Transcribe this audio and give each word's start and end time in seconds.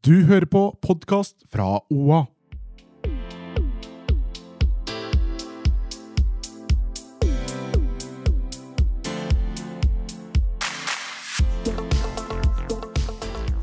Du 0.00 0.14
hører 0.24 0.46
på 0.48 0.60
podkast 0.80 1.42
fra 1.52 1.74
OA. 1.92 2.22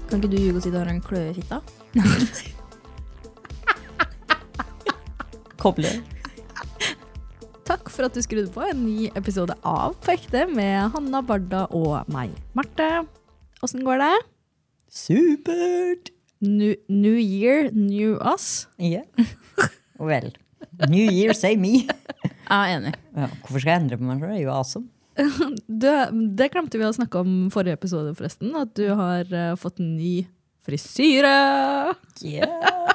Kan 0.05 0.21
ikke 0.21 0.29
du 0.29 0.37
ljuge 0.37 0.59
og 0.59 0.61
si 0.61 0.69
du 0.69 0.77
har 0.77 0.91
en 0.91 1.01
kløe 1.01 1.31
i 1.31 1.39
fitta? 1.39 1.57
Kobler. 5.63 6.03
Takk 7.65 7.89
for 7.89 8.05
at 8.05 8.13
du 8.13 8.21
skrudde 8.21 8.53
på 8.53 8.61
en 8.67 8.83
ny 8.83 9.07
episode 9.17 9.57
av 9.65 9.97
På 10.05 10.13
ekte 10.13 10.45
med 10.51 10.93
Hanna 10.93 11.23
Barda 11.25 11.65
og 11.73 12.05
meg, 12.13 12.29
Marte. 12.53 13.07
Åssen 13.65 13.81
går 13.89 14.05
det? 14.05 14.13
Supert! 14.93 16.13
New, 16.43 16.75
new 16.87 17.15
year, 17.17 17.71
new 17.73 18.17
us. 18.21 18.67
Ja. 18.77 19.01
Vel. 19.97 20.31
New 20.87 21.07
year, 21.09 21.33
say 21.33 21.55
me. 21.57 21.87
Jeg 21.87 22.53
er 22.53 22.75
enig. 22.75 22.93
Ja, 23.17 23.27
hvorfor 23.41 23.61
skal 23.63 23.71
jeg 23.73 23.81
endre 23.81 23.97
på 23.97 24.05
meg? 24.05 24.21
For 24.21 24.29
det 24.29 24.37
er 24.37 24.45
jo 24.45 24.53
awesome. 24.53 24.87
Du, 25.67 25.89
det 26.37 26.51
glemte 26.53 26.77
vi 26.77 26.85
å 26.85 26.93
snakke 26.93 27.23
om 27.23 27.31
forrige 27.53 27.79
episode, 27.79 28.13
forresten. 28.17 28.53
At 28.59 28.75
du 28.77 28.85
har 28.93 29.25
eh, 29.33 29.55
fått 29.57 29.81
ny 29.81 30.27
frisyre. 30.67 31.33
Yeah. 32.21 32.85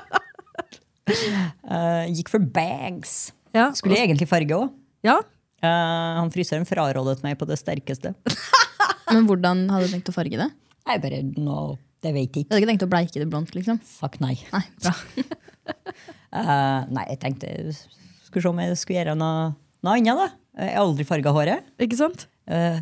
Eh, 1.12 2.05
gikk 2.14 2.30
for 2.30 2.42
bags. 2.55 3.33
Ja, 3.52 3.70
Skulle 3.77 3.98
jeg 3.98 4.06
egentlig 4.06 4.30
farge 4.30 4.56
òg. 4.56 4.70
ja. 5.05 5.19
han 5.62 6.30
frisøren 6.33 6.64
frarådet 6.66 7.20
meg 7.27 7.36
på 7.41 7.47
det 7.50 7.59
sterkeste. 7.61 8.14
Men 9.12 9.27
hvordan 9.28 9.66
hadde 9.69 9.91
du 9.91 9.97
tenkt 9.97 10.09
å 10.09 10.14
farge 10.14 10.38
det? 10.41 10.48
Jeg 10.88 11.02
bare, 11.02 11.19
nå, 11.36 11.59
det 12.02 12.12
vet 12.16 12.37
jeg 12.37 12.47
Du 12.48 12.55
hadde 12.55 12.62
ikke 12.62 12.70
tenkt 12.73 12.87
å 12.87 12.91
bleike 12.91 13.20
det 13.23 13.29
blondt? 13.30 13.55
liksom? 13.56 13.79
Fuck 13.87 14.19
nei. 14.23 14.34
Nei, 14.52 14.62
bra. 14.83 14.92
uh, 16.34 16.80
nei, 16.97 17.06
jeg 17.12 17.20
tenkte 17.23 17.53
skulle 17.77 18.42
se 18.44 18.50
om 18.50 18.61
jeg 18.62 18.77
skulle 18.81 19.00
gjøre 19.03 19.17
noe, 19.19 19.53
noe 19.84 19.97
annet. 19.98 20.19
da. 20.19 20.28
Jeg 20.62 20.75
har 20.77 20.83
aldri 20.84 21.06
farga 21.09 21.33
håret. 21.36 21.72
Ikke 21.84 21.98
sant? 22.00 22.27
Uh, 22.50 22.81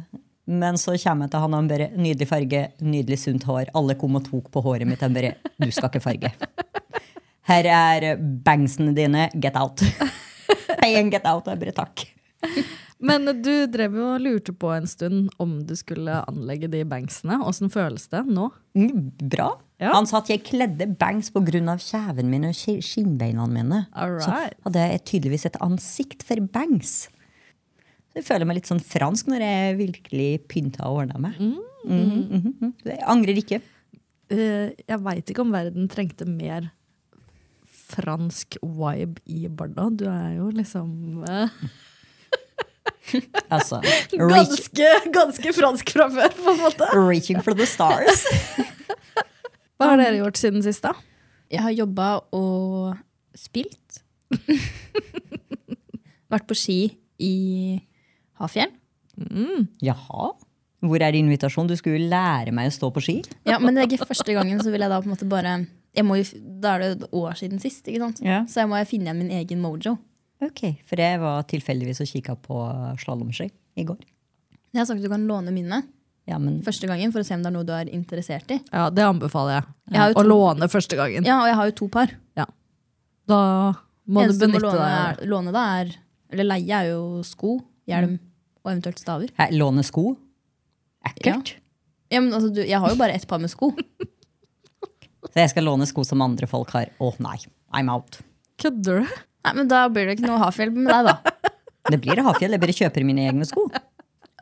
men 0.51 0.79
så 0.81 0.97
kommer 0.99 1.29
jeg 1.29 1.35
til 1.35 1.43
han 1.45 1.53
og 1.55 1.61
han 1.61 1.69
bare 1.71 1.91
Nydelig 1.95 2.27
farge, 2.31 2.63
nydelig 2.83 3.21
sunt 3.23 3.45
hår. 3.47 3.71
Alle 3.79 3.95
kom 3.99 4.17
og 4.19 4.25
tok 4.27 4.49
på 4.55 4.63
håret 4.65 4.89
mitt. 4.89 5.03
Han 5.05 5.15
bare 5.15 5.37
Du 5.61 5.71
skal 5.71 5.91
ikke 5.91 6.03
farge. 6.03 6.33
Her 7.51 7.67
er 7.75 8.09
bangsene 8.47 8.95
dine. 8.97 9.29
Get 9.43 9.59
out. 9.59 9.83
Pay 10.81 10.97
and 10.99 11.13
get 11.13 11.27
out. 11.29 11.47
Jeg 11.51 11.61
bare 11.63 11.77
takk. 11.77 12.07
Men 13.01 13.25
du 13.41 13.53
drev 13.73 13.95
jo 13.97 14.07
og 14.15 14.21
lurte 14.21 14.53
på 14.53 14.71
en 14.75 14.87
stund 14.91 15.31
om 15.41 15.59
du 15.65 15.73
skulle 15.79 16.19
anlegge 16.29 16.69
de 16.69 16.83
bangsene. 16.89 17.39
Åssen 17.49 17.73
føles 17.73 18.05
det 18.13 18.27
nå? 18.29 18.51
Mm, 18.77 19.07
Bra. 19.33 19.55
Ja. 19.81 19.95
Han 19.95 20.09
sa 20.09 20.19
at 20.21 20.29
jeg 20.29 20.43
kledde 20.45 20.85
bangs 21.01 21.31
pga. 21.33 21.77
kjeven 21.81 22.29
min 22.29 22.45
og 22.45 22.53
ski- 22.55 22.83
skinnbeina 22.85 23.47
mine. 23.49 23.87
All 23.95 24.21
Så 24.21 24.35
hadde 24.67 24.85
jeg 24.91 25.05
tydeligvis 25.05 25.47
et 25.47 25.57
ansikt 25.61 26.23
for 26.23 26.37
bangs. 26.53 27.09
Så 28.11 28.21
jeg 28.21 28.25
føler 28.27 28.45
meg 28.45 28.57
litt 28.59 28.69
sånn 28.69 28.83
fransk 28.85 29.27
når 29.31 29.41
jeg 29.47 29.79
virkelig 29.79 30.31
pynta 30.51 30.85
og 30.85 31.05
ordna 31.05 31.19
meg. 31.19 31.41
Mm. 31.41 31.59
Mm 31.87 32.11
-hmm. 32.11 32.29
Mm 32.31 32.55
-hmm. 32.61 32.73
Jeg 32.85 33.03
angrer 33.07 33.37
ikke. 33.39 33.63
Uh, 34.31 34.71
jeg 34.89 35.01
veit 35.05 35.31
ikke 35.31 35.41
om 35.41 35.53
verden 35.53 35.89
trengte 35.89 36.27
mer 36.27 36.71
fransk 37.91 38.57
vibe 38.63 39.21
i 39.27 39.49
Barda. 39.49 39.89
Du 39.91 40.05
er 40.05 40.37
jo 40.37 40.51
liksom 40.51 41.25
eh, 41.29 41.49
Altså, 43.55 43.81
reach, 43.83 44.13
ganske, 44.21 44.91
ganske 45.15 45.53
fransk 45.57 45.93
fra 45.97 46.07
før, 46.13 46.35
på 46.37 46.53
en 46.55 46.61
måte. 46.63 46.89
reaching 46.95 47.41
for 47.43 47.57
the 47.59 47.67
stars. 47.67 48.25
Hva 49.81 49.93
har 49.93 50.01
dere 50.03 50.21
gjort 50.21 50.39
siden 50.39 50.63
sist, 50.63 50.85
da? 50.85 50.93
Jeg 51.51 51.65
har 51.65 51.75
jobba 51.75 52.11
og 52.37 52.95
spilt. 53.39 54.03
Vært 56.31 56.47
på 56.47 56.55
ski 56.59 56.79
i 57.19 57.35
Hafjell. 58.39 58.71
Jaha. 59.83 60.31
Hvor 60.81 61.03
er 61.05 61.17
invitasjonen? 61.19 61.69
Du 61.69 61.77
skulle 61.77 61.99
jo 61.99 62.09
lære 62.13 62.55
meg 62.57 62.71
å 62.71 62.75
stå 62.77 62.89
på 62.95 63.03
ski. 63.05 63.17
Ja, 63.49 63.59
men 63.61 63.75
det 63.77 63.83
er 63.83 63.91
ikke 63.97 64.09
første 64.13 64.37
gangen, 64.37 64.63
så 64.63 64.73
vil 64.73 64.85
jeg 64.85 64.93
da 64.93 65.01
på 65.03 65.11
en 65.11 65.15
måte 65.17 65.29
bare 65.29 65.59
jeg 65.91 66.07
må 66.07 66.21
jo, 66.21 66.25
Da 66.63 66.77
er 66.77 66.85
det 66.85 66.91
et 66.95 67.17
år 67.19 67.35
siden 67.41 67.59
sist, 67.59 67.83
ikke 67.91 67.99
sant? 68.05 68.21
Ja. 68.23 68.45
så 68.47 68.63
jeg 68.63 68.71
må 68.71 68.79
finne 68.87 69.09
igjen 69.11 69.19
min 69.25 69.33
egen 69.41 69.61
mojo. 69.65 69.97
Ok, 70.41 70.63
For 70.89 71.01
jeg 71.01 71.21
var 71.21 71.43
tilfeldigvis 71.51 72.01
og 72.01 72.09
kikka 72.09 72.37
på 72.41 72.61
slalåmski 73.03 73.51
i 73.81 73.85
går. 73.89 73.99
Jeg 74.71 74.81
har 74.81 74.87
sagt 74.89 75.03
at 75.03 75.05
du 75.05 75.13
kan 75.13 75.27
låne 75.29 75.53
mine 75.53 75.83
Ja, 76.29 76.39
men 76.39 76.61
første 76.65 76.87
gangen 76.89 77.13
for 77.13 77.21
å 77.23 77.27
se 77.27 77.35
om 77.35 77.43
det 77.43 77.51
er 77.51 77.55
noe 77.57 77.67
du 77.67 77.73
er 77.75 77.91
interessert 77.93 78.51
i. 78.55 78.61
Ja, 78.71 78.89
det 78.95 79.05
anbefaler 79.05 79.59
jeg. 79.59 79.69
Jeg 79.97 80.15
to... 80.15 80.23
Å 80.23 80.25
låne 80.27 80.69
første 80.71 80.99
gangen. 80.99 81.27
Ja, 81.27 81.41
og 81.43 81.51
jeg 81.51 81.59
har 81.59 81.71
jo 81.71 81.77
to 81.83 81.89
par. 81.93 82.13
Da 83.31 83.41
må 84.11 84.25
du 84.25 84.31
Eneste 84.31 84.47
du 84.47 84.51
må 84.51 84.59
benytte 84.59 84.67
låne, 84.67 84.87
deg 84.87 84.97
er, 84.99 85.31
låne 85.31 85.55
da 85.55 85.65
er 85.79 85.91
Eller 86.35 86.47
leie 86.49 86.79
er 86.81 86.89
jo 86.91 87.03
sko, 87.27 87.57
hjelm 87.91 88.17
og 88.61 88.71
eventuelt 88.73 89.01
staver. 89.01 89.31
Hæ, 89.39 89.49
låne 89.57 89.85
sko? 89.87 90.13
Ekkelt. 91.07 91.55
Ja, 92.11 92.21
men 92.21 92.35
altså, 92.35 92.51
du, 92.55 92.61
jeg 92.67 92.79
har 92.83 92.93
jo 92.93 92.99
bare 92.99 93.15
ett 93.17 93.27
par 93.31 93.41
med 93.43 93.51
sko. 93.53 93.71
Så 95.31 95.37
jeg 95.37 95.53
skal 95.53 95.67
låne 95.69 95.87
sko 95.87 96.03
som 96.07 96.23
andre 96.25 96.49
folk 96.51 96.73
har. 96.75 96.91
Å 96.99 97.11
nei, 97.23 97.37
I'm 97.77 97.91
out. 97.93 98.19
Kødder 98.63 99.03
du? 99.03 99.19
Nei, 99.45 99.53
men 99.57 99.69
Da 99.71 99.85
blir 99.89 100.07
det 100.11 100.19
ikke 100.19 100.29
noe 100.29 100.39
Hafjell 100.43 100.71
med 100.75 100.91
deg, 100.93 101.07
da. 101.11 101.51
Det 101.91 102.01
blir 102.03 102.21
Hafjell. 102.27 102.53
Jeg 102.57 102.61
bare 102.61 102.77
kjøper 102.77 103.05
mine 103.09 103.25
egne 103.31 103.47
sko. 103.49 103.69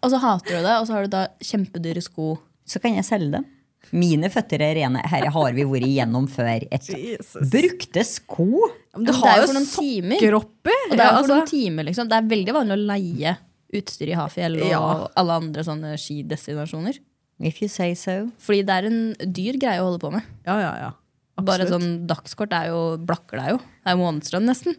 Og 0.03 0.11
så 0.13 0.19
hater 0.23 0.59
du 0.59 0.63
det, 0.67 0.75
og 0.81 0.87
så 0.89 0.97
har 0.97 1.07
du 1.07 1.13
da 1.15 1.23
kjempedyre 1.43 2.03
sko. 2.03 2.33
Så 2.69 2.81
kan 2.83 2.95
jeg 2.99 3.07
selge 3.07 3.31
dem. 3.39 3.47
Mine 3.95 4.29
føtter 4.29 4.61
er 4.67 4.75
rene. 4.77 5.01
Her 5.09 5.29
har 5.33 5.53
vi 5.57 5.65
vært 5.65 5.87
igjennom 5.87 6.27
før. 6.29 6.67
Et 6.75 6.89
Jesus. 6.93 7.39
brukte 7.51 8.03
sko? 8.05 8.49
Men 8.97 9.07
du 9.07 9.13
det 9.13 9.17
har 9.23 9.39
jo 9.45 9.47
sokker 9.65 10.37
oppi! 10.37 10.75
Og 10.91 10.97
det 10.97 11.01
er 11.01 11.05
Ja, 11.05 11.09
jo 11.09 11.15
for 11.15 11.23
altså. 11.23 11.37
noen 11.39 11.47
timer, 11.53 11.87
liksom. 11.89 12.09
Det 12.11 12.19
er 12.19 12.29
veldig 12.35 12.55
vanlig 12.59 12.75
å 12.77 12.87
leie 12.91 13.37
utstyr 13.79 14.11
i 14.13 14.17
Hafjell 14.19 14.59
og 14.61 14.69
Ja. 14.71 14.83
alle 15.23 15.39
andre 15.41 15.63
sånne 15.65 15.95
skidestinasjoner. 16.01 16.99
If 17.41 17.63
you 17.63 17.69
say 17.69 17.95
so. 17.95 18.31
Fordi 18.43 18.65
det 18.67 18.75
er 18.75 18.87
en 18.91 19.15
dyr 19.33 19.57
greie 19.63 19.79
å 19.81 19.87
holde 19.93 20.01
på 20.03 20.11
med. 20.13 20.23
ja, 20.47 20.59
ja, 20.61 20.73
ja. 20.83 20.93
Bare 21.41 21.69
sånn 21.71 22.05
dagskort 22.09 22.51
er 22.53 22.73
jo, 22.73 22.97
blakker 22.99 23.39
deg 23.39 23.51
jo. 23.53 23.59
Det 23.59 23.87
er 23.87 23.95
jo 23.95 24.03
månedslønn 24.03 24.49
nesten. 24.51 24.75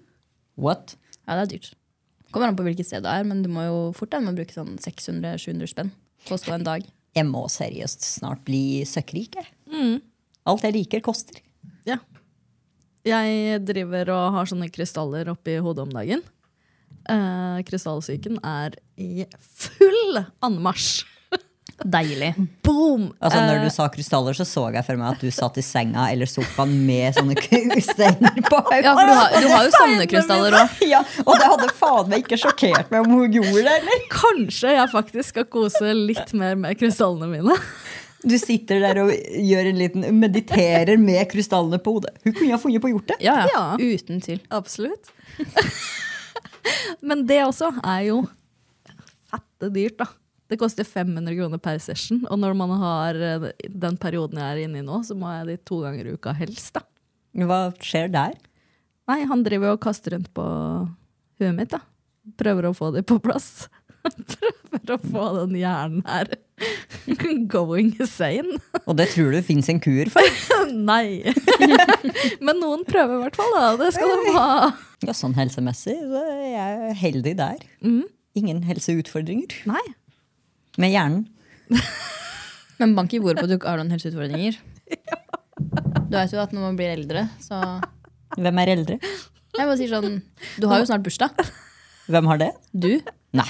What? 0.60 0.96
Ja, 1.26 1.38
det 1.38 1.42
er 1.46 1.52
dyrt. 1.56 1.74
Kommer 2.30 2.52
an 2.52 2.58
på 2.60 2.66
hvilket 2.68 2.86
sted 2.86 3.06
det 3.06 3.10
er, 3.12 3.26
men 3.26 3.42
du 3.46 3.50
må 3.52 3.64
jo 3.66 3.78
fort 3.98 4.14
med 4.20 4.34
å 4.34 4.38
bruke 4.38 4.54
sånn 4.54 4.76
600-700 4.82 5.72
spenn 5.72 5.92
på 6.28 6.36
å 6.36 6.42
stå 6.42 6.56
en 6.58 6.68
dag. 6.68 6.86
Jeg 7.18 7.26
må 7.26 7.46
seriøst 7.50 8.06
snart 8.06 8.44
bli 8.46 8.84
søkkrik. 8.86 9.40
jeg. 9.40 10.02
Alt 10.50 10.66
jeg 10.68 10.76
liker, 10.76 11.02
koster. 11.06 11.42
Ja. 11.90 11.98
Jeg 13.08 13.64
driver 13.66 14.12
og 14.14 14.36
har 14.36 14.50
sånne 14.52 14.70
krystaller 14.74 15.32
oppi 15.32 15.56
hodet 15.64 15.88
om 15.88 15.96
dagen. 15.96 16.22
Eh, 17.10 17.62
krystallsyken 17.66 18.38
er 18.46 18.76
i 19.00 19.26
full 19.40 20.22
anmarsj. 20.46 21.06
Deilig. 21.86 22.34
Boom! 22.66 23.06
Altså, 23.24 23.40
når 23.46 23.60
Eh, 23.60 23.64
du 23.64 23.70
sa 23.72 23.86
krystaller, 23.94 24.36
så 24.36 24.46
så 24.48 24.66
jeg 24.74 24.84
for 24.86 25.00
meg 25.00 25.14
at 25.16 25.22
du 25.24 25.30
satt 25.32 25.58
i 25.58 25.64
senga 25.64 26.10
eller 26.12 26.28
sofaen 26.28 26.74
med 26.88 27.16
sånne 27.16 27.36
steiner 27.92 28.42
på 28.50 28.60
hodet. 28.60 28.82
Ja, 28.84 28.94
for 28.98 29.08
du 29.08 29.14
har, 29.16 29.36
du 29.40 29.48
har 29.54 29.64
jo 29.68 29.72
sånne 29.78 30.08
krystaller 30.12 30.58
òg. 30.60 30.76
Ja, 30.94 31.00
og 31.26 31.40
det 31.40 31.48
hadde 31.54 31.70
faen 31.80 32.10
meg 32.12 32.26
ikke 32.26 32.40
sjokkert 32.42 32.92
meg 32.92 33.06
om 33.08 33.16
hun 33.16 33.32
gjorde 33.40 33.64
det, 33.64 33.78
eller? 33.80 34.04
kanskje 34.12 34.76
jeg 34.76 34.92
faktisk 34.92 35.34
skal 35.36 35.48
kose 35.54 35.94
litt 35.96 36.34
mer 36.38 36.56
med 36.60 36.78
krystallene 36.80 37.30
mine. 37.32 37.58
Du 38.20 38.36
sitter 38.36 38.82
der 38.84 38.98
og 39.06 39.14
gjør 39.16 39.70
en 39.70 39.78
liten, 39.80 40.04
mediterer 40.20 41.00
med 41.00 41.24
krystallene 41.32 41.80
på 41.80 41.94
hodet. 41.96 42.18
Hun 42.26 42.34
kunne 42.36 42.52
ha 42.52 42.60
funnet 42.60 42.84
på 42.84 42.90
å 42.90 42.96
gjort 42.98 43.14
det. 43.14 43.20
Ja, 43.24 43.38
ja. 43.46 43.48
Ja. 43.56 43.66
Uten 43.80 44.20
tvil. 44.26 44.42
Absolutt. 44.52 45.14
Men 47.08 47.24
det 47.30 47.40
også 47.46 47.72
er 47.80 48.02
jo 48.10 48.18
fette 49.32 49.70
dyrt, 49.72 49.96
da. 50.02 50.10
Det 50.50 50.58
koster 50.58 50.88
500 50.88 51.36
kroner 51.38 51.62
per 51.62 51.78
session. 51.84 52.24
Og 52.30 52.40
når 52.42 52.56
man 52.58 52.72
har 52.82 53.20
eh, 53.22 53.50
den 53.70 53.98
perioden 54.02 54.42
jeg 54.42 54.50
er 54.56 54.64
inne 54.66 54.82
i 54.82 54.86
nå, 54.86 55.02
så 55.06 55.18
må 55.18 55.30
jeg 55.36 55.50
dit 55.52 55.66
to 55.70 55.82
ganger 55.86 56.10
i 56.10 56.16
uka 56.18 56.34
helst. 56.38 56.74
da. 56.80 56.86
Hva 57.46 57.60
skjer 57.86 58.10
der? 58.14 58.34
Nei, 59.10 59.22
han 59.30 59.46
driver 59.46 59.76
og 59.76 59.84
kaster 59.84 60.16
rundt 60.16 60.32
på 60.38 60.46
huet 61.40 61.54
mitt, 61.58 61.74
da. 61.74 61.84
Prøver 62.40 62.70
å 62.70 62.76
få 62.78 62.92
det 62.96 63.06
på 63.10 63.20
plass. 63.22 63.68
Prøver 64.34 64.96
å 64.96 65.00
få 65.02 65.26
den 65.42 65.58
hjernen 65.60 66.04
her 66.08 66.34
going 67.54 67.94
insane. 68.00 68.58
Og 68.86 68.98
det 69.00 69.10
tror 69.14 69.34
du 69.34 69.40
fins 69.46 69.70
en 69.72 69.80
kur 69.82 70.10
for? 70.14 70.26
Nei. 70.92 71.22
Men 72.42 72.60
noen 72.62 72.86
prøver 72.90 73.18
i 73.18 73.22
hvert 73.24 73.40
fall, 73.40 73.54
da. 73.56 73.72
Det 73.80 73.94
skal 73.96 74.14
de 74.14 74.36
ha. 74.36 74.50
Ja, 75.06 75.16
sånn 75.16 75.38
helsemessig 75.38 75.96
så 76.10 76.26
er 76.26 76.46
jeg 76.52 76.98
heldig 77.06 77.38
der. 77.40 77.64
Mm. 77.86 78.04
Ingen 78.40 78.66
helseutfordringer. 78.68 79.62
Nei. 79.70 79.86
Med 80.80 80.94
hjernen. 80.94 81.26
Men 82.80 82.96
bank 82.96 83.14
i 83.14 83.20
bordet 83.20 83.42
på 83.42 83.48
at 83.48 83.52
du 83.52 83.58
ikke 83.58 83.70
har 83.70 83.82
noen 83.82 83.92
helseutfordringer. 83.92 84.60
Du 86.10 86.16
vet 86.16 86.32
jo 86.34 86.40
at 86.42 86.54
når 86.56 86.64
man 86.70 86.78
blir 86.80 86.94
eldre, 86.94 87.26
så 87.44 87.60
Hvem 88.40 88.62
er 88.62 88.72
eldre? 88.76 89.00
Jeg 89.58 89.66
bare 89.66 89.78
sier 89.80 89.92
sånn 89.92 90.20
Du 90.62 90.68
har 90.70 90.80
jo 90.80 90.88
snart 90.88 91.04
bursdag. 91.04 91.36
Hvem 92.10 92.30
har 92.32 92.40
det? 92.42 92.50
Du. 92.72 92.92
Nei. 93.36 93.50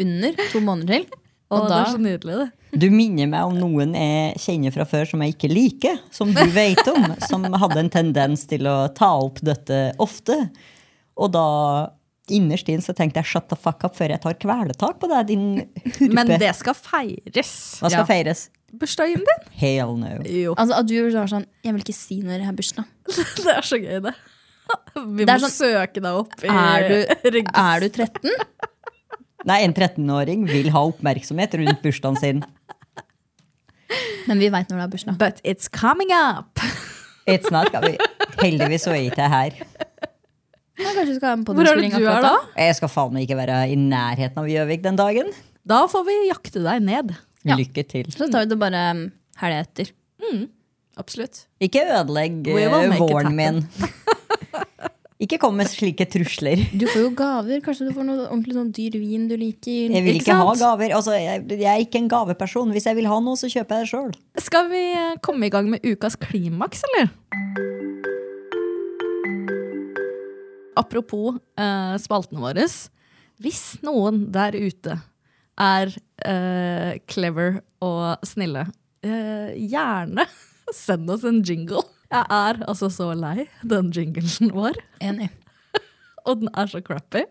Under 0.00 0.40
to 0.50 0.62
måneder 0.64 1.04
til. 1.04 1.20
Å, 1.52 1.58
da, 1.60 1.66
det 1.68 1.76
er 1.78 1.90
så 1.92 2.00
nydelig, 2.02 2.36
det. 2.40 2.78
Du 2.80 2.88
minner 2.90 3.28
meg 3.30 3.46
om 3.46 3.58
noen 3.60 3.92
jeg 3.94 4.40
kjenner 4.42 4.72
fra 4.74 4.86
før 4.88 5.06
som 5.06 5.22
jeg 5.22 5.36
ikke 5.36 5.50
liker, 5.52 6.00
som 6.14 6.32
du 6.34 6.40
vet 6.56 6.80
om. 6.90 7.12
Som 7.28 7.44
hadde 7.52 7.84
en 7.84 7.92
tendens 7.92 8.48
til 8.50 8.66
å 8.66 8.88
ta 8.96 9.12
opp 9.22 9.38
dette 9.44 9.92
ofte. 10.02 10.40
Og 11.14 11.30
da 11.36 11.46
innerst 12.32 12.68
inn 12.72 12.80
så 12.84 12.94
tenkte 12.96 13.20
jeg 13.20 13.26
shut 13.34 13.48
the 13.50 13.56
fuck 13.60 13.84
up 13.84 13.96
før 13.98 14.14
jeg 14.14 14.20
tar 14.24 14.34
kvelertak 14.40 14.98
på 15.02 15.08
deg, 15.10 15.26
din 15.28 15.46
hurpe. 15.84 16.10
Men 16.16 16.30
det 16.40 16.52
skal 16.56 16.74
feires. 16.78 17.54
Hva 17.82 17.90
skal 17.90 18.00
Ja. 18.02 18.06
feires? 18.08 18.46
Bursdagen 18.74 19.22
din? 19.22 19.42
Hell 19.54 19.92
no. 20.00 20.14
Jo. 20.26 20.54
Altså 20.58 20.80
at 20.80 20.88
du 20.90 20.96
var 21.14 21.28
sånn 21.30 21.44
Jeg 21.62 21.74
vil 21.76 21.84
ikke 21.84 21.94
si 21.94 22.16
når 22.24 22.40
jeg 22.40 22.46
har 22.48 22.56
bursdag. 22.58 22.88
Det 23.44 23.52
er 23.54 23.62
så 23.68 23.78
gøy, 23.78 24.00
det. 24.08 24.14
Vi 25.14 25.24
Det 25.24 25.30
er 25.34 25.38
må 25.44 25.46
sånn- 25.46 25.58
søke 25.60 26.00
deg 26.02 26.18
opp 26.24 26.34
i 26.42 26.48
Er 26.50 26.88
du, 26.88 26.96
er 27.54 27.84
du 27.84 27.88
13? 27.92 28.32
Nei, 29.44 29.58
en 29.66 29.74
13-åring 29.76 30.46
vil 30.48 30.70
ha 30.72 30.80
oppmerksomhet 30.88 31.54
rundt 31.60 31.82
bursdagen 31.84 32.16
sin. 32.16 32.38
Men 34.26 34.40
vi 34.40 34.48
veit 34.48 34.70
når 34.72 34.78
du 34.78 34.82
har 34.86 34.88
bursdag. 34.94 35.18
But 35.20 35.42
it's 35.44 35.68
coming 35.68 36.08
up! 36.16 36.58
It's 37.28 37.50
not, 37.52 37.70
coming. 37.72 37.98
Heldigvis 38.40 38.86
så 38.88 38.94
er 38.94 39.02
jeg 39.02 39.12
ikke 39.12 39.28
her. 39.32 39.58
Kanskje 40.78 41.04
du 41.06 41.14
skal 41.18 41.28
ha 41.28 41.34
en 41.36 41.44
Hvor 41.46 41.60
er 41.60 41.78
det 41.78 41.90
du 41.92 41.98
er 42.02 42.08
akkurat 42.10 42.24
da? 42.26 42.62
Jeg 42.66 42.78
skal 42.80 42.90
faen 42.90 43.14
meg 43.14 43.28
ikke 43.28 43.38
være 43.38 43.58
i 43.70 43.76
nærheten 43.78 44.40
av 44.42 44.48
Gjøvik 44.50 44.82
den 44.84 44.98
dagen. 44.98 45.30
Da 45.64 45.84
får 45.90 46.06
vi 46.08 46.16
jakte 46.28 46.64
deg 46.64 46.82
ned. 46.84 47.14
Ja. 47.44 47.58
Lykke 47.60 47.84
til. 47.86 48.10
Så 48.12 48.26
tar 48.32 48.44
vi 48.44 48.52
det 48.52 48.58
bare 48.60 48.82
um, 48.96 49.06
helga 49.40 49.62
etter. 49.64 49.92
Absolutt. 50.98 51.46
Ikke 51.62 51.82
ødelegg 51.90 52.46
eh, 52.48 52.98
våren 53.00 53.34
min. 53.34 53.64
Ikke 55.24 55.38
kom 55.40 55.54
med 55.56 55.70
slike 55.70 56.04
trusler. 56.10 56.60
Du 56.74 56.84
får 56.90 57.00
jo 57.00 57.10
gaver. 57.16 57.60
Kanskje 57.64 57.86
du 57.88 57.94
får 57.96 58.04
noe 58.06 58.24
ordentlig 58.26 58.56
sånn 58.58 58.72
dyr 58.74 58.96
vin 59.00 59.28
du 59.30 59.36
liker. 59.40 59.94
Jeg 59.94 60.04
vil 60.04 60.18
Ikke 60.18 60.26
ikke 60.26 60.38
ha 60.40 60.56
gaver. 60.60 60.94
Altså, 60.98 61.14
jeg, 61.16 61.44
jeg 61.54 61.70
er 61.70 61.84
ikke 61.84 62.02
en 62.02 62.10
gaveperson. 62.12 62.74
Hvis 62.74 62.88
jeg 62.90 62.98
vil 62.98 63.08
ha 63.08 63.20
noe, 63.24 63.38
så 63.40 63.48
kjøper 63.52 63.78
jeg 63.78 63.86
det 63.86 63.92
sjøl. 63.92 64.10
Skal 64.42 64.68
vi 64.74 64.82
eh, 64.90 65.14
komme 65.24 65.48
i 65.48 65.54
gang 65.54 65.70
med 65.70 65.86
ukas 65.86 66.18
klimaks, 66.20 66.82
eller? 66.90 67.08
Apropos 70.78 71.38
eh, 71.58 71.94
spaltene 72.02 72.42
våre. 72.42 72.66
Hvis 73.42 73.62
noen 73.84 74.26
der 74.34 74.56
ute 74.56 74.98
er 75.60 75.92
eh, 76.26 76.98
clever 77.10 77.60
og 77.84 78.26
snille, 78.26 78.66
eh, 79.06 79.54
gjerne 79.70 80.26
send 80.84 81.10
oss 81.14 81.26
en 81.28 81.42
jingle. 81.46 81.84
Jeg 82.12 82.26
er 82.30 82.60
altså 82.68 82.90
så 82.92 83.10
lei 83.18 83.48
den 83.66 83.90
jinglen 83.94 84.52
vår, 84.54 84.78
Enig. 85.02 85.30
og 86.26 86.42
den 86.42 86.52
er 86.54 86.70
så 86.70 86.82
crappy. 86.84 87.24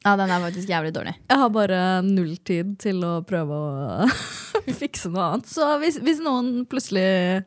Ja, 0.00 0.14
den 0.16 0.30
er 0.32 0.40
faktisk 0.40 0.70
jævlig 0.70 0.94
dårlig. 0.96 1.12
Jeg 1.28 1.40
har 1.42 1.50
bare 1.52 1.80
null 2.06 2.36
tid 2.48 2.76
til 2.80 3.02
å 3.04 3.18
prøve 3.26 3.56
å 3.56 4.06
fikse 4.80 5.10
noe 5.12 5.26
annet. 5.34 5.50
Så 5.50 5.66
hvis, 5.82 5.98
hvis 6.00 6.22
noen 6.24 6.64
plutselig 6.70 7.42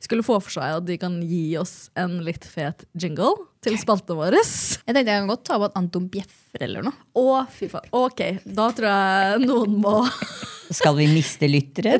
skulle 0.00 0.24
få 0.24 0.38
for 0.40 0.52
seg 0.54 0.78
at 0.80 0.86
de 0.88 0.96
kan 1.00 1.18
gi 1.22 1.56
oss 1.60 1.90
en 1.98 2.18
litt 2.24 2.46
fet 2.48 2.86
jingle 2.98 3.34
til 3.64 3.76
spalten 3.80 4.16
vår. 4.16 4.38
Jeg 4.38 4.94
tenkte 4.94 5.04
jeg 5.04 5.20
kan 5.20 5.28
godt 5.28 5.44
ta 5.48 5.58
på 5.60 5.68
at 5.68 5.76
Anton 5.76 6.06
bjeffer 6.12 6.64
eller 6.64 6.86
noe. 6.86 6.96
Å, 7.20 7.42
fy 7.52 7.68
faen. 7.68 7.90
Ok, 7.96 8.22
da 8.48 8.70
tror 8.76 8.88
jeg 8.88 9.42
noen 9.44 9.76
må 9.82 9.98
Skal 10.80 10.94
vi 11.00 11.08
miste 11.10 11.48
lyttere? 11.50 11.96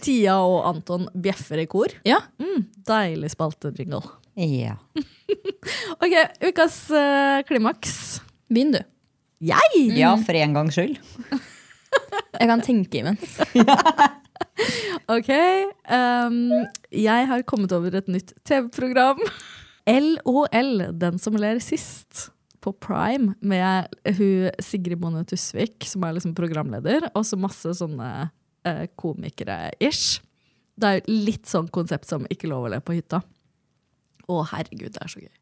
Tia 0.00 0.36
og 0.46 0.60
Anton 0.70 1.08
bjeffer 1.12 1.60
i 1.64 1.66
kor. 1.68 1.92
Ja, 2.06 2.20
Mm, 2.38 2.68
deilig 2.88 3.32
spaltejingle. 3.34 4.02
Ja. 4.40 4.78
Ok, 6.02 6.12
ukas 6.44 6.74
uh, 6.92 7.40
klimaks. 7.48 8.20
begynn 8.52 8.74
du. 8.74 8.80
Jeg! 9.42 9.78
ja, 9.96 10.10
for 10.20 10.36
en 10.36 10.52
gangs 10.56 10.76
skyld. 10.76 10.98
Jeg 12.40 12.48
kan 12.50 12.60
tenke 12.64 13.00
imens. 13.00 13.38
Ok, 15.12 15.30
Um, 15.92 16.52
jeg 16.94 17.26
har 17.28 17.42
kommet 17.44 17.72
over 17.74 17.96
et 17.98 18.06
nytt 18.08 18.30
TV-program. 18.48 19.18
LOL, 19.90 20.86
den 20.94 21.18
som 21.20 21.36
ler 21.36 21.58
sist, 21.60 22.28
på 22.62 22.70
Prime, 22.78 23.34
med 23.42 23.90
hun 24.16 24.50
Sigrid 24.62 25.00
Bonde 25.02 25.24
Tusvik, 25.26 25.82
som 25.90 26.04
er 26.06 26.14
liksom 26.16 26.36
programleder, 26.38 27.08
og 27.10 27.26
så 27.26 27.38
masse 27.40 27.74
sånne 27.80 28.30
eh, 28.68 28.84
komikere-ish. 28.94 30.22
Det 30.78 30.92
er 30.92 31.10
litt 31.10 31.50
sånn 31.50 31.66
konsept 31.74 32.08
som 32.08 32.24
Ikke 32.30 32.48
lov 32.48 32.68
å 32.68 32.72
le 32.72 32.78
på 32.80 32.94
hytta. 32.96 33.20
Å, 34.30 34.38
herregud, 34.54 34.94
det 34.94 35.02
er 35.02 35.10
så 35.10 35.24
gøy. 35.24 35.34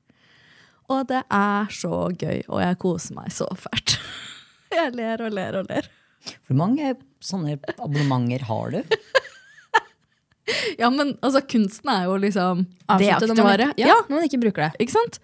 Og 0.91 1.05
det 1.13 1.21
er 1.29 1.71
så 1.77 1.95
gøy, 2.09 2.41
og 2.49 2.65
jeg 2.65 2.81
koser 2.83 3.21
meg 3.21 3.37
så 3.37 3.47
fælt. 3.55 3.99
Jeg 4.71 4.93
ler 4.95 5.19
og 5.27 5.33
ler 5.35 5.57
og 5.59 5.67
ler. 5.67 5.87
Hvor 6.49 6.59
mange 6.59 6.95
sånne 7.25 7.59
abonnementer 7.77 8.45
har 8.49 8.77
du? 8.77 8.81
Ja, 10.81 10.89
men 10.91 11.15
altså, 11.23 11.43
kunsten 11.47 11.91
er 11.93 12.09
jo 12.09 12.17
liksom 12.19 12.65
Avslutte 12.91 13.29
når 13.31 13.39
man 13.45 13.61
Ja, 13.79 13.91
Ja, 13.93 13.99
når 14.09 14.17
man 14.17 14.27
ikke 14.27 14.41
bruker 14.43 14.67
det. 14.67 14.73
ikke 14.83 14.97
sant? 14.97 15.21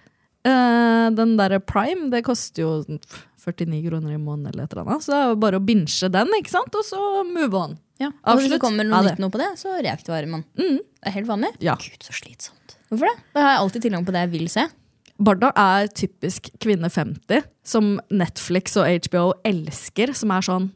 Uh, 0.47 1.11
den 1.17 1.35
derre 1.41 1.59
Prime, 1.59 2.11
det 2.13 2.23
koster 2.27 2.63
jo 2.63 2.71
49 2.87 3.81
kroner 3.89 4.15
i 4.15 4.21
måneden 4.21 4.53
eller 4.53 4.67
et 4.69 4.77
eller 4.77 4.87
annet. 4.87 5.03
Så 5.03 5.11
det 5.13 5.19
er 5.19 5.33
jo 5.33 5.41
bare 5.43 5.59
å 5.59 5.65
binche 5.67 6.11
den, 6.15 6.31
ikke 6.39 6.55
sant? 6.55 6.79
Og 6.79 6.87
så 6.87 7.01
move 7.27 7.59
on. 7.59 7.77
Ja. 8.03 8.13
Og 8.29 8.39
hvis 8.41 8.53
det 8.53 8.61
kommer 8.63 8.87
noe 8.87 9.03
nytt 9.09 9.21
noe 9.23 9.33
på 9.33 9.41
det, 9.41 9.51
så 9.59 9.75
reaktiverer 9.81 10.31
man. 10.31 10.45
Mm. 10.61 10.79
Det 10.79 11.11
er 11.11 11.17
helt 11.17 11.31
vanlig. 11.31 11.53
Ja. 11.65 11.75
Gud, 11.81 12.03
så 12.07 12.15
slitsomt. 12.15 12.77
Hvorfor 12.91 13.11
det? 13.11 13.17
Da 13.35 13.43
har 13.43 13.55
jeg 13.57 13.63
alltid 13.65 13.87
tilgang 13.89 14.07
på 14.07 14.15
det 14.15 14.27
jeg 14.27 14.33
vil 14.37 14.49
se. 14.53 14.67
Barda 15.27 15.49
er 15.57 15.89
typisk 15.97 16.51
kvinne 16.61 16.91
50, 16.93 17.47
som 17.67 17.95
Netflix 18.13 18.77
og 18.79 18.87
HBO 19.09 19.31
elsker, 19.49 20.13
som 20.15 20.35
er 20.37 20.45
sånn 20.45 20.69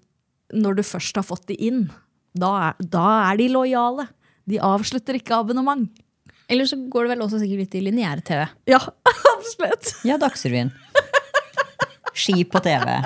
Når 0.57 0.81
du 0.81 0.85
først 0.87 1.19
har 1.19 1.27
fått 1.27 1.47
de 1.51 1.57
inn, 1.69 1.85
da 2.37 2.51
er, 2.69 2.87
da 2.93 3.07
er 3.31 3.41
de 3.41 3.49
lojale. 3.53 4.07
De 4.51 4.61
avslutter 4.63 5.19
ikke 5.19 5.37
abonnement. 5.39 5.89
Eller 6.51 6.67
så 6.67 6.79
går 6.91 7.07
det 7.07 7.15
vel 7.15 7.25
også 7.27 7.39
sikkert 7.43 7.65
litt 7.65 7.77
i 7.79 7.85
lineær-TV. 7.87 8.47
Ja, 8.71 8.81
absolutt. 9.37 9.93
Ja, 10.07 10.19
Dagsrevyen. 10.19 10.73
Ski 12.17 12.43
på 12.51 12.63
TV. 12.65 12.97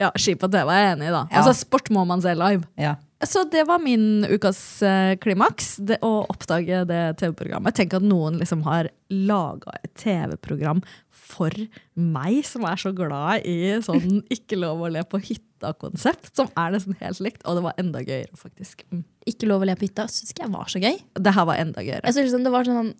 Ja, 0.00 0.10
Ski 0.20 0.34
på 0.36 0.50
TV 0.52 0.68
er 0.74 0.82
jeg 0.84 0.96
enig 0.96 1.08
i, 1.08 1.14
da. 1.14 1.22
Ja. 1.30 1.40
Altså, 1.40 1.54
sport 1.56 1.88
må 1.94 2.04
man 2.08 2.20
se 2.24 2.34
live. 2.36 2.68
Ja. 2.80 2.98
Så 3.24 3.42
det 3.52 3.66
var 3.68 3.82
min 3.84 4.24
ukas 4.28 4.58
eh, 4.86 5.14
klimaks. 5.20 5.74
Det, 5.84 5.98
å 6.04 6.22
oppdage 6.32 6.84
det 6.88 7.00
TV-programmet. 7.20 7.76
Tenk 7.76 7.96
at 7.98 8.04
noen 8.04 8.38
liksom 8.40 8.62
har 8.64 8.88
laga 9.12 9.76
et 9.80 9.92
TV-program 10.00 10.80
for 11.12 11.52
meg, 11.94 12.40
som 12.48 12.64
er 12.68 12.80
så 12.80 12.94
glad 12.96 13.44
i 13.48 13.76
sånn 13.84 14.22
ikke 14.32 14.60
lov 14.60 14.86
å 14.86 14.92
le 14.92 15.04
på 15.08 15.20
hytta-konsept. 15.60 16.32
Som 16.36 16.48
er 16.56 16.72
nesten 16.74 16.96
helt 17.00 17.20
likt. 17.20 17.44
Og 17.44 17.58
det 17.58 17.64
var 17.64 17.74
enda 17.78 18.00
gøyere, 18.02 18.32
faktisk. 18.36 18.84
Mm. 18.92 19.04
Ikke 19.28 19.48
lov 19.48 19.62
å 19.62 19.68
le 19.68 19.76
på 19.76 19.86
hytta 19.86 20.08
syns 20.08 20.32
ikke 20.32 20.46
jeg 20.46 20.54
var 20.54 20.72
så 20.72 20.80
gøy. 20.80 20.98
Det 21.20 21.34
her 21.36 21.46
var 21.48 21.60
enda 21.60 21.84
gøyere. 21.84 22.04
Jeg 22.06 22.16
synes 22.16 22.30
liksom 22.30 22.44
det 22.46 22.52
var 22.54 22.64
sånn 22.68 22.94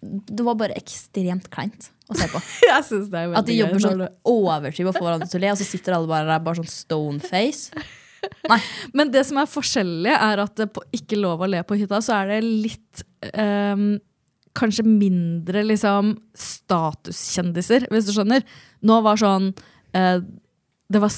Det 0.00 0.44
var 0.46 0.56
bare 0.56 0.76
ekstremt 0.80 1.50
kleint 1.52 1.90
å 2.08 2.16
se 2.16 2.26
på. 2.32 2.40
Jeg 2.70 2.84
synes 2.88 3.08
det 3.12 3.18
er 3.20 3.26
veldig 3.28 3.38
At 3.38 3.46
de 3.46 3.56
jobber 3.58 3.82
sånn 3.84 3.98
du- 4.00 4.30
overdriv 4.32 4.88
og 4.88 4.94
får 4.96 5.04
hverandre 5.04 5.28
til 5.28 5.38
å 5.38 5.42
le, 5.44 5.50
og 5.52 5.58
så 5.60 5.66
sitter 5.68 5.94
alle 5.94 6.08
bare 6.08 6.26
der 6.30 6.40
bare 6.46 6.58
sånn 6.62 6.70
stone 6.72 7.20
face. 7.20 7.82
Nei. 8.48 8.58
Men 8.96 9.12
det 9.12 9.26
som 9.28 9.38
er 9.40 9.48
forskjellig, 9.48 10.14
er 10.16 10.40
at 10.42 10.62
på 10.72 10.82
Ikke 10.96 11.18
lov 11.20 11.44
å 11.44 11.48
le 11.52 11.60
på 11.68 11.76
hytta, 11.76 12.00
så 12.00 12.16
er 12.16 12.32
det 12.32 12.40
litt 12.48 13.04
um, 13.36 14.00
Kanskje 14.56 14.82
mindre 14.88 15.62
liksom 15.68 16.16
statuskjendiser, 16.34 17.84
hvis 17.92 18.08
du 18.08 18.14
skjønner. 18.16 18.42
Nå 18.82 18.96
var 19.04 19.20
sånn 19.20 19.52
eh, 19.94 20.18
Det 20.90 21.02
var 21.04 21.12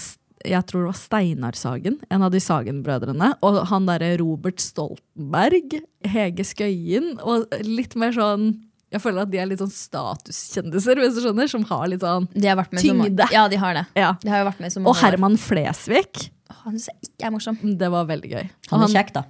jeg 0.44 0.66
tror 0.68 0.84
det 0.84 0.90
var 0.90 0.98
Steinar 0.98 1.56
Sagen, 1.58 1.96
en 2.10 2.22
av 2.26 2.32
de 2.34 2.40
Sagen-brødrene. 2.42 3.32
Og 3.46 3.58
han 3.70 3.86
derre 3.88 4.12
Robert 4.20 4.60
Stoltenberg, 4.62 5.78
Hege 6.08 6.44
Skøyen, 6.46 7.16
og 7.22 7.48
litt 7.66 7.96
mer 8.00 8.14
sånn 8.16 8.52
Jeg 8.92 9.00
føler 9.00 9.24
at 9.24 9.30
de 9.32 9.38
er 9.40 9.46
litt 9.48 9.62
sånn 9.62 9.72
statuskjendiser, 9.72 10.98
hvis 11.00 11.14
du 11.16 11.22
skjønner, 11.24 11.48
som 11.48 11.62
har 11.70 11.86
litt 11.88 12.02
sånn 12.04 12.26
De 12.34 12.44
har 12.50 12.58
vært 12.60 12.74
med 12.76 12.82
så 12.84 12.90
Tyngde. 12.92 13.28
Ja, 13.32 13.46
de 13.48 13.56
har 13.62 13.78
det. 13.78 13.86
Ja. 13.96 14.10
De 14.20 14.28
har 14.28 14.42
jo 14.42 14.48
vært 14.50 14.60
med 14.60 14.74
så 14.74 14.82
Og. 14.84 14.96
Herman 15.00 15.38
Flesvig. 15.40 16.26
Han 16.62 16.76
syns 16.76 16.90
jeg 16.90 17.08
ikke 17.08 17.30
er 17.30 17.32
morsom. 17.32 17.56
Det 17.80 17.88
var 17.94 18.04
veldig 18.10 18.32
gøy. 18.34 18.44
Han 18.70 18.82
han 18.82 18.88
er 18.90 18.92
kjekk, 18.98 19.14
da. 19.16 19.24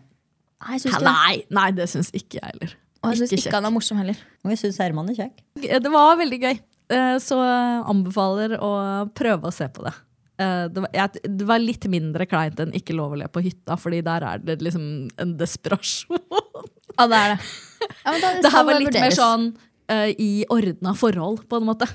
Nei. 0.66 0.78
Nei, 1.07 1.37
nei, 1.50 1.69
det 1.78 1.87
syns 1.90 2.11
ikke 2.14 2.40
jeg 2.40 2.49
heller. 2.50 2.75
Og 3.02 3.11
jeg 3.14 3.23
syns 3.23 3.33
Ikke 3.35 3.49
ikke 3.49 3.59
han 3.61 3.66
er 3.71 3.75
morsom 3.75 3.99
heller. 4.02 4.19
Og 4.45 4.50
jeg 4.54 4.61
syns 4.64 4.78
Herman 4.83 5.09
er 5.11 5.16
kjekk. 5.19 5.40
Det 5.87 5.90
var 5.95 6.19
veldig 6.21 6.42
gøy, 6.42 6.61
Eh, 6.92 7.16
så 7.25 7.38
anbefaler 7.88 8.59
å 8.61 8.71
prøve 9.16 9.49
å 9.49 9.54
se 9.54 9.64
på 9.73 9.85
det. 9.87 9.92
Eh, 10.42 10.64
Det 10.75 10.84
var, 10.84 10.90
jeg, 10.96 11.22
det 11.38 11.49
var 11.49 11.62
litt 11.62 11.87
mindre 11.92 12.26
kleint 12.28 12.61
enn 12.62 12.72
Ikke 12.78 12.96
lov 12.99 13.14
å 13.14 13.18
le 13.22 13.28
på 13.32 13.42
hytta, 13.44 13.76
Fordi 13.80 14.02
der 14.04 14.25
er 14.28 14.42
det 14.42 14.58
liksom 14.64 14.87
en 15.22 15.37
desperasjon. 15.40 16.22
Ja, 16.92 17.06
det 17.08 17.18
er 17.18 17.30
det. 17.32 17.37
Ja, 17.88 18.11
men 18.12 18.20
da, 18.20 18.30
Det 18.44 18.50
her 18.52 18.64
var 18.68 18.76
litt 18.82 18.96
mer 19.00 19.14
sånn 19.16 19.46
uh, 19.88 20.11
i 20.20 20.44
ordna 20.52 20.92
forhold, 20.99 21.46
på 21.49 21.56
en 21.56 21.64
måte. 21.70 21.87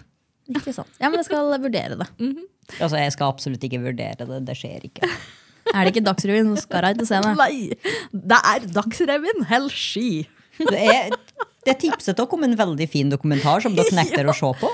Ikke 0.50 0.74
sant. 0.74 0.90
Ja, 0.98 1.12
men 1.12 1.22
jeg 1.22 1.28
skal 1.30 1.52
vurdere 1.62 2.00
det. 2.00 2.08
Altså, 2.82 2.98
Jeg 3.00 3.14
skal 3.14 3.30
absolutt 3.32 3.62
ikke 3.64 3.80
vurdere 3.80 4.26
det. 4.28 4.40
Det 4.50 4.56
skjer 4.58 4.88
ikke. 4.90 5.08
Er 5.76 5.86
det 5.86 5.94
ikke 5.94 6.04
Dagsrevyen, 6.08 6.50
så 6.56 6.64
skal 6.66 6.88
jeg 6.90 6.98
ikke 6.98 7.08
se 7.08 7.22
det. 7.24 7.32
Nei, 7.38 7.54
det 8.34 8.40
er 8.52 8.68
Dagsrevyen, 8.76 9.46
hell 9.52 9.70
she! 9.72 10.26
Det 10.58 10.80
er, 10.80 11.14
det 11.68 11.74
er 11.74 11.80
tipset 11.82 12.18
dere 12.18 12.34
om 12.34 12.46
en 12.48 12.56
veldig 12.58 12.88
fin 12.90 13.10
dokumentar 13.12 13.62
som 13.64 13.76
dere 13.78 13.94
nekter 14.00 14.28
å 14.32 14.36
se 14.36 14.52
på. 14.62 14.70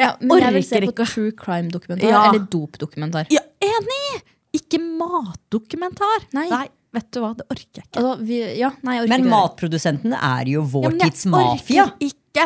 Ja, 0.00 0.16
men 0.20 0.40
jeg 0.42 0.52
vil 0.56 0.64
se 0.66 0.76
orker 0.80 0.86
på 0.88 0.94
ikke. 0.94 1.06
true 1.14 1.32
crime-dokumentar 1.38 2.08
Ja. 2.10 2.22
eller 2.30 2.46
dop-dokumentar. 2.50 3.28
Ja, 3.30 3.40
enig! 3.62 4.22
Ikke 4.54 4.78
matdokumentar. 4.82 6.26
Nei. 6.34 6.48
vet 6.94 7.08
du 7.10 7.18
hva, 7.24 7.32
det 7.34 7.42
orker 7.50 7.80
jeg 7.80 7.86
ikke. 7.88 7.98
Altså, 7.98 8.12
vi, 8.22 8.36
ja, 8.58 8.68
nei, 8.86 8.94
jeg 8.94 9.02
orker 9.04 9.10
Men 9.10 9.24
ikke 9.24 9.30
matprodusentene 9.32 10.18
er 10.22 10.50
jo 10.52 10.60
vår 10.62 10.84
ja, 10.92 10.92
tids 11.08 11.24
mafia. 11.26 11.86
Orker 11.88 12.06
ikke. 12.06 12.44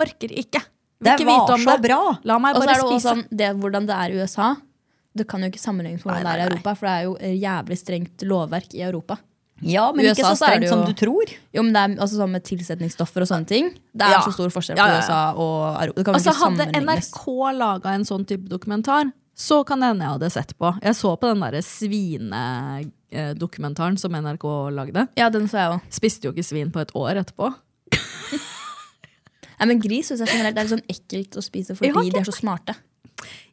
Orker 0.00 0.32
ikke. 0.44 0.62
Det 1.00 1.14
ikke 1.18 1.26
var 1.28 1.52
om 1.52 1.60
så 1.64 1.74
det. 1.76 1.82
bra. 1.88 1.98
La 2.28 2.38
meg 2.40 2.56
bare 2.56 2.70
er 2.70 2.80
det 2.80 2.84
også 2.84 2.96
spise. 3.00 3.08
sånn, 3.12 3.24
det, 3.42 3.50
hvordan 3.60 3.86
det 3.88 3.96
er 3.96 4.10
i 4.14 4.20
USA. 4.22 4.48
Det 5.16 5.26
kan 5.28 5.40
jo 5.44 5.48
ikke 5.50 5.60
sammenlignes 5.60 6.04
med 6.04 6.14
hvordan 6.14 6.24
det 6.24 6.32
er 6.32 6.36
i 6.36 6.40
nei, 6.40 6.48
nei. 6.48 6.54
Europa, 6.56 6.74
for 6.80 6.86
det 6.86 6.94
er 6.96 7.04
jo 7.04 7.40
jævlig 7.44 7.78
strengt 7.80 8.24
lovverk 8.28 8.74
i 8.76 8.82
Europa. 8.88 9.18
Ja, 9.62 9.92
men 9.92 10.04
ikke 10.06 10.20
USA 10.24 10.30
så 10.32 10.36
så 10.36 10.44
strengt 10.46 10.64
jo, 10.64 10.68
som 10.70 10.84
du 10.86 10.92
tror. 10.96 11.24
Jo, 11.52 11.62
men 11.62 11.72
det 11.74 11.80
er 11.82 11.88
altså 12.00 12.16
sånn 12.16 12.30
med 12.32 12.42
tilsetningsstoffer 12.44 13.20
og 13.22 13.28
sånne 13.28 13.46
ting. 13.46 13.74
Det 13.92 14.02
er 14.06 14.10
Ja. 14.16 14.20
så 14.24 14.32
stor 14.32 14.48
forskjell 14.48 14.76
på 14.76 14.80
ja, 14.80 14.86
ja. 14.88 14.96
USA 15.00 15.32
og 15.36 15.76
Europa. 15.82 16.02
Det 16.02 16.14
Altså, 16.14 16.32
hadde. 16.32 16.66
NRK 16.80 17.26
laga 17.58 17.86
en 17.94 18.04
sånn 18.04 18.24
type 18.26 18.48
dokumentar, 18.48 19.12
så 19.36 19.62
kan 19.64 19.80
det 19.80 19.86
hende 19.88 20.04
jeg 20.04 20.10
hadde 20.18 20.30
sett 20.32 20.54
på. 20.58 20.72
Jeg 20.82 20.94
så 20.94 21.16
på 21.18 21.26
den 21.28 21.40
derre 21.40 21.62
svinedokumentaren 21.64 23.98
som 23.98 24.12
NRK 24.14 24.44
lagde. 24.72 25.08
Ja, 25.16 25.28
den 25.30 25.46
så 25.48 25.56
jeg 25.58 25.68
også. 25.74 25.80
Spiste 26.00 26.24
jo 26.28 26.32
ikke 26.32 26.44
svin 26.44 26.70
på 26.72 26.80
et 26.80 26.90
år 26.94 27.14
etterpå. 27.22 27.54
Nei, 29.60 29.66
men 29.68 29.80
gris 29.82 30.06
synes 30.08 30.20
jeg 30.24 30.28
generelt 30.38 30.56
er 30.56 30.62
litt 30.64 30.72
sånn 30.72 30.88
ekkelt 30.88 31.36
å 31.36 31.42
spise 31.44 31.74
fordi 31.76 31.90
ikke- 31.92 32.12
de 32.12 32.18
er 32.18 32.24
så 32.24 32.32
smarte. 32.36 32.74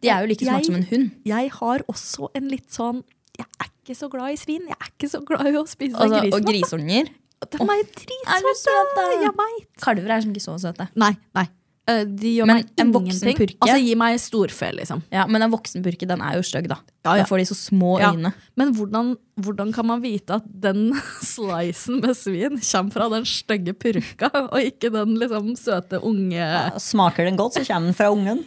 De 0.01 0.07
er 0.09 0.21
jo 0.21 0.27
like 0.27 0.39
smarte 0.45 0.57
Jeg- 0.63 0.65
som 0.65 0.75
en 0.75 0.83
hund. 0.83 1.11
Jeg 1.25 1.49
har 1.51 1.79
også 1.89 2.27
en 2.33 2.47
litt 2.49 2.69
sånn 2.71 3.03
Jeg 3.37 3.47
er 3.61 3.69
ikke 3.69 3.95
så 3.97 4.09
glad 4.11 4.33
i 4.33 4.39
svin. 4.41 4.65
Jeg 4.67 4.77
er 4.79 4.89
ikke 4.91 5.09
så 5.11 5.21
glad 5.25 5.47
i 5.51 5.55
å 5.59 5.65
spise 5.69 5.95
Altså, 5.95 6.21
grisen. 6.21 6.33
og 6.33 6.49
grisunger. 6.51 7.13
De 7.53 7.61
er 7.61 7.85
dritsøte! 7.93 9.05
Jeg 9.21 9.35
veit. 9.37 9.69
Kalver 9.83 10.15
er 10.17 10.21
som 10.25 10.33
ikke 10.33 10.41
så 10.47 10.57
søte. 10.61 10.87
Nei, 10.97 11.11
nei. 11.37 11.45
Eh, 11.87 12.01
De 12.03 12.31
gjør 12.33 12.47
Men 12.49 12.57
meg 12.59 12.81
en 12.83 12.89
voksen 12.91 13.35
purke? 13.37 13.55
Altså, 13.63 13.77
gi 13.79 13.93
meg 13.95 14.17
storfe, 14.19 14.71
liksom. 14.75 15.03
Ja, 15.13 15.23
Men 15.29 15.45
en 15.45 15.51
voksen 15.53 15.85
purke 15.85 16.07
den 16.09 16.19
er 16.25 16.33
jo 16.35 16.41
stygg, 16.43 16.65
da. 16.67 16.79
Ja, 17.05 17.13
ja. 17.15 17.23
Da 17.23 17.27
får 17.29 17.43
de 17.43 17.45
så 17.47 17.55
små 17.55 17.93
Ja. 18.01 18.09
øyne. 18.11 18.33
Men 18.59 18.73
hvordan, 18.75 19.13
hvordan 19.39 19.71
kan 19.73 19.85
man 19.87 20.01
vite 20.03 20.35
at 20.41 20.49
den 20.65 20.89
slicen 21.23 22.01
med 22.03 22.17
svin 22.17 22.57
kommer 22.59 22.91
fra 22.97 23.07
den 23.13 23.23
stygge 23.29 23.77
purka, 23.77 24.31
og 24.51 24.57
ikke 24.59 24.91
den 24.91 25.15
liksom 25.21 25.53
søte 25.55 26.01
unge 26.03 26.49
Smaker 26.81 27.23
den 27.29 27.37
godt, 27.39 27.53
så 27.55 27.63
kommer 27.69 27.87
den 27.93 27.95
fra 28.01 28.09
ungen. 28.11 28.43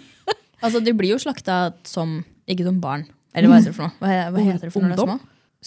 Altså, 0.60 0.82
De 0.84 0.92
blir 0.92 1.14
jo 1.14 1.22
slakta 1.22 1.72
som 1.88 2.18
ikke 2.50 2.66
som 2.66 2.82
barn. 2.82 3.06
Eller 3.34 3.48
hva 3.52 3.58
heter 3.60 3.70
det 3.70 3.76
for 3.76 3.86
noe? 3.86 3.96
Hva, 4.00 4.30
hva 4.34 4.44
heter 4.46 4.66
det 4.68 4.72
for 4.74 4.82
når 4.82 4.94
det 4.94 4.98
er 4.98 5.06
små? 5.06 5.18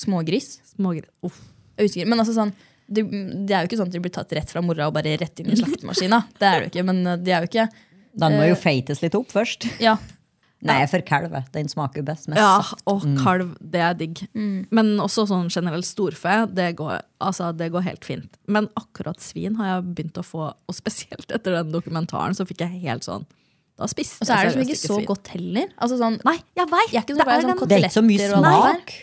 Smågris? 0.03 0.47
Smågris. 0.75 1.09
Uff. 1.23 1.39
Jeg 1.77 1.87
husker, 1.89 2.07
men 2.09 2.19
altså 2.23 2.33
sånn 2.37 2.53
det, 2.93 3.03
det 3.47 3.53
er 3.55 3.63
jo 3.63 3.69
ikke 3.69 3.77
sånn 3.79 3.87
at 3.89 3.93
de 3.95 4.01
blir 4.03 4.11
tatt 4.13 4.33
rett 4.35 4.49
fra 4.51 4.61
mora 4.61 4.89
og 4.89 4.93
bare 4.97 5.13
rett 5.17 5.39
inn 5.39 5.53
i 5.53 5.55
slaktemaskina. 5.57 6.19
Det 6.37 6.45
er 6.49 6.57
det 6.59 6.65
jo 6.67 6.71
ikke, 6.73 6.83
men 6.91 6.99
uh, 7.07 7.15
de 7.17 7.31
er 7.33 7.45
jo 7.45 7.49
ikke 7.51 7.67
Den 8.19 8.35
må 8.37 8.43
Eh. 8.43 8.49
jo 8.51 8.57
feites 8.59 8.99
litt 9.01 9.15
opp 9.17 9.31
først. 9.33 9.65
Ja, 9.81 9.95
Nei, 10.63 10.85
for 10.87 11.01
kalv. 11.03 11.33
Den 11.51 11.67
smaker 11.67 11.99
jo 11.99 12.03
best 12.07 12.29
med 12.31 12.37
Ja, 12.39 12.61
saft. 12.63 12.83
og 12.87 13.01
kalv, 13.19 13.49
det 13.59 13.81
er 13.83 13.93
digg. 13.99 14.21
Men 14.71 14.93
også 15.03 15.25
sånn 15.27 15.49
generelt 15.51 15.83
storfe, 15.83 16.35
det 16.55 16.69
går, 16.79 17.01
altså, 17.19 17.49
det 17.57 17.67
går 17.73 17.83
helt 17.83 18.05
fint. 18.07 18.37
Men 18.47 18.69
akkurat 18.79 19.19
svin 19.19 19.57
har 19.59 19.73
jeg 19.81 19.89
begynt 19.97 20.21
å 20.21 20.23
få, 20.23 20.45
og 20.55 20.75
spesielt 20.77 21.27
etter 21.35 21.57
den 21.57 21.73
dokumentaren, 21.73 22.31
så 22.37 22.45
fikk 22.47 22.63
jeg 22.63 22.79
helt 22.85 23.03
sånn 23.03 23.25
Da 23.79 23.87
spiste 23.89 24.21
Og 24.21 24.27
så 24.27 24.33
er 24.35 24.43
det 24.45 24.51
liksom 24.53 24.65
ikke 24.67 24.79
så 24.81 24.95
svin. 24.99 25.05
godt 25.09 25.27
heller. 25.33 25.67
Altså 25.81 25.97
sånn, 25.97 26.19
Nei, 26.27 26.35
jeg 26.55 26.67
vet, 26.69 26.91
jeg 26.93 26.99
er 26.99 27.05
ikke 27.07 27.15
så 27.17 27.23
glad 27.23 27.39
i 27.39 27.45
sånn 27.47 27.67
Det 27.67 27.77
er 27.77 27.85
ikke 27.87 27.95
så 27.97 28.03
mye 28.05 28.17
koteletter 28.17 28.37
og 28.37 28.45
alt 28.45 28.75
smak. 28.83 28.93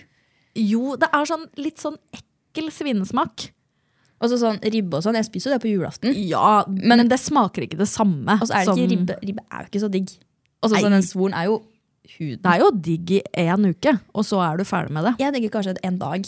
Jo, 0.54 0.96
det 1.00 1.08
er 1.12 1.24
sånn 1.30 1.46
litt 1.56 1.78
sånn 1.82 1.96
ekkel 2.14 2.70
svinesmak. 2.74 3.48
Og 4.20 4.28
så 4.30 4.36
sånn 4.36 4.58
ribbe 4.62 4.98
og 4.98 5.02
sånn. 5.02 5.16
Jeg 5.16 5.24
spiser 5.30 5.50
jo 5.50 5.56
det 5.56 5.62
på 5.64 5.70
julaften. 5.72 6.12
Ja, 6.28 6.64
men, 6.68 7.08
det 7.08 7.18
smaker 7.22 7.64
ikke 7.64 7.78
det 7.80 7.88
samme. 7.88 8.36
Og 8.40 8.46
så 8.46 8.54
er 8.54 8.58
det 8.58 8.64
som- 8.66 8.78
ikke 8.78 8.90
ribbe. 8.92 9.16
Ribbe 9.24 9.42
er 9.50 9.62
jo 9.64 9.68
ikke 9.70 9.80
så 9.86 9.90
digg. 9.90 10.10
Og 10.62 10.70
så 10.70 10.74
Nei. 10.74 10.82
sånn, 10.82 10.90
den 10.92 11.02
svoren 11.02 11.34
er 11.34 11.44
jo 11.46 11.62
huden. 12.18 12.42
Det 12.42 12.50
er 12.52 12.58
jo 12.60 12.70
digg 12.70 13.10
i 13.10 13.22
én 13.34 13.64
uke, 13.70 14.00
og 14.14 14.24
så 14.24 14.38
er 14.52 14.56
du 14.58 14.64
ferdig 14.64 14.90
med 14.90 15.04
det. 15.04 15.14
Jeg 15.18 15.32
tenker 15.32 15.50
kanskje 15.50 15.76
en 15.82 15.98
dag. 15.98 16.22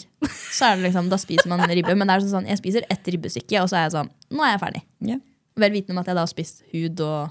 Så 0.51 0.65
er 0.65 0.75
det 0.77 0.91
liksom, 0.91 1.09
Da 1.09 1.17
spiser 1.17 1.47
man 1.47 1.59
ribbe. 1.69 1.95
Men 1.95 2.07
det 2.07 2.15
er 2.23 2.27
sånn, 2.27 2.47
jeg 2.47 2.57
spiser 2.57 2.83
ett 2.89 3.03
ribbestykke, 3.05 3.61
og 3.61 3.69
så 3.69 3.77
er 3.77 3.89
jeg 3.89 3.91
sånn 3.91 4.09
Nå 4.31 4.41
er 4.41 4.57
jeg 4.57 4.61
ferdig. 4.61 4.81
Ja. 5.01 5.17
Vel 5.55 5.71
vitende 5.71 5.91
om 5.91 5.97
at 5.99 6.07
jeg 6.07 6.15
da 6.15 6.21
har 6.21 6.27
spist 6.27 6.63
hud 6.73 6.99
og 7.01 7.29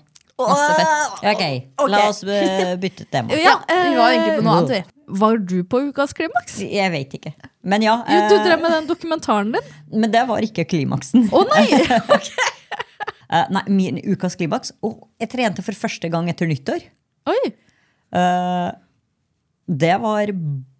masse 0.49 0.75
fett. 0.79 1.23
Ok, 1.33 1.89
la 1.93 2.03
oss 2.09 2.23
eh, 2.25 2.75
bytte 2.81 3.07
tema. 3.11 3.35
Ja, 3.47 3.57
Vi 3.69 3.95
var 3.97 4.13
egentlig 4.13 4.37
på 4.41 4.47
noe 4.47 4.59
annet. 4.61 4.75
vi. 4.75 5.17
Var 5.23 5.39
du 5.51 5.57
på 5.69 5.81
ukas 5.89 6.15
klimaks? 6.17 6.59
Jeg 6.65 6.93
vet 6.95 7.17
ikke. 7.19 7.35
Men 7.69 7.85
ja. 7.85 7.99
Jo, 8.09 8.21
du 8.31 8.37
eh, 8.39 8.45
drev 8.47 8.63
med 8.63 8.75
den 8.77 8.89
dokumentaren 8.91 9.53
din. 9.57 9.73
Men 10.05 10.15
det 10.15 10.25
var 10.31 10.45
ikke 10.45 10.67
klimaksen. 10.69 11.29
Å 11.33 11.45
nei! 11.53 11.67
ok. 12.17 12.31
nei, 13.57 13.65
min 13.69 14.01
ukas 14.05 14.39
klimaks. 14.41 14.75
oh, 14.83 14.97
jeg 15.23 15.33
trente 15.35 15.65
for 15.65 15.77
første 15.77 16.11
gang 16.13 16.31
etter 16.33 16.49
nyttår. 16.51 16.87
Oi. 17.31 17.41
Eh, 18.13 18.71
det 19.73 19.97
var 20.03 20.33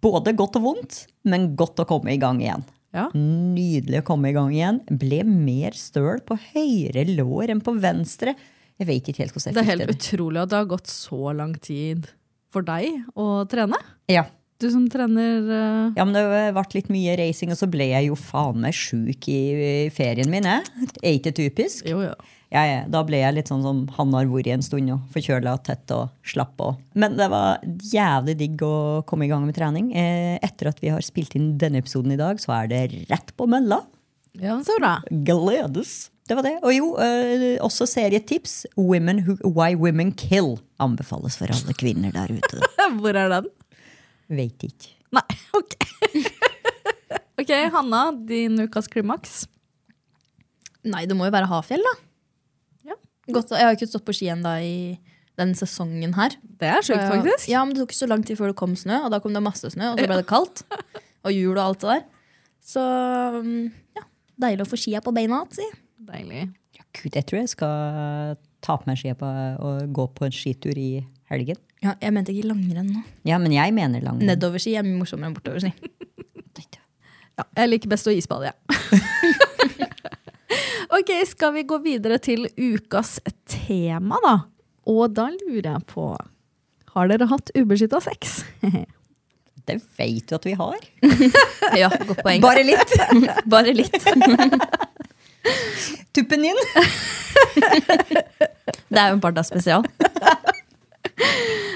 både 0.03 0.33
godt 0.37 0.57
og 0.59 0.65
vondt, 0.67 1.03
men 1.23 1.53
godt 1.57 1.79
å 1.81 1.87
komme 1.89 2.13
i 2.13 2.19
gang 2.21 2.41
igjen. 2.43 2.65
Ja. 2.93 3.07
Nydelig 3.17 4.03
å 4.03 4.05
komme 4.05 4.29
i 4.29 4.35
gang 4.35 4.51
igjen. 4.53 4.81
Ble 4.85 5.23
mer 5.25 5.73
støl 5.77 6.21
på 6.27 6.37
høyre 6.51 7.05
lår 7.09 7.53
enn 7.55 7.63
på 7.63 7.73
venstre. 7.81 8.35
Jeg 8.83 8.89
vet 8.89 9.09
ikke 9.09 9.23
helt 9.23 9.35
hvordan 9.35 9.53
jeg 9.53 9.55
Det 9.55 9.63
er 9.63 9.71
helt 9.71 9.95
utrolig 9.95 10.43
at 10.43 10.51
det 10.51 10.59
har 10.59 10.71
gått 10.75 10.91
så 10.91 11.33
lang 11.35 11.55
tid 11.63 12.09
for 12.53 12.65
deg 12.67 13.05
å 13.17 13.45
trene. 13.49 13.79
Ja. 14.11 14.27
Du 14.61 14.69
som 14.71 14.85
trener 14.91 15.47
uh... 15.47 15.95
ja, 15.97 16.03
men 16.05 16.13
det 16.15 16.23
ble 16.27 16.63
litt 16.75 16.91
mye 16.93 17.15
racing, 17.19 17.51
og 17.51 17.59
så 17.59 17.67
ble 17.71 17.89
jeg 17.89 18.07
jo 18.11 18.19
faen 18.19 18.61
meg 18.63 18.75
sjuk 18.77 19.27
i 19.31 19.89
ferien 19.95 20.29
min. 20.31 20.47
jeg. 20.47 20.87
Er 21.01 21.17
ikke 21.17 21.33
typisk? 21.35 21.87
Jo. 21.89 22.03
Ja, 22.53 22.61
ja, 22.69 22.81
da 22.85 23.01
ble 23.01 23.17
jeg 23.17 23.33
litt 23.33 23.49
sånn 23.49 23.63
som 23.65 23.81
han 23.95 24.13
har 24.13 24.29
vært 24.29 24.51
i 24.51 24.53
en 24.53 24.63
stund. 24.63 24.91
Og 24.93 25.07
forkjøla 25.15 25.55
tett 25.65 25.89
og 25.95 26.13
slapp 26.27 26.61
av. 26.61 26.77
Men 26.93 27.17
det 27.17 27.27
var 27.33 27.63
jævlig 27.89 28.37
digg 28.43 28.61
å 28.67 28.75
komme 29.09 29.25
i 29.25 29.31
gang 29.31 29.47
med 29.47 29.57
trening. 29.57 29.89
Eh, 29.97 30.37
etter 30.37 30.69
at 30.69 30.83
vi 30.83 30.93
har 30.93 31.03
spilt 31.03 31.33
inn 31.39 31.55
denne 31.57 31.81
episoden 31.81 32.13
i 32.13 32.19
dag, 32.19 32.39
så 32.43 32.53
er 32.61 32.69
det 32.69 32.83
rett 33.09 33.33
på 33.39 33.49
mølla. 33.49 33.81
Ja, 34.37 34.59
så 34.65 34.77
bra. 34.77 34.99
Gledes. 35.09 36.12
Det 36.23 36.37
var 36.37 36.45
det. 36.45 36.53
Og 36.63 36.71
jo, 36.71 36.89
eh, 37.03 37.57
også 37.63 37.87
serietips. 37.89 38.63
Women 38.79 39.23
who, 39.25 39.35
Why 39.43 39.75
Women 39.75 40.13
Kill 40.15 40.55
anbefales 40.79 41.35
for 41.39 41.51
alle 41.51 41.75
kvinner 41.75 42.13
der 42.15 42.31
ute. 42.31 42.61
Hvor 43.01 43.17
er 43.19 43.31
den? 43.33 43.49
Vet 44.31 44.63
ikke. 44.63 44.93
Nei, 45.13 45.25
ok. 45.59 45.75
ok, 47.43 47.51
Hanna, 47.75 48.05
din 48.29 48.55
ukas 48.63 48.87
klimaks. 48.91 49.43
Nei, 50.83 51.05
det 51.07 51.15
må 51.15 51.27
jo 51.27 51.35
være 51.35 51.51
Hafjell, 51.51 51.83
da. 51.83 51.93
Ja. 52.91 52.99
Godt, 53.35 53.51
jeg 53.55 53.67
har 53.67 53.75
ikke 53.75 53.91
stått 53.91 54.07
på 54.07 54.15
ski 54.15 54.31
ennå 54.31 54.55
i 54.63 54.73
den 55.39 55.53
sesongen 55.57 56.15
her. 56.15 56.35
Det 56.59 56.69
er 56.69 56.83
sjukt, 56.85 57.03
faktisk. 57.09 57.47
Ja, 57.51 57.63
men 57.65 57.75
Det 57.75 57.83
tok 57.83 57.93
ikke 57.93 58.03
så 58.03 58.09
lang 58.11 58.25
tid 58.27 58.39
før 58.39 58.51
det 58.51 58.59
kom 58.59 58.75
snø, 58.79 59.03
og 59.05 59.13
da 59.13 59.19
kom 59.23 59.35
det 59.35 59.43
masse 59.43 59.71
snø, 59.75 59.93
og 59.93 59.99
så 60.01 60.07
ble 60.07 60.19
det 60.19 60.27
kaldt. 60.29 60.63
Og 61.23 61.31
jul 61.35 61.55
og 61.55 61.63
alt 61.63 61.83
det 61.83 61.93
der. 61.93 62.03
Så 62.63 62.83
mm, 63.43 63.63
ja, 63.97 64.03
deilig 64.45 64.67
å 64.67 64.69
få 64.71 64.79
skia 64.79 65.01
på 65.03 65.13
beina 65.15 65.41
igjen, 65.41 65.55
si. 65.57 65.82
Deilig. 66.13 66.47
Ja, 66.77 66.85
Gud, 66.93 67.11
jeg 67.15 67.25
tror 67.29 67.39
jeg 67.41 67.51
skal 67.51 68.37
ta 68.63 68.77
på 68.79 68.89
meg 68.89 68.99
skia 69.01 69.17
på 69.17 69.29
og 69.65 69.93
gå 69.93 70.07
på 70.15 70.27
en 70.27 70.35
skitur 70.35 70.77
i 70.79 71.03
helgen. 71.31 71.59
Ja, 71.83 71.97
jeg 71.99 72.15
mente 72.15 72.31
ikke 72.31 72.51
langrenn 72.53 72.93
nå. 72.93 73.01
Ja, 73.27 73.39
men 73.41 73.53
jeg 73.55 73.73
mener 73.75 74.03
langrenn. 74.05 74.29
Nedoverski 74.29 74.77
er 74.79 74.85
mye 74.87 75.01
morsommere 75.01 75.31
enn 75.31 75.37
bortoverski. 75.37 75.73
Ja, 77.33 77.47
jeg 77.63 77.69
liker 77.71 77.89
best 77.89 78.05
å 78.05 78.11
isbade, 78.13 78.51
jeg. 78.51 78.99
ok, 80.99 81.09
skal 81.25 81.55
vi 81.55 81.63
gå 81.65 81.79
videre 81.81 82.19
til 82.21 82.45
ukas 82.61 83.15
tema, 83.49 84.19
da? 84.21 84.35
Og 84.85 85.15
da 85.17 85.29
lurer 85.33 85.71
jeg 85.71 85.85
på 85.89 86.11
Har 86.93 87.09
dere 87.09 87.25
hatt 87.31 87.49
ubeskytta 87.57 88.03
sex? 88.05 88.43
Det 89.63 89.77
vet 89.95 90.27
du 90.27 90.35
at 90.35 90.43
vi 90.45 90.53
har. 90.59 90.81
Ja, 91.79 91.87
godt 91.87 92.19
poeng. 92.19 92.41
Bare 92.43 92.65
litt. 92.67 92.91
Bare 93.47 93.71
litt. 93.71 93.95
Tuppen 96.13 96.45
din. 96.45 96.59
Det 98.93 98.99
er 99.01 99.09
jo 99.09 99.15
en 99.17 99.21
Barda 99.23 99.43
spesial. 99.45 99.83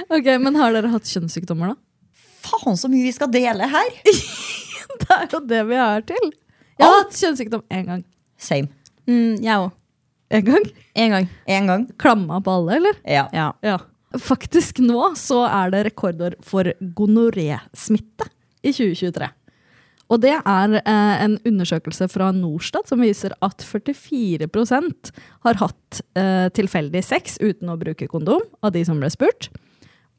ok, 0.09 0.27
Men 0.43 0.55
har 0.59 0.75
dere 0.75 0.91
hatt 0.93 1.09
kjønnssykdommer, 1.09 1.73
da? 1.73 1.77
Faen 2.47 2.77
så 2.79 2.89
mye 2.91 3.07
vi 3.07 3.13
skal 3.15 3.31
dele 3.33 3.67
her. 3.71 3.89
Det 5.01 5.09
er 5.17 5.27
jo 5.33 5.41
det 5.49 5.63
vi 5.69 5.77
er 5.81 6.05
til. 6.07 6.31
Jeg 6.77 6.85
har 6.85 6.95
hatt 7.01 7.17
kjønnssykdom 7.17 7.63
én 7.73 7.85
gang. 7.89 8.03
Same. 8.37 8.69
Mm, 9.09 9.37
jeg 9.43 9.65
òg. 9.65 9.71
En 10.37 10.43
gang? 10.45 10.65
En 10.99 11.13
gang. 11.15 11.27
En 11.47 11.69
gang. 11.71 11.85
Klamma 12.01 12.39
på 12.43 12.53
alle, 12.59 12.77
eller? 12.81 12.97
Ja. 13.07 13.25
Ja. 13.33 13.51
Ja. 13.65 13.77
Faktisk 14.19 14.79
nå 14.83 15.13
så 15.19 15.43
er 15.47 15.71
det 15.73 15.85
rekordår 15.89 16.35
for 16.43 16.67
gonoré-smitte 16.97 18.27
i 18.63 18.73
2023. 18.75 19.29
Og 20.07 20.21
det 20.23 20.33
er 20.37 20.75
eh, 20.79 21.23
en 21.25 21.35
undersøkelse 21.47 22.07
fra 22.11 22.29
Norstat 22.35 22.87
som 22.91 23.01
viser 23.03 23.35
at 23.43 23.63
44% 23.65 25.11
har 25.45 25.59
hatt 25.59 26.01
eh, 26.19 26.47
tilfeldig 26.55 27.01
sex 27.03 27.35
uten 27.43 27.71
å 27.71 27.79
bruke 27.79 28.07
kondom, 28.11 28.45
av 28.63 28.73
de 28.75 28.85
som 28.87 29.01
ble 29.01 29.11
spurt. 29.11 29.49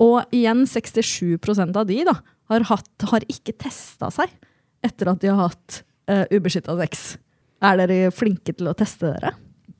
Og 0.02 0.20
igjen 0.34 0.66
67% 0.68 1.78
av 1.78 1.88
de 1.88 2.02
da, 2.06 2.18
har, 2.52 2.66
hatt, 2.68 3.08
har 3.10 3.24
ikke 3.32 3.56
testa 3.58 4.12
seg 4.14 4.30
etter 4.84 5.10
at 5.10 5.24
de 5.24 5.32
har 5.32 5.48
hatt 5.48 5.80
eh, 6.10 6.26
ubeskytta 6.36 6.76
sex. 6.84 7.08
Er 7.64 7.80
dere 7.80 8.12
flinke 8.14 8.54
til 8.54 8.68
å 8.70 8.76
teste 8.78 9.08
dere? 9.08 9.34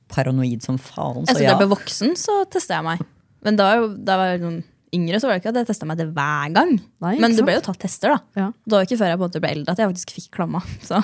Paranoid 0.09 0.65
som 0.65 0.81
faen. 0.81 1.23
Så 1.23 1.35
Etter 1.35 1.45
at 1.45 1.51
jeg 1.51 1.61
ble 1.61 1.69
voksen, 1.71 2.17
så 2.17 2.41
testa 2.51 2.79
jeg 2.79 2.87
meg. 2.89 3.05
Men 3.45 3.59
da, 3.59 3.69
da 3.95 4.17
var 4.19 4.33
jeg 4.33 4.41
sånn 4.43 4.59
yngre, 4.95 5.19
så 5.21 5.27
var 5.29 5.35
det 5.37 5.43
ikke 5.43 5.51
at 5.53 5.59
jeg 5.61 5.69
testa 5.69 5.87
meg 5.89 5.99
det 5.99 6.07
hver 6.15 6.53
gang. 6.55 6.73
Nei, 7.03 7.13
Men 7.21 7.35
det 7.37 7.45
ble 7.45 7.57
jo 7.57 7.63
tatt 7.65 7.79
tester, 7.81 8.15
da. 8.15 8.41
Ja. 8.41 8.47
Det 8.65 8.75
var 8.75 8.87
ikke 8.87 8.97
før 8.99 9.11
jeg 9.11 9.19
på 9.19 9.23
en 9.23 9.29
måte 9.29 9.41
ble 9.43 9.51
eldre 9.55 9.75
at 9.75 9.81
jeg 9.81 9.91
faktisk 9.91 10.13
fikk 10.17 10.29
klamma. 10.39 10.61
Så 10.87 11.01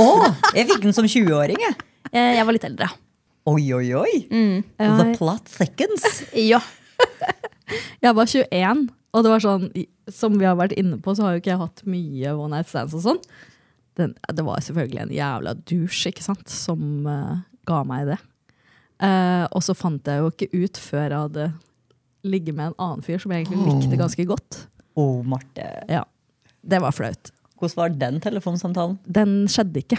oh, 0.00 0.26
jeg 0.56 0.68
fikk 0.70 0.84
den 0.86 0.96
som 0.96 1.08
20-åring, 1.08 1.62
jeg. 1.62 1.78
eh, 2.12 2.32
jeg 2.38 2.48
var 2.48 2.56
litt 2.58 2.68
eldre. 2.68 2.90
Oi, 3.50 3.62
oi, 3.74 3.86
oi. 3.98 4.12
The 4.78 5.06
plot 5.18 5.50
seconds. 5.50 6.08
Ja. 6.52 6.60
jeg 8.04 8.14
var 8.14 8.28
21, 8.28 8.82
og 9.16 9.24
det 9.24 9.30
var 9.32 9.42
sånn 9.42 9.64
Som 10.12 10.36
vi 10.38 10.46
har 10.46 10.54
vært 10.60 10.76
inne 10.78 11.00
på, 11.02 11.14
så 11.16 11.24
har 11.24 11.34
jo 11.34 11.40
ikke 11.40 11.50
jeg 11.50 11.62
hatt 11.62 11.82
mye 11.88 12.34
one 12.36 12.54
night 12.54 12.70
stands 12.70 12.94
og 12.98 13.02
sånn. 13.06 13.22
Den, 13.98 14.14
det 14.32 14.44
var 14.46 14.62
selvfølgelig 14.64 15.00
en 15.02 15.16
jævla 15.16 15.56
douche, 15.68 16.12
ikke 16.12 16.24
sant, 16.24 16.46
som 16.48 17.08
uh, 17.08 17.42
ga 17.68 17.82
meg 17.88 18.12
det. 18.12 18.20
Uh, 19.02 19.44
og 19.50 19.64
så 19.66 19.74
fant 19.74 20.06
jeg 20.06 20.22
jo 20.22 20.30
ikke 20.30 20.48
ut 20.54 20.78
før 20.80 21.04
jeg 21.08 21.18
hadde 21.18 21.46
ligget 22.24 22.54
med 22.56 22.70
en 22.70 22.78
annen 22.78 23.04
fyr 23.04 23.20
som 23.22 23.32
jeg 23.34 23.44
egentlig 23.44 23.66
likte 23.68 23.98
ganske 24.00 24.26
godt. 24.28 24.64
Å, 24.98 25.06
Marte. 25.26 25.68
Ja, 25.90 26.04
Det 26.62 26.78
var 26.82 26.94
flaut. 26.94 27.32
Hvordan 27.62 27.78
var 27.78 27.92
den 27.94 28.18
telefonsamtalen? 28.22 28.96
Den 29.06 29.44
skjedde 29.50 29.82
ikke. 29.84 29.98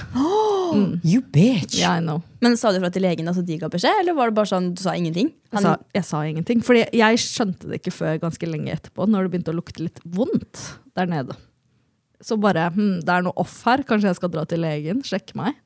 You 1.05 1.21
bitch! 1.21 1.77
Yeah, 1.77 1.99
I 1.99 2.01
know. 2.03 2.21
Men 2.43 2.57
sa 2.59 2.71
du 2.73 2.79
fra 2.81 2.89
til 2.91 3.05
legen 3.05 3.29
altså 3.29 3.43
de 3.45 3.55
ga 3.61 3.69
beskjed, 3.71 4.01
eller 4.01 4.15
var 4.17 4.31
det 4.31 4.37
bare 4.39 4.49
sånn 4.51 4.71
du 4.75 4.81
sa 4.83 4.95
ingenting? 4.97 5.29
Jeg 5.53 5.63
sa, 5.63 5.73
jeg 5.95 6.07
sa 6.07 6.21
ingenting. 6.27 6.63
Fordi 6.65 6.83
jeg 6.97 7.21
skjønte 7.23 7.69
det 7.69 7.79
ikke 7.79 7.93
før 7.95 8.19
ganske 8.25 8.49
lenge 8.49 8.73
etterpå, 8.73 9.07
når 9.07 9.27
det 9.27 9.33
begynte 9.35 9.53
å 9.53 9.57
lukte 9.59 9.85
litt 9.85 10.01
vondt 10.03 10.63
der 10.97 11.11
nede. 11.11 11.37
Så 12.23 12.39
bare 12.41 12.69
hm, 12.73 12.97
det 13.05 13.15
er 13.15 13.23
noe 13.27 13.37
off 13.39 13.61
her, 13.67 13.83
kanskje 13.87 14.11
jeg 14.11 14.19
skal 14.19 14.33
dra 14.33 14.43
til 14.49 14.63
legen, 14.63 15.03
sjekke 15.05 15.37
meg. 15.39 15.59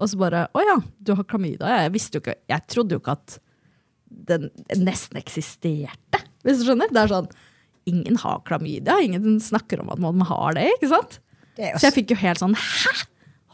Og 0.00 0.12
så 0.12 0.20
bare 0.20 0.46
å 0.56 0.62
ja, 0.64 0.76
du 1.00 1.14
har 1.16 1.26
klamydia. 1.28 1.82
Jeg 1.82 1.94
visste 1.96 2.18
jo 2.18 2.24
ikke, 2.24 2.38
jeg 2.52 2.66
trodde 2.72 2.96
jo 2.96 3.02
ikke 3.02 3.16
at 3.16 3.38
den 4.30 4.48
nesten 4.82 5.18
eksisterte. 5.20 6.20
Hvis 6.46 6.60
du 6.62 6.68
skjønner? 6.68 6.90
Det 6.92 7.04
er 7.04 7.12
sånn 7.14 7.30
Ingen 7.86 8.16
har 8.18 8.40
klamydia. 8.42 8.96
Ingen 8.98 9.36
snakker 9.38 9.78
om 9.84 9.92
at 9.94 10.00
man 10.02 10.24
har 10.26 10.56
det. 10.58 10.64
ikke 10.74 10.88
sant? 10.90 11.20
Det 11.54 11.68
Så 11.78 11.86
jeg 11.86 11.94
fikk 12.00 12.14
jo 12.16 12.16
helt 12.18 12.40
sånn 12.42 12.56
Hæ? 12.58 12.94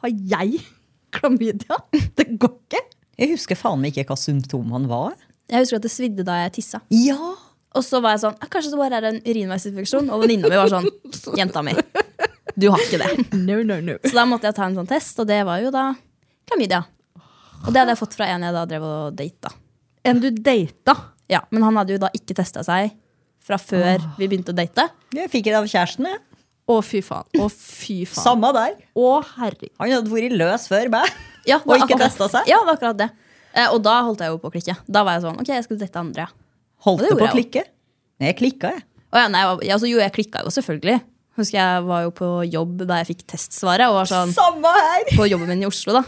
Har 0.00 0.09
jeg 0.33 0.62
klamydia? 1.12 1.76
Det 2.17 2.26
går 2.41 2.55
ikke! 2.57 2.81
Jeg 3.21 3.35
husker 3.35 3.59
faen 3.61 3.83
meg 3.83 3.93
ikke 3.93 4.09
hva 4.14 4.17
symptomene 4.17 4.88
var. 4.88 5.12
Jeg 5.52 5.67
husker 5.67 5.76
at 5.79 5.85
det 5.85 5.93
svidde 5.93 6.25
da 6.25 6.38
jeg 6.47 6.55
tissa. 6.57 6.81
Ja! 6.97 7.19
Og 7.76 7.85
så 7.85 8.00
var 8.05 8.17
jeg 8.17 8.23
sånn, 8.25 8.35
«Ah, 8.41 8.49
kanskje 8.52 8.73
det 8.73 8.81
bare 8.81 8.99
er 8.99 9.07
en 9.11 9.21
urinveisinfeksjon. 9.25 10.09
Og 10.12 10.25
venninna 10.25 10.49
mi 10.49 10.59
var 10.61 10.73
sånn, 10.73 10.88
jenta 11.38 11.62
mi, 11.64 11.73
du 12.57 12.67
har 12.73 12.83
ikke 12.85 12.99
det. 13.00 13.12
No, 13.37 13.61
no, 13.64 13.79
no. 13.85 13.95
Så 14.05 14.12
da 14.17 14.25
måtte 14.29 14.49
jeg 14.49 14.57
ta 14.59 14.67
en 14.67 14.76
sånn 14.76 14.88
test, 14.91 15.21
og 15.23 15.29
det 15.31 15.38
var 15.49 15.62
jo 15.64 15.71
da 15.73 15.87
klamydia. 16.49 16.83
Og 17.62 17.71
det 17.71 17.79
hadde 17.81 17.95
jeg 17.95 18.00
fått 18.02 18.17
fra 18.19 18.29
en 18.33 18.45
jeg 18.49 18.57
da 18.57 18.64
drev 18.69 18.85
og 18.88 19.17
data. 19.17 19.52
En 20.04 20.21
du 20.21 20.30
data. 20.30 20.97
Ja, 21.30 21.40
Men 21.50 21.62
han 21.62 21.76
hadde 21.80 21.94
jo 21.97 22.00
da 22.02 22.11
ikke 22.16 22.35
testa 22.37 22.62
seg 22.66 22.92
fra 23.42 23.56
før 23.59 24.02
vi 24.18 24.28
begynte 24.28 24.52
å 24.52 24.56
date. 24.56 24.88
Jeg 25.14 25.30
fikk 25.32 25.49
det 25.49 25.54
av 25.59 25.66
kjæresten. 25.71 26.06
jeg. 26.11 26.21
Å, 26.71 26.76
fy 26.87 27.00
faen. 27.02 27.26
Å, 27.42 27.49
fy 27.50 28.02
faen. 28.06 28.23
Samme 28.23 28.52
der. 28.54 28.76
Å, 28.94 29.09
herregud. 29.38 29.73
Han 29.80 29.90
hadde 29.97 30.12
vært 30.12 30.37
løs 30.38 30.68
før 30.71 30.90
meg. 30.94 31.11
Ja, 31.42 31.56
Og 31.66 31.75
ikke 31.75 31.97
testa 31.99 32.28
seg? 32.30 32.47
Ja, 32.47 32.61
det 32.62 32.68
var 32.68 32.76
akkurat 32.78 32.99
det. 33.00 33.09
Eh, 33.59 33.66
og 33.75 33.80
da 33.82 33.97
holdt 34.06 34.21
jeg 34.23 34.30
jo 34.30 34.37
på 34.38 34.47
å 34.47 34.52
klikke. 34.54 34.76
Da 34.87 35.00
var 35.02 35.16
jeg 35.16 35.25
sånn, 35.25 35.40
ok, 35.42 35.49
jeg 35.50 35.64
skal 35.66 35.80
date 35.80 35.99
andre. 35.99 36.26
Holdt 36.87 37.02
det 37.02 37.16
på 37.18 37.26
å 37.26 37.30
klikke? 37.32 37.64
Nei, 38.23 38.28
jeg 38.30 38.37
klikka, 38.38 38.71
jeg. 38.76 38.85
Å, 39.11 39.25
ja, 39.25 39.26
nei, 39.35 39.40
var- 39.50 39.64
jo, 39.90 39.99
jeg 39.99 40.12
klikka 40.14 40.44
jo 40.47 40.52
selvfølgelig. 40.54 41.00
Husker 41.40 41.59
jeg 41.59 41.82
var 41.88 42.04
jo 42.06 42.12
på 42.14 42.28
jobb 42.47 42.85
da 42.87 43.00
jeg 43.02 43.09
fikk 43.11 43.25
testsvaret, 43.35 43.90
og 43.90 43.99
var 43.99 44.11
sånn 44.12 44.30
Samme 44.37 44.71
her! 44.76 45.11
på 45.18 45.26
jobben 45.26 45.50
min 45.50 45.64
i 45.64 45.66
Oslo. 45.66 45.97
da. 45.99 46.04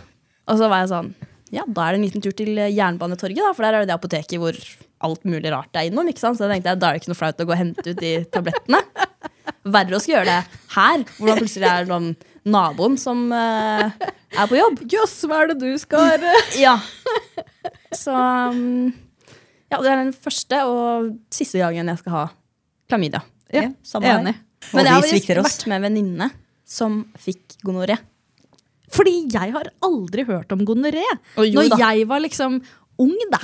Og 0.46 0.62
så 0.62 0.70
var 0.70 0.84
jeg 0.84 0.92
sånn, 0.94 1.10
ja, 1.54 1.64
da 1.66 1.86
er 1.86 1.94
det 1.94 2.00
en 2.00 2.06
liten 2.08 2.24
tur 2.24 2.34
til 2.36 2.58
Jernbanetorget, 2.58 3.42
da, 3.44 3.52
for 3.54 3.66
der 3.66 3.76
er 3.76 3.84
det 3.84 3.92
det 3.92 3.96
apoteket 3.96 4.40
hvor 4.42 4.58
alt 5.04 5.26
mulig 5.28 5.52
rart 5.52 5.76
er 5.76 5.88
innom. 5.88 6.08
ikke 6.10 6.22
sant? 6.22 6.38
Så 6.38 6.46
jeg 6.46 6.58
tenkte, 6.58 6.76
da 6.80 6.90
er 6.90 6.96
det 6.96 7.04
ikke 7.04 7.12
noe 7.12 7.20
flaut 7.20 7.42
å 7.42 7.46
gå 7.46 7.54
og 7.54 7.60
hente 7.60 7.84
ut 7.90 8.00
de 8.00 8.14
tablettene. 8.34 8.80
Verre 9.74 9.96
å 9.96 10.00
skulle 10.02 10.20
gjøre 10.20 10.30
det 10.30 10.60
her, 10.74 11.04
hvor 11.16 11.30
det 11.30 11.36
plutselig 11.40 11.68
er 11.70 11.88
noen 11.88 12.10
naboen 12.44 12.96
som 13.00 13.26
uh, 13.32 13.88
er 14.34 14.48
på 14.50 14.58
jobb. 14.58 14.82
Jøss, 14.92 15.16
hva 15.28 15.42
er 15.42 15.52
det 15.52 15.58
du 15.62 15.70
skal 15.80 16.24
Ja. 16.64 16.76
Så 17.94 18.12
um, 18.12 18.92
ja, 19.70 19.80
det 19.80 19.90
er 19.90 20.00
den 20.02 20.14
første 20.16 20.64
og 20.68 21.12
siste 21.34 21.60
gangen 21.62 21.88
jeg 21.92 22.02
skal 22.02 22.16
ha 22.16 22.24
klamydia. 22.90 23.22
Ja, 23.54 23.68
ja. 23.68 24.00
Enig. 24.16 24.34
Og 24.72 24.80
Men 24.80 24.88
jeg 24.88 25.24
har 25.28 25.44
vært 25.44 25.66
med 25.68 25.78
en 25.78 25.86
venninne 25.88 26.28
som 26.64 27.02
fikk 27.20 27.58
gonoré. 27.64 27.98
Fordi 28.92 29.14
jeg 29.32 29.54
har 29.54 29.70
aldri 29.84 30.24
hørt 30.28 30.52
om 30.54 30.64
gonoré. 30.66 31.04
Jo 31.40 31.62
Når 31.62 31.70
da. 31.72 31.78
jeg 31.86 32.08
var 32.10 32.22
liksom 32.24 32.58
ung, 33.00 33.14
da, 33.32 33.40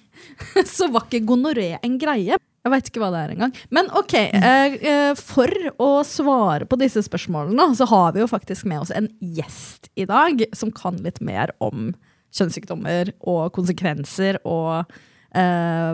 så 0.76 0.88
var 0.92 1.08
ikke 1.08 1.26
gonoré 1.28 1.74
en 1.82 1.98
greie. 2.00 2.38
Jeg 2.68 2.72
veit 2.72 2.88
ikke 2.90 3.00
hva 3.02 3.10
det 3.14 3.20
er 3.22 3.32
engang. 3.34 3.54
Men 3.74 3.88
ok, 3.96 4.14
eh, 4.18 4.76
eh, 4.76 5.12
for 5.16 5.52
å 5.80 5.90
svare 6.06 6.68
på 6.68 6.78
disse 6.80 7.02
spørsmålene, 7.06 7.70
så 7.78 7.88
har 7.88 8.14
vi 8.16 8.22
jo 8.22 8.30
faktisk 8.30 8.68
med 8.68 8.84
oss 8.84 8.92
en 8.94 9.08
gjest 9.20 9.90
i 9.96 10.06
dag 10.08 10.42
som 10.56 10.72
kan 10.74 10.98
litt 11.04 11.22
mer 11.24 11.54
om 11.64 11.92
kjønnssykdommer 12.36 13.14
og 13.24 13.54
konsekvenser 13.56 14.40
og 14.44 14.84
uh, 14.84 15.92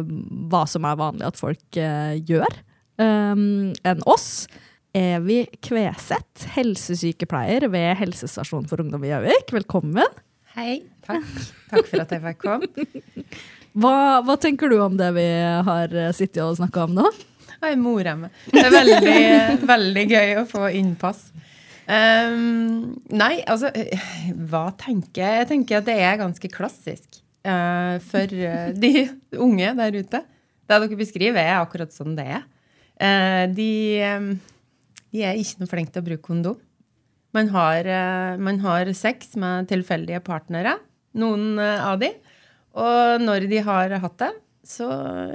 hva 0.50 0.64
som 0.70 0.86
er 0.88 0.98
vanlig 0.98 1.28
at 1.28 1.38
folk 1.38 1.78
uh, 1.78 2.14
gjør, 2.18 2.58
um, 2.98 3.70
enn 3.86 4.02
oss. 4.10 4.48
Evy 4.94 5.40
Kveseth, 5.58 6.44
helsesykepleier 6.54 7.66
ved 7.66 7.96
Helsestasjonen 7.98 8.68
for 8.70 8.78
ungdom 8.78 9.02
i 9.02 9.08
Gjøvik. 9.10 9.48
Velkommen. 9.56 10.20
Hei, 10.54 10.84
takk. 11.02 11.26
Takk 11.72 11.88
for 11.88 12.02
at 12.04 12.14
jeg 12.14 12.22
fikk 12.22 12.44
komme. 12.44 12.86
Hva, 13.74 14.22
hva 14.22 14.36
tenker 14.38 14.70
du 14.70 14.76
om 14.78 14.94
det 14.94 15.08
vi 15.16 15.24
har 15.66 15.90
eh, 15.98 16.12
sittet 16.14 16.44
og 16.44 16.54
snakka 16.60 16.84
om 16.86 16.92
nå? 16.94 17.08
Jeg 17.56 17.78
morer 17.82 18.20
meg. 18.20 18.36
Det 18.52 18.62
er 18.62 18.70
veldig, 18.70 19.16
veldig 19.72 20.04
gøy 20.12 20.30
å 20.38 20.44
få 20.46 20.68
innpass. 20.78 21.24
Um, 21.90 22.94
nei, 23.10 23.42
altså 23.50 23.72
eh, 23.74 24.06
Hva 24.46 24.68
tenker 24.78 25.24
jeg? 25.24 25.40
Jeg 25.40 25.48
tenker 25.50 25.80
at 25.80 25.88
det 25.90 25.98
er 26.06 26.22
ganske 26.22 26.52
klassisk 26.54 27.18
uh, 27.42 27.98
for 28.06 28.30
de 28.78 29.08
unge 29.42 29.74
der 29.82 29.98
ute. 29.98 30.22
Det 30.22 30.78
dere 30.86 31.02
beskriver, 31.02 31.42
er 31.42 31.58
akkurat 31.58 31.90
sånn 31.90 32.14
det 32.14 32.30
er. 32.38 32.46
Uh, 32.94 33.50
de, 33.50 33.70
eh, 34.06 34.30
de 35.14 35.22
er 35.22 35.38
ikke 35.38 35.62
noe 35.62 35.70
flinke 35.70 35.94
til 35.94 36.02
å 36.02 36.08
bruke 36.08 36.26
kondom. 36.26 36.58
Man 37.34 37.50
har, 37.54 37.86
eh, 37.86 38.36
man 38.38 38.58
har 38.62 38.90
sex 38.94 39.34
med 39.38 39.68
tilfeldige 39.70 40.20
partnere, 40.22 40.76
noen 41.14 41.58
eh, 41.58 41.86
av 41.86 42.00
de. 42.02 42.10
Og 42.74 43.22
når 43.22 43.48
de 43.50 43.62
har 43.62 43.94
hatt 44.02 44.18
det, 44.18 44.32
så 44.66 44.88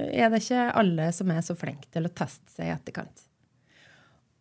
er 0.10 0.32
det 0.32 0.42
ikke 0.42 0.70
alle 0.80 1.10
som 1.16 1.32
er 1.32 1.44
så 1.46 1.56
flinke 1.56 1.88
til 1.94 2.08
å 2.08 2.12
teste 2.12 2.52
seg 2.52 2.68
i 2.68 2.74
etterkant. 2.74 3.26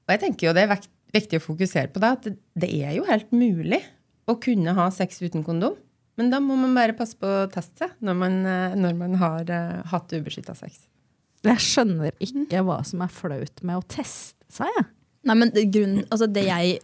Og 0.06 0.14
jeg 0.14 0.22
tenker 0.24 0.48
jo 0.48 0.54
det 0.56 0.64
er 0.64 0.86
viktig 1.14 1.38
å 1.38 1.44
fokusere 1.44 1.92
på 1.92 2.02
det, 2.02 2.12
at 2.16 2.28
det, 2.58 2.70
er 2.72 2.96
jo 2.96 3.06
helt 3.06 3.30
mulig 3.34 3.82
å 4.30 4.38
kunne 4.40 4.74
ha 4.74 4.88
sex 4.94 5.20
uten 5.22 5.46
kondom. 5.46 5.76
Men 6.18 6.32
da 6.32 6.40
må 6.42 6.56
man 6.58 6.74
bare 6.74 6.96
passe 6.98 7.18
på 7.18 7.28
å 7.28 7.48
teste 7.52 7.84
seg 7.84 7.98
når 8.02 8.22
man, 8.22 8.38
eh, 8.46 8.78
når 8.78 8.98
man 8.98 9.18
har 9.22 9.54
hatt 9.92 10.14
ubeskytta 10.14 10.56
sex. 10.58 10.86
Jeg 11.46 11.62
skjønner 11.62 12.14
ikke 12.18 12.64
hva 12.66 12.80
som 12.86 13.04
er 13.04 13.12
flaut 13.14 13.62
med 13.62 13.78
å 13.78 13.86
teste 13.86 14.42
seg. 14.50 14.86
Nei, 15.28 15.36
men 15.38 15.52
det, 15.54 15.66
grunnen, 15.74 16.06
altså 16.08 16.28
det, 16.32 16.44
jeg, 16.48 16.78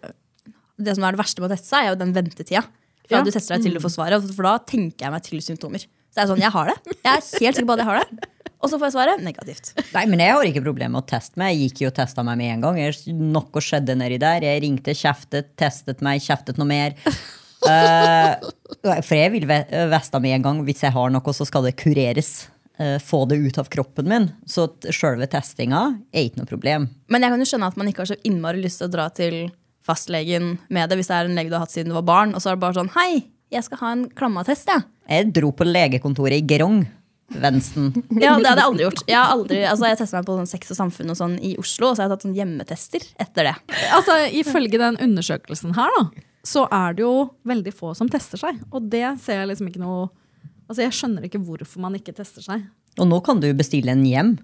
det 0.85 0.95
som 0.99 1.07
er 1.09 1.17
det 1.17 1.21
verste 1.23 1.43
med 1.43 1.51
å 1.51 1.55
teste 1.57 1.71
seg, 1.73 1.87
er 1.87 1.95
jo 1.95 2.01
den 2.05 2.15
ventetida. 2.17 2.65
Fra 3.05 3.19
Ja. 3.19 3.25
du 3.25 3.33
tester 3.35 3.57
deg 3.57 3.67
til 3.67 3.75
du 3.77 3.83
får 3.85 3.93
svaret, 3.99 4.31
for 4.37 4.47
da 4.47 4.55
tenker 4.65 5.07
jeg 5.07 5.13
meg 5.13 5.25
til 5.27 5.43
symptomer. 5.45 5.83
Så 5.85 6.21
det 6.21 6.23
er 6.23 6.31
sånn, 6.31 6.45
jeg 6.45 6.55
har 6.55 6.71
det. 6.71 6.77
Jeg 6.95 7.11
er 7.11 7.27
helt 7.43 7.59
sikker 7.59 7.67
på 7.69 7.75
at 7.75 7.83
jeg 7.83 7.89
har 7.91 8.01
det. 8.05 8.29
Og 8.65 8.71
så 8.71 8.79
får 8.81 8.87
jeg 8.89 8.95
svaret 8.95 9.21
negativt. 9.27 9.73
Nei, 9.93 10.05
men 10.09 10.23
jeg 10.23 10.33
har 10.33 10.49
ikke 10.49 10.63
problemer 10.65 10.95
med 10.95 11.03
å 11.03 11.09
teste 11.11 11.37
meg. 11.41 11.53
Jeg 11.53 11.69
gikk 11.69 11.83
jo 11.83 11.89
og 11.91 11.97
testa 11.99 12.23
meg 12.25 12.39
med 12.41 12.53
en 12.55 12.63
gang. 12.65 12.79
Jeg, 12.81 13.13
noe 13.13 13.61
skjedde 13.67 13.97
nedi 14.01 14.17
der. 14.23 14.47
Jeg 14.47 14.63
ringte, 14.65 14.95
kjeftet, 14.97 15.51
testet 15.61 16.01
meg, 16.07 16.23
kjeftet 16.25 16.57
noe 16.57 16.71
mer. 16.71 16.95
uh, 17.69 18.33
for 19.05 19.15
jeg 19.19 19.35
vil 19.35 19.45
veste 19.49 20.23
med 20.25 20.39
en 20.39 20.47
gang 20.49 20.63
hvis 20.65 20.81
jeg 20.87 20.97
har 20.97 21.13
noe, 21.13 21.37
så 21.37 21.45
skal 21.49 21.67
det 21.69 21.75
kureres. 21.83 22.33
Eh, 22.79 22.99
få 22.99 23.23
det 23.31 23.37
ut 23.39 23.59
av 23.59 23.69
kroppen 23.71 24.09
min. 24.09 24.25
Så 24.51 24.67
sjølve 24.91 25.29
testinga 25.31 25.83
er 26.11 26.27
ikke 26.27 26.41
noe 26.41 26.51
problem. 26.51 26.89
Men 27.13 27.23
jeg 27.23 27.31
kan 27.31 27.45
jo 27.45 27.47
skjønne 27.47 27.69
at 27.71 27.79
man 27.79 27.91
ikke 27.91 28.03
har 28.03 28.11
så 28.11 28.19
innmari 28.27 28.65
lyst 28.65 28.83
til 28.83 28.89
å 28.89 28.95
dra 28.97 29.07
til 29.15 29.37
fastlegen 29.85 30.57
med 30.73 30.91
det 30.91 30.99
hvis 30.99 31.11
det 31.13 31.15
er 31.21 31.29
en 31.29 31.39
lege 31.39 31.53
du 31.53 31.59
har 31.59 31.67
hatt 31.67 31.75
siden 31.75 31.93
du 31.93 31.99
var 32.01 32.09
barn, 32.09 32.35
og 32.35 32.43
så 32.43 32.51
er 32.51 32.57
det 32.59 32.65
bare 32.65 32.79
sånn 32.81 32.91
Hei, 32.97 33.23
jeg 33.55 33.67
skal 33.67 33.81
ha 33.83 33.93
en 33.95 34.05
klammatest, 34.19 34.71
jeg. 34.73 34.87
Jeg 35.07 35.31
dro 35.37 35.53
på 35.55 35.67
legekontoret 35.69 36.41
i 36.41 36.47
Grong. 36.55 36.83
Vensten. 37.35 37.93
Ja, 38.21 38.35
det 38.41 38.49
hadde 38.51 38.59
jeg 38.59 38.67
aldri 38.67 38.87
gjort. 38.89 39.05
Jeg 39.07 39.19
har 39.21 39.31
aldri, 39.37 39.61
altså 39.71 39.89
jeg 39.93 40.01
testet 40.01 40.19
meg 40.19 40.27
på 40.27 40.39
sånn 40.41 40.51
sex 40.51 40.75
og 40.75 40.81
samfunn 40.81 41.15
og 41.15 41.21
sånn 41.21 41.39
i 41.39 41.55
Oslo, 41.61 41.93
og 41.93 41.95
så 41.95 42.03
har 42.03 42.09
jeg 42.09 42.17
tatt 42.17 42.27
sånn 42.27 42.37
hjemmetester 42.41 43.07
etter 43.23 43.51
det. 43.53 43.55
Altså, 43.95 44.19
Ifølge 44.43 44.83
den 44.83 44.99
undersøkelsen 45.07 45.79
her, 45.79 45.95
da, 46.01 46.27
så 46.45 46.67
er 46.75 46.99
det 46.99 47.07
jo 47.07 47.15
veldig 47.47 47.73
få 47.77 47.95
som 47.97 48.11
tester 48.11 48.41
seg. 48.41 48.59
Og 48.75 48.91
det 48.93 49.07
ser 49.23 49.41
jeg 49.45 49.53
liksom 49.53 49.71
ikke 49.71 49.85
noe 49.85 50.09
Altså, 50.69 50.83
Jeg 50.83 50.97
skjønner 50.97 51.25
ikke 51.29 51.43
hvorfor 51.45 51.81
man 51.85 51.95
ikke 51.99 52.15
tester 52.17 52.43
seg. 52.45 52.67
Og 52.99 53.09
nå 53.11 53.19
kan 53.27 53.41
du 53.43 53.49
bestille 53.57 53.93
en 53.93 54.05
hjem. 54.07 54.35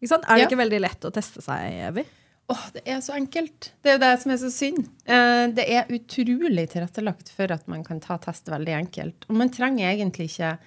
Ikke 0.00 0.12
sant? 0.14 0.24
Er 0.28 0.36
det 0.36 0.44
Ja. 0.44 0.48
ikke 0.48 0.62
veldig 0.62 0.80
lett 0.80 1.00
å 1.08 1.12
teste 1.12 1.42
seg, 1.42 1.72
Evy? 1.88 2.04
Åh, 2.52 2.64
det 2.74 2.82
er 2.86 2.98
så 3.00 3.14
enkelt. 3.16 3.70
Det 3.82 3.88
er 3.90 3.94
jo 3.96 4.02
det 4.02 4.20
som 4.20 4.30
er 4.32 4.36
så 4.36 4.50
synd. 4.52 4.88
Eh, 5.06 5.46
det 5.56 5.64
er 5.64 5.86
utrolig 5.88 6.66
tilrettelagt 6.70 7.30
for 7.32 7.50
at 7.50 7.66
man 7.68 7.82
kan 7.82 8.00
ta 8.00 8.18
test 8.18 8.44
veldig 8.52 8.74
enkelt. 8.82 9.24
Og 9.30 9.36
man 9.36 9.48
trenger 9.48 9.88
egentlig 9.94 10.28
ikke 10.28 10.58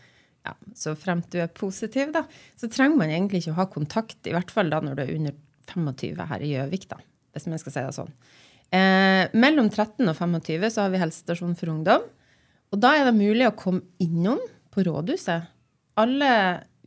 ja, 0.47 0.53
så 0.73 0.95
fremt 0.97 1.29
du 1.29 1.39
er 1.39 1.47
positiv, 1.51 2.11
da, 2.13 2.23
så 2.55 2.69
trenger 2.71 2.97
man 2.97 3.09
egentlig 3.09 3.43
ikke 3.43 3.51
å 3.53 3.59
ha 3.59 3.65
kontakt, 3.65 4.17
i 4.25 4.31
hvert 4.31 4.49
fall 4.49 4.69
da 4.71 4.79
når 4.79 4.95
du 4.95 5.01
er 5.03 5.15
under 5.17 5.33
25 5.67 6.27
her 6.29 6.39
i 6.45 6.51
Gjøvik, 6.53 6.87
da, 6.87 6.97
hvis 7.35 7.47
man 7.51 7.59
skal 7.59 7.73
si 7.75 7.79
det 7.83 7.95
sånn. 7.97 8.13
Eh, 8.71 9.27
mellom 9.35 9.69
13 9.69 10.07
og 10.07 10.15
25 10.15 10.69
så 10.71 10.81
har 10.85 10.89
vi 10.93 11.01
helsestasjon 11.03 11.55
for 11.59 11.67
ungdom. 11.67 12.01
Og 12.71 12.79
da 12.79 12.93
er 12.95 13.05
det 13.05 13.15
mulig 13.19 13.45
å 13.47 13.55
komme 13.55 13.81
innom 14.03 14.39
på 14.77 14.85
rådhuset 14.85 15.49
alle 15.97 16.31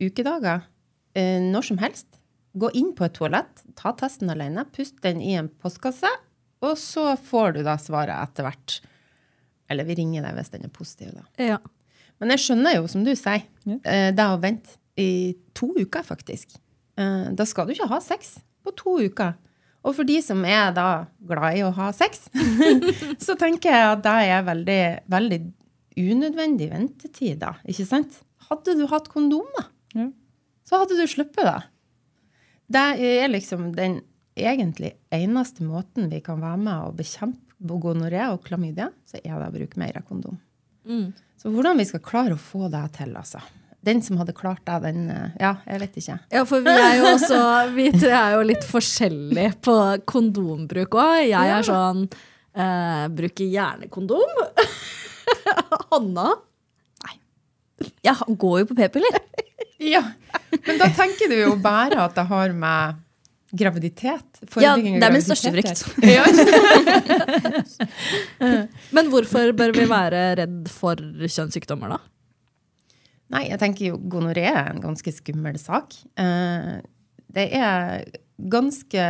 ukedager, 0.01 0.63
eh, 1.15 1.39
når 1.43 1.67
som 1.67 1.81
helst. 1.81 2.07
Gå 2.55 2.71
inn 2.75 2.91
på 2.95 3.05
et 3.07 3.15
toalett, 3.15 3.63
ta 3.79 3.93
testen 3.95 4.31
alene, 4.31 4.65
pust 4.75 4.99
den 5.03 5.21
i 5.23 5.35
en 5.39 5.49
postkasse, 5.61 6.09
og 6.61 6.77
så 6.79 7.13
får 7.17 7.55
du 7.55 7.61
da 7.63 7.77
svaret 7.79 8.15
etter 8.15 8.47
hvert. 8.47 8.79
Eller 9.71 9.87
vi 9.87 9.95
ringer 10.01 10.25
deg 10.25 10.35
hvis 10.35 10.51
den 10.51 10.67
er 10.67 10.73
positiv, 10.75 11.13
da. 11.15 11.23
Ja. 11.39 11.59
Men 12.19 12.33
jeg 12.35 12.43
skjønner 12.43 12.75
jo, 12.75 12.89
som 12.91 13.05
du 13.07 13.13
sier, 13.15 13.45
ja. 13.65 13.77
det 14.11 14.25
å 14.27 14.39
vente 14.41 14.75
i 14.99 15.33
to 15.57 15.71
uker, 15.79 16.03
faktisk. 16.05 16.59
Eh, 16.99 17.31
Da 17.31 17.47
skal 17.47 17.67
du 17.67 17.73
ikke 17.73 17.89
ha 17.89 18.01
sex 18.03 18.35
på 18.61 18.75
to 18.77 18.99
uker. 18.99 19.33
Og 19.81 19.95
for 19.97 20.05
de 20.05 20.19
som 20.21 20.43
er 20.45 20.75
da 20.75 21.07
glad 21.25 21.57
i 21.57 21.63
å 21.65 21.71
ha 21.73 21.87
sex, 21.95 22.27
så 23.25 23.33
tenker 23.39 23.71
jeg 23.73 23.87
at 23.95 24.03
det 24.05 24.17
er 24.29 24.43
veldig, 24.45 24.83
veldig 25.09 25.39
unødvendig 25.97 26.69
ventetid, 26.71 27.39
da. 27.41 27.55
Ikke 27.67 27.85
sant? 27.87 28.21
Hadde 28.49 28.75
du 28.79 28.85
hatt 28.91 29.09
kondom, 29.11 29.47
da, 29.57 29.65
Ja. 29.95 30.07
så 30.67 30.79
hadde 30.83 30.97
du 30.99 31.05
sluppet 31.07 31.43
det. 31.47 31.59
Det 32.71 32.85
er 33.03 33.27
liksom 33.31 33.73
den 33.75 34.01
egentlig 34.39 34.93
eneste 35.11 35.63
måten 35.67 36.09
vi 36.09 36.21
kan 36.23 36.39
være 36.39 36.57
med 36.57 36.85
å 36.87 36.93
bekjempe 36.95 37.79
gonoré 37.81 38.23
og 38.31 38.43
klamydia, 38.45 38.89
så 39.05 39.19
er 39.23 39.35
det 39.37 39.49
å 39.49 39.53
bruke 39.53 39.77
mer 39.77 39.99
kondom. 40.07 40.39
Mm. 40.87 41.11
Så 41.37 41.51
hvordan 41.51 41.77
vi 41.77 41.85
skal 41.85 41.99
klare 42.05 42.37
å 42.37 42.39
få 42.41 42.69
det 42.71 42.85
til, 42.97 43.11
altså. 43.17 43.41
Den 43.83 44.01
som 44.05 44.17
hadde 44.21 44.33
klart 44.37 44.61
det, 44.65 44.75
den 44.83 45.07
Ja, 45.39 45.55
jeg 45.65 45.79
vet 45.81 45.95
ikke. 45.97 46.19
Ja, 46.31 46.43
for 46.45 46.61
vi 46.61 46.69
er 46.69 46.97
jo 46.99 47.05
også 47.15 47.39
Vi 47.77 47.87
tre 47.95 48.11
er 48.13 48.35
jo 48.37 48.43
litt 48.45 48.65
forskjellige 48.69 49.55
på 49.65 49.75
kondombruk 50.05 50.97
òg. 51.01 51.23
Jeg 51.31 51.53
er 51.57 51.65
sånn 51.65 52.03
eh, 52.53 53.07
Bruker 53.09 53.49
gjerne 53.49 53.89
kondom. 53.89 54.37
Hanna? 55.91 56.27
Nei. 57.05 57.15
Jeg 58.07 58.15
går 58.43 58.55
jo 58.63 58.65
på 58.71 58.79
p-piller. 58.81 59.21
Ja, 59.81 60.03
Men 60.67 60.77
da 60.77 60.91
tenker 60.93 61.25
du 61.31 61.39
jo 61.39 61.55
bare 61.57 62.03
at 62.03 62.13
det 62.13 62.21
har 62.29 62.51
med 62.53 62.99
graviditet 63.57 64.37
Ja, 64.61 64.75
det 64.77 65.01
er 65.01 65.09
min 65.15 65.23
største 65.25 65.49
frykt. 65.55 65.81
Men 68.95 69.09
hvorfor 69.09 69.49
bør 69.57 69.73
vi 69.73 69.87
være 69.89 70.21
redd 70.37 70.69
for 70.69 71.01
kjønnssykdommer, 71.01 71.95
da? 71.95 71.97
Nei, 73.31 73.45
jeg 73.47 73.59
tenker 73.63 73.87
jo 73.89 73.97
gonoré 74.11 74.43
er 74.51 74.69
en 74.73 74.81
ganske 74.83 75.11
skummel 75.15 75.55
sak. 75.59 75.95
Eh, 76.19 76.81
det 77.31 77.45
er 77.55 78.03
ganske 78.51 79.03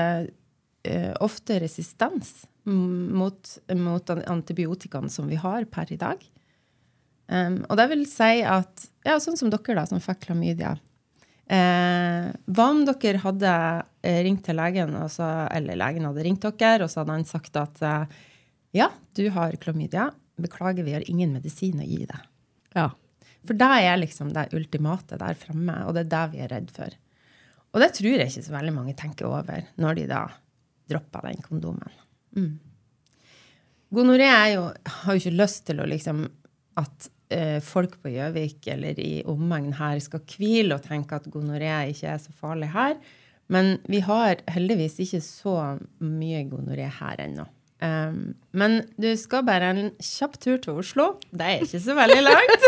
eh, 0.87 1.11
ofte 1.19 1.57
resistens 1.63 2.43
mot, 2.69 3.57
mot 3.77 4.13
an- 4.13 4.25
antibiotikaene 4.35 5.09
som 5.09 5.29
vi 5.31 5.39
har 5.41 5.65
per 5.71 5.91
i 5.93 5.99
dag. 6.01 6.21
Um, 7.31 7.61
og 7.69 7.77
det 7.79 7.87
vil 7.93 8.05
si 8.09 8.41
at, 8.43 8.87
ja, 9.07 9.17
sånn 9.23 9.39
som 9.39 9.51
dere 9.53 9.77
da, 9.79 9.85
som 9.87 10.01
fikk 10.03 10.25
klamydia. 10.27 10.75
Eh, 11.51 12.27
hva 12.47 12.65
om 12.71 12.85
dere 12.87 13.19
hadde 13.19 13.53
eh, 14.07 14.21
ringt 14.23 14.45
til 14.45 14.55
legen, 14.55 14.93
og 14.95 15.09
så, 15.11 15.25
eller 15.51 15.79
legen 15.79 16.05
hadde 16.07 16.23
ringt 16.23 16.45
dere, 16.47 16.85
og 16.85 16.91
så 16.91 17.01
hadde 17.01 17.17
han 17.17 17.27
sagt 17.27 17.57
at 17.59 17.81
eh, 17.83 18.19
ja, 18.77 18.87
du 19.17 19.25
har 19.35 19.57
klamydia, 19.59 20.09
beklager, 20.39 20.85
vi 20.87 20.95
har 20.95 21.03
ingen 21.11 21.33
medisin 21.35 21.81
å 21.83 21.87
gi 21.87 22.05
deg. 22.07 22.29
Ja. 22.77 22.87
For 23.43 23.57
det 23.57 23.71
er 23.83 23.99
liksom 23.99 24.31
det 24.35 24.51
ultimate 24.55 25.19
der 25.19 25.35
fremme, 25.35 25.75
og 25.87 25.97
det 25.97 26.05
er 26.05 26.13
det 26.13 26.23
vi 26.31 26.43
er 26.45 26.53
redd 26.53 26.71
for. 26.71 26.95
Og 27.71 27.83
det 27.83 27.91
tror 27.97 28.15
jeg 28.15 28.31
ikke 28.31 28.45
så 28.47 28.55
veldig 28.55 28.73
mange 28.75 28.95
tenker 28.99 29.27
over 29.27 29.67
når 29.81 29.99
de 29.99 30.07
da 30.11 30.21
dropper 30.91 31.27
den 31.27 31.43
kondomen. 31.43 31.99
Mm. 32.37 32.51
Gonoré 33.91 34.27
er 34.27 34.53
jo, 34.55 34.67
har 34.71 35.15
jo 35.15 35.19
ikke 35.19 35.39
lyst 35.39 35.65
til 35.67 35.81
å 35.83 35.87
liksom 35.89 36.23
at 36.79 37.09
eh, 37.33 37.57
folk 37.63 37.97
på 38.01 38.13
Gjøvik 38.13 38.69
eller 38.71 38.99
i 39.01 39.23
omegn 39.27 39.73
her 39.79 39.99
skal 40.03 40.23
hvile 40.31 40.77
og 40.77 40.85
tenke 40.85 41.17
at 41.17 41.27
gonoré 41.31 41.73
ikke 41.91 42.13
er 42.13 42.21
så 42.23 42.31
farlig 42.35 42.71
her. 42.75 42.95
Men 43.51 43.75
vi 43.91 43.99
har 44.05 44.39
heldigvis 44.51 45.01
ikke 45.03 45.19
så 45.25 45.55
mye 45.99 46.45
gonoré 46.47 46.87
her 47.01 47.25
ennå. 47.25 47.47
Um, 47.81 48.35
men 48.53 48.83
du 49.01 49.09
skal 49.17 49.41
bare 49.43 49.71
en 49.73 49.87
kjapp 49.97 50.37
tur 50.39 50.59
til 50.61 50.77
Oslo. 50.83 51.07
Det 51.33 51.47
er 51.47 51.63
ikke 51.65 51.81
så 51.81 51.95
veldig 51.97 52.21
langt. 52.27 52.67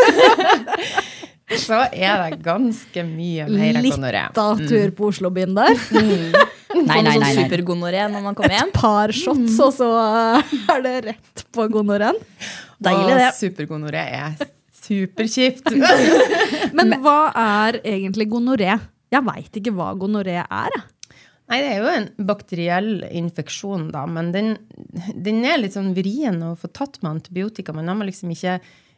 så 1.64 1.84
er 1.86 2.24
det 2.24 2.40
ganske 2.44 3.04
mye 3.06 3.46
mer 3.48 3.78
Litt 3.84 4.40
av 4.42 4.60
tur 4.60 4.92
på 4.98 5.12
Oslobyen 5.12 5.56
der. 5.56 5.78
Nei, 6.74 6.86
nei, 6.86 7.02
noe 7.02 7.02
nei. 7.04 7.14
sånn 7.14 7.40
nei. 7.40 7.46
supergonoré 7.46 8.04
når 8.12 8.26
man 8.26 8.38
kommer 8.38 8.56
hjem. 8.58 8.74
Par 8.74 9.14
shots, 9.14 9.58
og 9.62 9.72
så 9.76 9.90
er 10.74 10.84
det 10.84 10.94
rett 11.10 11.44
på 11.54 11.68
gonoréen. 11.72 12.18
Deilig, 12.84 13.18
det. 13.20 13.30
Supergonoré 13.38 14.02
er 14.18 14.36
superkjipt. 14.84 15.70
Men 16.76 16.98
hva 17.04 17.18
er 17.38 17.80
egentlig 17.82 18.28
gonoré? 18.32 18.74
Jeg 19.14 19.24
veit 19.24 19.60
ikke 19.60 19.72
hva 19.76 19.92
gonoré 19.98 20.40
er. 20.42 20.82
Nei, 21.50 21.58
det 21.60 21.72
er 21.74 21.82
jo 21.82 21.90
en 21.92 22.06
bakteriell 22.24 22.92
infeksjon, 23.12 23.90
da, 23.92 24.06
men 24.08 24.30
den, 24.32 24.54
den 25.12 25.42
er 25.44 25.58
litt 25.60 25.74
sånn 25.76 25.90
vrien 25.96 26.38
å 26.40 26.54
få 26.56 26.70
tatt 26.72 26.96
med 27.02 27.18
antibiotika. 27.18 27.74
Men 27.76 27.90
har 27.92 28.08
liksom 28.08 28.32
ikke, 28.32 28.54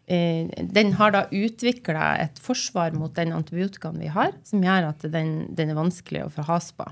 eh, 0.07 0.47
den 0.63 0.93
har 1.01 1.11
da 1.17 1.25
utvikla 1.35 2.13
et 2.23 2.39
forsvar 2.39 2.95
mot 2.95 3.11
den 3.19 3.35
antibiotikaen 3.35 3.99
vi 3.99 4.13
har, 4.15 4.31
som 4.47 4.63
gjør 4.63 4.93
at 4.93 5.09
den, 5.11 5.35
den 5.59 5.75
er 5.75 5.81
vanskelig 5.81 6.23
å 6.23 6.31
få 6.37 6.47
has 6.47 6.71
på. 6.71 6.87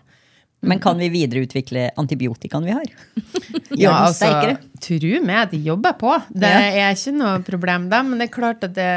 Men 0.64 0.80
kan 0.82 0.98
vi 1.00 1.08
videreutvikle 1.12 1.90
antibiotikaen 2.00 2.64
vi 2.68 2.74
har? 2.76 2.88
Gjør 3.74 3.78
Ja, 3.80 3.92
den 4.12 4.56
altså, 4.56 4.56
Tru 4.84 5.12
meg, 5.24 5.50
de 5.54 5.62
jobber 5.64 5.94
på. 6.00 6.16
Det 6.32 6.50
Ja. 6.50 6.88
er 6.88 6.96
ikke 6.98 7.14
noe 7.16 7.38
problem, 7.46 7.88
da, 7.92 8.02
men 8.06 8.18
det 8.20 8.28
er 8.30 8.34
klart 8.34 8.64
at 8.66 8.74
det 8.76 8.90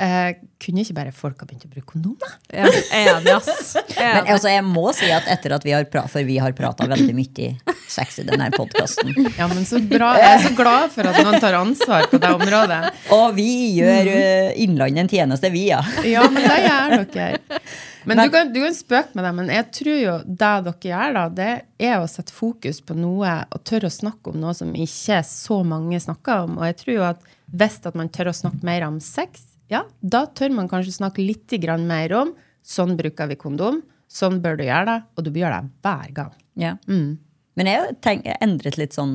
eh, 0.00 0.30
kunne 0.60 0.82
ikke 0.82 0.94
bare 0.96 1.12
folk 1.12 1.40
ha 1.40 1.46
begynt 1.48 1.66
å 1.68 1.70
bruke 1.72 1.90
kondom, 1.92 2.14
da? 2.20 2.30
Ja, 2.52 2.66
enig, 2.96 3.30
ass. 3.36 3.74
Men 3.96 4.28
altså, 4.32 4.48
jeg 4.52 4.64
må 4.64 4.86
si 4.96 5.08
at 5.12 5.28
etter 5.32 5.54
at 5.56 5.64
vi 5.64 5.72
har 5.76 5.84
pratet, 5.88 6.12
for 6.12 6.24
vi 6.28 6.36
har 6.40 6.52
prata 6.56 6.88
veldig 6.88 7.14
mye 7.16 7.50
sex 7.88 8.18
i 8.20 8.26
denne 8.28 8.48
podkasten, 8.56 9.12
Ja, 9.38 9.46
men 9.52 9.64
så 9.68 9.80
bra. 9.88 10.14
Jeg 10.20 10.32
er 10.38 10.44
så 10.48 10.52
glad 10.58 10.92
for 10.96 11.08
at 11.08 11.20
noen 11.24 11.38
tar 11.40 11.56
ansvar 11.60 12.08
på 12.12 12.20
det 12.20 12.32
området. 12.36 12.80
og 13.16 13.36
vi 13.36 13.48
gjør 13.78 14.10
uh, 14.12 14.56
Innlandet 14.64 15.04
en 15.06 15.12
tjeneste, 15.12 15.52
vi, 15.54 15.68
ja. 15.70 15.80
Ja, 16.04 16.24
men 16.28 16.44
det 16.48 16.58
gjør 16.66 17.06
dere. 17.12 17.60
Men 18.06 18.20
du 18.22 18.30
kan, 18.30 18.52
du 18.54 18.60
kan 18.62 18.74
spøke 18.76 19.18
med 19.18 19.26
det, 19.26 19.32
men 19.34 19.48
jeg 19.50 19.66
tror 19.74 19.98
jo 19.98 20.14
det 20.26 20.38
dere 20.38 20.90
gjør, 20.90 21.16
da, 21.16 21.24
det 21.40 21.50
er 21.88 21.96
å 21.98 22.06
sette 22.10 22.34
fokus 22.34 22.78
på 22.86 22.94
noe 22.94 23.32
og 23.50 23.64
tørre 23.66 23.90
å 23.90 23.96
snakke 23.96 24.30
om 24.30 24.38
noe 24.44 24.54
som 24.54 24.70
ikke 24.78 25.18
så 25.26 25.60
mange 25.66 25.98
snakker 26.02 26.46
om. 26.46 26.56
Og 26.60 26.68
jeg 26.68 26.78
tror 26.82 26.94
jo 26.94 27.04
at 27.08 27.28
hvis 27.50 27.80
at 27.86 27.98
man 27.98 28.10
tør 28.14 28.30
å 28.30 28.36
snakke 28.36 28.62
mer 28.66 28.86
om 28.86 29.00
sex, 29.02 29.42
ja, 29.72 29.82
da 30.00 30.24
tør 30.30 30.54
man 30.54 30.70
kanskje 30.70 30.94
snakke 31.00 31.24
litt 31.24 31.50
grann 31.62 31.86
mer 31.88 32.14
om 32.14 32.34
sånn 32.66 32.94
bruker 32.98 33.30
vi 33.30 33.38
kondom, 33.38 33.82
sånn 34.10 34.40
bør 34.42 34.58
du 34.58 34.66
gjøre 34.66 34.86
det, 34.90 34.98
og 35.14 35.26
du 35.26 35.30
bør 35.32 35.42
gjøre 35.44 35.62
det 35.62 35.86
hver 35.86 36.12
gang. 36.20 36.34
ja. 36.58 36.74
Mm. 36.86 37.16
Men 37.56 37.70
jeg, 37.70 37.94
tenk, 38.04 38.26
jeg 38.28 38.36
endret 38.44 38.76
litt 38.76 38.92
sånn 38.92 39.14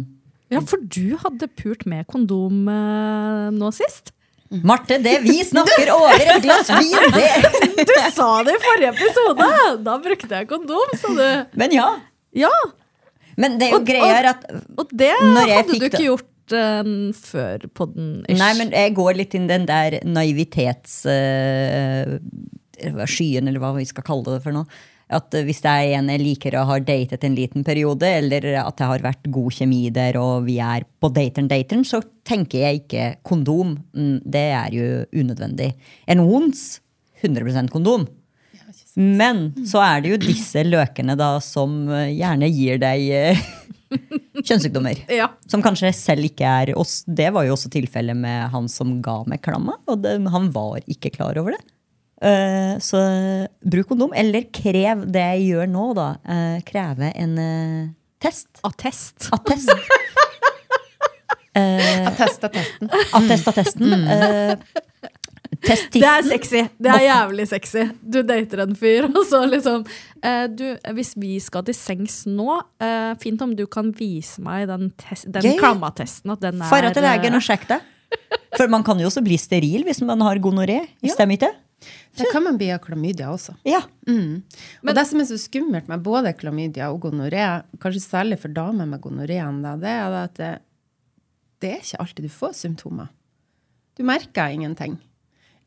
Ja, 0.49 0.63
for 0.65 0.81
du 0.81 1.13
hadde 1.21 1.45
pult 1.59 1.85
med 1.85 2.07
kondom 2.09 2.65
eh, 2.67 3.51
nå 3.53 3.69
sist. 3.75 4.15
Marte, 4.51 4.97
det 4.99 5.13
vi 5.23 5.37
snakker 5.47 5.89
over 5.95 6.19
et 6.19 6.41
glass 6.43 6.67
vin, 6.75 7.05
det 7.15 7.85
Du 7.87 7.93
sa 8.11 8.27
det 8.43 8.57
i 8.57 8.61
forrige 8.65 8.89
episode! 8.91 9.47
Da 9.85 9.95
brukte 10.03 10.41
jeg 10.41 10.49
kondom, 10.49 10.91
sa 10.99 11.13
du. 11.15 11.23
Men 11.61 11.71
ja. 11.75 11.87
Ja, 12.35 12.51
Men 13.39 13.55
det 13.59 13.69
er 13.69 13.77
jo 13.77 13.79
Og- 13.79 13.87
greia 13.87 14.11
er 14.19 14.29
at 14.33 14.43
og 14.77 14.91
det 14.91 15.11
hadde 15.15 15.63
du 15.71 15.85
ikke 15.87 16.03
gjort 16.03 16.55
eh, 16.55 16.91
før 17.15 17.65
podden 17.79 18.11
ish. 18.27 18.39
Nei, 18.39 18.51
men 18.59 18.73
jeg 18.75 18.95
går 18.99 19.19
litt 19.23 19.35
inn 19.39 19.47
den 19.51 19.67
der 19.69 20.01
naivitets... 20.07 21.01
Uh, 21.07 22.17
skyen, 23.05 23.45
eller 23.45 23.61
hva 23.61 23.75
vi 23.75 23.83
skal 23.85 24.01
kalle 24.01 24.25
det 24.25 24.39
for 24.41 24.55
noe. 24.55 24.65
At 25.11 25.35
eh, 25.35 25.45
hvis 25.47 25.61
det 25.63 25.71
er 25.71 25.97
en 25.99 26.11
jeg 26.13 26.23
liker 26.23 26.55
og 26.61 26.69
har 26.69 26.85
datet 26.87 27.25
en 27.27 27.35
liten 27.37 27.65
periode, 27.67 28.07
eller 28.21 28.47
at 28.63 28.77
det 28.79 28.87
har 28.89 29.03
vært 29.03 29.29
god 29.33 29.57
kjemi 29.57 29.83
der, 29.93 30.19
og 30.21 30.47
vi 30.47 30.57
er 30.63 30.87
på 31.01 31.11
dateren-dateren, 31.13 31.83
så 31.87 32.01
tenker 32.27 32.65
jeg 32.65 32.83
ikke 32.83 33.09
kondom. 33.27 33.75
Mm, 33.97 34.17
Det 34.23 34.47
er 34.55 34.77
jo 34.77 34.89
unødvendig. 35.23 35.73
En 36.07 36.23
ons 36.23 36.65
100% 37.21 37.69
kondom. 37.73 38.07
Men 38.95 39.51
så 39.67 39.79
er 39.85 40.01
det 40.03 40.11
jo 40.11 40.19
disse 40.19 40.63
løkene 40.67 41.15
da 41.19 41.35
som 41.43 41.85
eh, 41.91 42.11
gjerne 42.17 42.49
gir 42.51 42.79
deg 42.81 43.05
eh, 43.15 43.43
kjønnssykdommer. 44.47 45.05
Ja. 45.11 45.29
Som 45.51 45.63
kanskje 45.63 45.93
selv 45.95 46.27
ikke 46.27 46.47
er 46.47 46.73
oss. 46.79 47.01
Det 47.07 47.29
var 47.35 47.47
jo 47.47 47.55
også 47.55 47.71
tilfellet 47.71 48.19
med 48.19 48.49
han 48.51 48.67
som 48.71 48.97
ga 49.03 49.21
meg 49.29 49.43
klamma. 49.45 49.77
Og 49.87 50.03
det, 50.03 50.17
han 50.33 50.49
var 50.55 50.83
ikke 50.91 51.13
klar 51.15 51.39
over 51.39 51.55
det. 51.55 51.61
Eh, 52.21 52.75
så 52.83 53.01
bruk 53.65 53.91
kondom. 53.91 54.13
Eller 54.13 54.47
krev 54.53 55.07
det 55.11 55.25
jeg 55.33 55.47
gjør 55.51 55.71
nå, 55.73 55.87
da. 55.97 56.09
Uh, 56.27 56.57
kreve 56.67 57.11
en 57.17 57.37
uh, 57.39 57.89
test. 58.21 58.49
Attest. 58.67 59.31
Attest. 59.33 59.73
attest 59.75 60.29
Jeg 61.51 62.15
testa 62.15 62.47
testen. 62.53 62.91
Attest 63.17 63.49
attesten. 63.51 63.93
Eh, 64.07 64.55
Test 65.61 65.93
Det 65.93 66.07
er 66.07 66.23
sexy. 66.25 66.61
Det 66.81 66.89
er 66.89 67.03
jævlig 67.05 67.45
sexy. 67.49 67.83
Du 68.01 68.21
dater 68.25 68.63
en 68.63 68.75
fyr, 68.77 69.05
og 69.09 69.25
så 69.29 69.43
liksom 69.49 69.83
eh, 70.23 70.45
du, 70.47 70.63
Hvis 70.95 71.11
vi 71.19 71.35
skal 71.43 71.65
til 71.67 71.75
sengs 71.77 72.21
nå, 72.29 72.55
eh, 72.81 73.11
fint 73.21 73.41
om 73.43 73.51
du 73.57 73.65
kan 73.69 73.91
vise 73.97 74.41
meg 74.41 74.69
den, 74.71 74.89
den 75.27 75.49
klammatesten. 75.59 76.33
At 76.33 76.45
den 76.45 76.63
er 76.63 76.71
Fara 76.71 76.93
til 76.95 77.05
legen 77.05 77.37
og 77.37 77.45
sjekk 77.45 77.67
det. 77.73 77.81
For 78.57 78.71
man 78.71 78.83
kan 78.83 78.99
jo 78.99 79.07
også 79.11 79.23
bli 79.23 79.37
steril 79.39 79.85
hvis 79.87 80.01
man 80.07 80.23
har 80.23 80.39
gonoré. 80.43 80.81
Stemmer 81.03 81.37
ikke? 81.37 81.51
Det 81.51 81.70
kan 82.31 82.43
man 82.45 82.57
bli 82.59 82.69
av 82.73 82.81
klamydia 82.83 83.29
også. 83.33 83.55
Ja. 83.67 83.81
Mm. 84.07 84.41
Og 84.85 84.91
det 84.95 85.05
som 85.09 85.21
er 85.21 85.29
så 85.29 85.37
skummelt 85.41 85.87
med 85.91 86.03
både 86.05 86.33
klamydia 86.37 86.91
og 86.93 87.07
gonoré, 87.07 87.45
kanskje 87.81 88.03
særlig 88.03 88.39
for 88.41 88.53
damer 88.53 88.89
med 88.89 89.01
gonoréen, 89.03 89.61
det 89.81 89.93
er 89.93 90.17
at 90.23 90.35
det, 90.39 90.51
det 91.63 91.71
er 91.75 91.85
ikke 91.85 92.03
alltid 92.03 92.27
du 92.27 92.33
får 92.33 92.57
symptomer. 92.63 93.09
Du 93.97 94.05
merker 94.07 94.53
ingenting. 94.53 94.99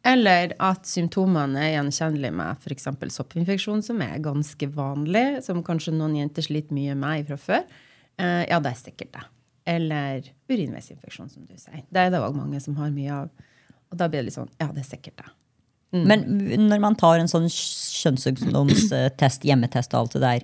Eller 0.05 0.53
at 0.61 0.85
symptomene 0.89 1.63
er 1.63 1.71
gjenkjennelige 1.79 2.35
med 2.37 2.61
f.eks. 2.61 2.91
soppinfeksjon, 3.15 3.81
som 3.85 4.03
er 4.05 4.21
ganske 4.25 4.69
vanlig, 4.75 5.41
som 5.47 5.63
kanskje 5.65 5.95
noen 5.97 6.19
jenter 6.19 6.45
sliter 6.45 6.77
mye 6.77 6.97
med 6.99 7.25
fra 7.31 7.39
før. 7.41 7.63
Eh, 8.21 8.43
ja, 8.51 8.59
det 8.61 8.75
er 8.75 8.83
sikkert 8.83 9.15
det. 9.17 9.25
Eller 9.75 10.29
urinveisinfeksjon, 10.53 11.31
som 11.33 11.47
du 11.49 11.57
sier. 11.57 11.87
Det 11.89 12.03
er 12.03 12.13
det 12.13 12.21
òg 12.21 12.37
mange 12.37 12.61
som 12.61 12.77
har 12.77 12.93
mye 12.93 13.23
av. 13.23 13.49
Og 13.89 13.97
da 14.01 14.11
blir 14.11 14.21
det 14.21 14.29
litt 14.29 14.37
sånn 14.37 14.53
Ja, 14.61 14.69
det 14.75 14.85
er 14.85 14.91
sikkert 14.91 15.23
det. 15.23 15.31
Men 15.95 16.25
når 16.69 16.81
man 16.83 16.97
tar 16.99 17.21
en 17.23 17.29
sånn 17.31 17.47
kjønnssykdomstest, 17.51 19.45
hjemmetest 19.47 19.95
og 19.95 20.01
alt 20.05 20.17
det 20.17 20.23
der 20.25 20.41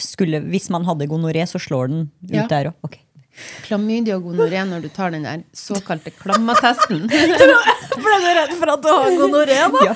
skulle, 0.00 0.40
Hvis 0.50 0.70
man 0.72 0.84
hadde 0.88 1.06
gonoré, 1.10 1.44
så 1.46 1.60
slår 1.62 1.88
den 1.92 2.00
ut 2.24 2.32
Ja. 2.34 2.46
der 2.50 2.72
òg. 2.72 2.96
Klamydia 3.64 4.16
og 4.16 4.24
gonoré 4.26 4.64
når 4.66 4.82
du 4.82 4.88
tar 4.88 5.10
den 5.14 5.22
der 5.22 5.44
såkalte 5.54 6.10
klammatesten. 6.10 7.04
Ble 7.06 8.16
du 8.24 8.30
redd 8.34 8.56
for 8.58 8.72
at 8.74 8.82
du 8.82 8.88
har 8.90 9.10
gonoré, 9.20 9.60
da? 9.70 9.84
Ja, 9.86 9.94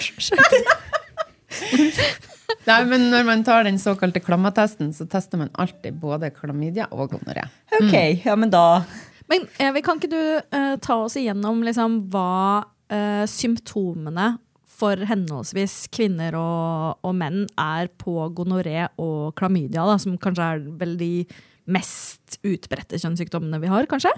Nei, 2.64 2.78
men 2.88 3.08
når 3.12 3.24
man 3.28 3.42
tar 3.44 3.64
den 3.66 3.78
såkalte 3.80 4.20
klammatesten, 4.24 4.92
så 4.96 5.06
tester 5.10 5.38
man 5.40 5.50
alltid 5.60 5.98
både 6.00 6.30
klamydia 6.34 6.86
og 6.92 7.12
gonoré. 7.12 7.44
ok, 7.80 8.24
ja, 8.24 8.36
men 8.36 8.50
da 8.50 8.84
Men 9.28 9.46
Evi, 9.58 9.80
kan 9.82 9.96
ikke 9.98 10.10
du 10.12 10.20
eh, 10.36 10.76
ta 10.84 10.94
oss 11.06 11.14
igjennom 11.16 11.62
liksom, 11.64 12.10
hva 12.12 12.60
eh, 12.60 12.64
symptomene 13.30 14.34
for 14.74 14.98
henholdsvis 15.06 15.84
kvinner 15.94 16.34
og, 16.38 16.98
og 17.06 17.14
menn 17.16 17.44
er 17.60 17.88
på 18.00 18.16
gonoré 18.34 18.88
og 19.00 19.34
klamydia, 19.38 19.84
da, 19.86 19.94
som 20.02 20.16
kanskje 20.18 20.48
er 20.56 20.64
vel 20.80 20.96
de 21.00 21.12
mest 21.70 22.40
utbredte 22.44 22.98
kjønnssykdommene 23.00 23.60
vi 23.62 23.70
har, 23.72 23.86
kanskje? 23.88 24.10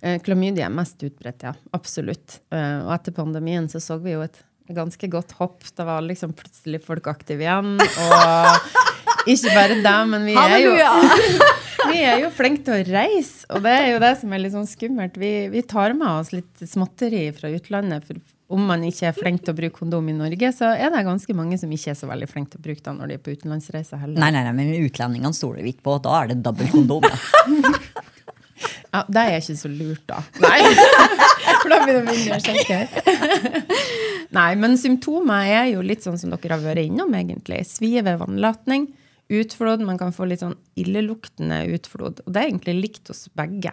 Eh, 0.00 0.16
Klamydia 0.24 0.70
er 0.70 0.72
mest 0.72 1.02
utbredt, 1.04 1.42
ja. 1.44 1.52
Absolutt. 1.76 2.38
Eh, 2.54 2.78
Og 2.86 2.94
etter 2.94 3.12
pandemien 3.16 3.66
så 3.68 3.82
så 3.82 3.98
vi 4.00 4.14
jo 4.14 4.22
et 4.24 4.38
ganske 4.72 5.10
godt 5.12 5.34
hopp. 5.40 5.60
Da 5.76 5.84
var 5.84 6.00
liksom 6.06 6.32
plutselig 6.38 6.80
folk 6.86 7.10
aktive 7.12 7.44
igjen. 7.44 7.74
Og 7.76 8.70
ikke 9.34 9.52
bare 9.52 9.76
det, 9.84 9.96
men 10.14 10.24
vi 10.30 10.38
er 10.40 10.56
jo! 10.62 10.72
Vi 11.90 12.00
er 12.02 12.22
jo 12.24 12.30
flinke 12.34 12.64
til 12.66 12.76
å 12.76 12.94
reise, 12.96 13.46
og 13.52 13.62
det 13.64 13.74
er 13.74 13.90
jo 13.92 14.00
det 14.02 14.12
som 14.20 14.32
er 14.32 14.42
litt 14.42 14.54
sånn 14.54 14.68
skummelt. 14.70 15.18
Vi, 15.20 15.32
vi 15.52 15.62
tar 15.66 15.94
med 15.98 16.08
oss 16.08 16.32
litt 16.34 16.64
småtteri 16.66 17.28
fra 17.36 17.50
utlandet. 17.54 18.06
For 18.08 18.20
om 18.56 18.66
man 18.68 18.84
ikke 18.86 19.08
er 19.10 19.16
flink 19.16 19.44
til 19.44 19.54
å 19.54 19.58
bruke 19.58 19.78
kondom 19.80 20.10
i 20.12 20.16
Norge, 20.16 20.52
så 20.54 20.72
er 20.74 20.92
det 20.94 21.04
ganske 21.06 21.36
mange 21.38 21.58
som 21.58 21.72
ikke 21.72 21.92
er 21.94 21.98
så 21.98 22.10
veldig 22.10 22.28
flinke 22.30 22.54
til 22.54 22.62
å 22.62 22.66
bruke 22.68 22.84
det 22.84 22.96
når 22.98 23.10
de 23.12 23.18
er 23.18 23.24
på 23.24 23.36
utenlandsreise 23.36 24.00
heller. 24.02 24.20
Nei, 24.22 24.32
nei, 24.34 24.44
nei, 24.46 24.54
men 24.56 24.74
utlendingene 24.86 25.34
stoler 25.36 25.66
vi 25.66 25.74
ikke 25.74 25.86
på. 25.88 25.96
Da 26.06 26.20
er 26.20 26.32
det 26.32 26.42
dobbelt 26.46 26.74
kondom. 26.74 27.06
Ja. 27.06 28.04
Ja, 28.96 29.02
det 29.12 29.22
er 29.22 29.34
ikke 29.42 29.56
så 29.58 29.68
lurt, 29.68 30.04
da. 30.08 30.22
Nei, 30.40 30.60
for 31.60 31.72
da 31.72 31.80
blir 31.82 31.98
det 31.98 32.04
mindre 32.06 32.38
sjekker. 32.40 32.86
Nei, 34.36 34.50
men 34.56 34.78
symptomer 34.80 35.50
er 35.52 35.66
jo 35.74 35.82
litt 35.84 36.06
sånn 36.06 36.16
som 36.20 36.32
dere 36.32 36.56
har 36.56 36.62
vært 36.64 36.86
innom, 36.86 37.12
egentlig. 37.18 37.60
Svie 37.68 38.00
ved 38.06 38.16
vannlatning, 38.22 38.86
utflod. 39.32 39.84
Man 39.84 39.98
kan 40.00 40.14
få 40.14 40.28
litt 40.28 40.42
sånn 40.44 40.56
illeluktende 40.78 41.64
utflod. 41.74 42.22
Og 42.24 42.32
det 42.32 42.42
er 42.42 42.50
egentlig 42.50 42.76
likt 42.78 43.12
hos 43.12 43.26
begge. 43.36 43.72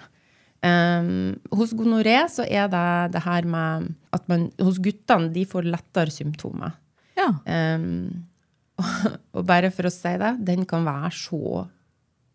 Um, 0.63 1.33
hos 1.51 1.73
gonoré 1.75 2.21
så 2.31 2.45
er 2.47 2.69
det 2.71 2.85
det 3.11 3.25
her 3.25 3.43
med 3.43 3.89
at 4.15 4.29
man 4.31 4.45
Hos 4.63 4.77
guttene 4.79 5.27
de 5.35 5.43
får 5.49 5.67
lettere 5.67 6.13
symptomer. 6.13 6.77
Ja. 7.19 7.33
Um, 7.43 8.23
og, 8.79 9.17
og 9.35 9.47
bare 9.49 9.73
for 9.75 9.89
å 9.89 9.93
si 9.93 10.13
det, 10.21 10.37
den 10.47 10.63
kan 10.69 10.87
være 10.87 11.11
så 11.17 11.65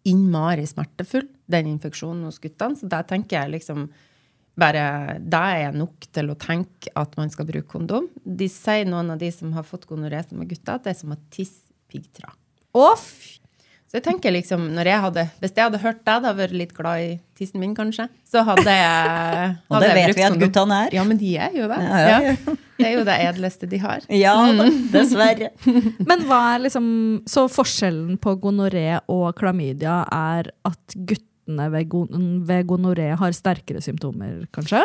innmari 0.08 0.66
smertefull, 0.68 1.26
den 1.50 1.72
infeksjonen 1.72 2.28
hos 2.28 2.40
guttene. 2.42 2.78
Så 2.78 2.88
der 2.90 3.08
tenker 3.08 3.40
jeg 3.40 3.56
liksom 3.58 3.88
bare 4.58 5.20
Det 5.22 5.38
er 5.38 5.76
nok 5.76 6.08
til 6.10 6.32
å 6.32 6.34
tenke 6.38 6.90
at 6.98 7.12
man 7.18 7.30
skal 7.30 7.46
bruke 7.46 7.70
kondom. 7.70 8.08
De 8.24 8.48
sier 8.50 8.88
noen 8.90 9.14
av 9.14 9.20
de 9.20 9.30
som 9.30 9.52
har 9.54 9.66
fått 9.66 9.86
gonoré 9.86 10.24
som 10.26 10.42
er 10.42 10.50
gutter, 10.50 10.74
at 10.74 10.86
det 10.86 10.96
er 10.96 10.98
som 10.98 11.14
å 11.14 11.20
tisse 11.30 11.70
piggtråd. 11.88 12.34
Fy! 12.96 13.18
Så 13.88 13.96
jeg 13.96 14.04
tenker 14.04 14.34
liksom, 14.34 14.66
når 14.76 14.90
jeg 14.90 15.00
hadde, 15.00 15.22
Hvis 15.40 15.54
jeg 15.56 15.64
hadde 15.64 15.78
hørt 15.80 16.00
deg, 16.04 16.24
da 16.24 16.32
vært 16.36 16.56
litt 16.60 16.74
glad 16.76 17.04
i 17.06 17.12
tissen 17.38 17.62
min, 17.62 17.72
kanskje, 17.76 18.04
så 18.28 18.42
hadde 18.44 18.68
jeg 18.68 19.54
Og 19.72 19.80
det 19.80 19.88
jeg 19.88 19.96
vet 19.96 20.18
vi 20.18 20.26
at 20.26 20.36
guttene 20.42 20.80
er. 20.84 20.96
Ja, 20.98 21.04
men 21.08 21.20
de 21.20 21.30
er 21.40 21.54
jo 21.56 21.68
det. 21.70 21.78
Ja, 21.86 22.00
ja, 22.02 22.18
ja. 22.26 22.34
Ja. 22.34 22.56
Det 22.78 22.86
er 22.86 22.92
jo 22.94 23.06
det 23.08 23.14
edleste 23.24 23.68
de 23.70 23.80
har. 23.82 24.04
Ja, 24.24 24.34
dessverre. 24.92 25.48
Men 26.10 26.26
hva 26.28 26.42
er 26.52 26.60
liksom 26.66 26.90
Så 27.26 27.46
forskjellen 27.50 28.20
på 28.22 28.36
gonoré 28.42 29.00
og 29.10 29.32
klamydia 29.40 30.02
er 30.14 30.52
at 30.68 30.98
guttene 31.08 31.70
ved, 31.72 31.88
gon 31.90 32.28
ved 32.46 32.68
gonoré 32.68 33.08
har 33.18 33.34
sterkere 33.34 33.80
symptomer, 33.82 34.44
kanskje? 34.54 34.84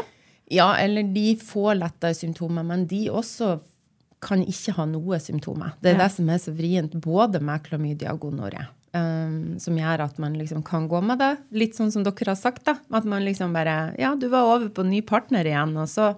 Ja, 0.53 0.71
eller 0.79 1.03
de 1.12 1.36
får 1.43 1.75
lettere 1.82 2.15
symptomer, 2.15 2.63
men 2.65 2.88
de 2.88 3.10
også 3.12 3.58
kan 4.23 4.43
ikke 4.47 4.75
ha 4.77 4.86
noe 4.89 5.19
symptomer. 5.21 5.75
Det 5.81 5.93
er 5.93 5.97
Ja. 5.99 6.07
det 6.07 6.15
som 6.15 6.29
er 6.29 6.39
så 6.39 6.53
vrient, 6.55 6.95
både 7.01 7.41
med 7.41 7.63
klamydia 7.63 8.13
og 8.13 8.21
gonoré. 8.25 8.67
Um, 8.93 9.57
som 9.57 9.75
gjør 9.75 10.03
at 10.05 10.19
man 10.19 10.36
liksom 10.38 10.63
kan 10.63 10.88
gå 10.88 11.01
med 11.01 11.17
det. 11.17 11.38
Litt 11.51 11.73
sånn 11.75 11.91
som 11.91 12.03
dere 12.03 12.29
har 12.29 12.38
sagt, 12.38 12.63
da. 12.65 12.75
At 12.93 13.05
man 13.05 13.25
liksom 13.25 13.51
bare 13.51 13.95
Ja, 13.97 14.13
du 14.15 14.29
var 14.29 14.45
over 14.45 14.69
på 14.69 14.86
ny 14.86 15.01
partner 15.01 15.43
igjen, 15.43 15.75
og 15.77 15.88
så 15.89 16.15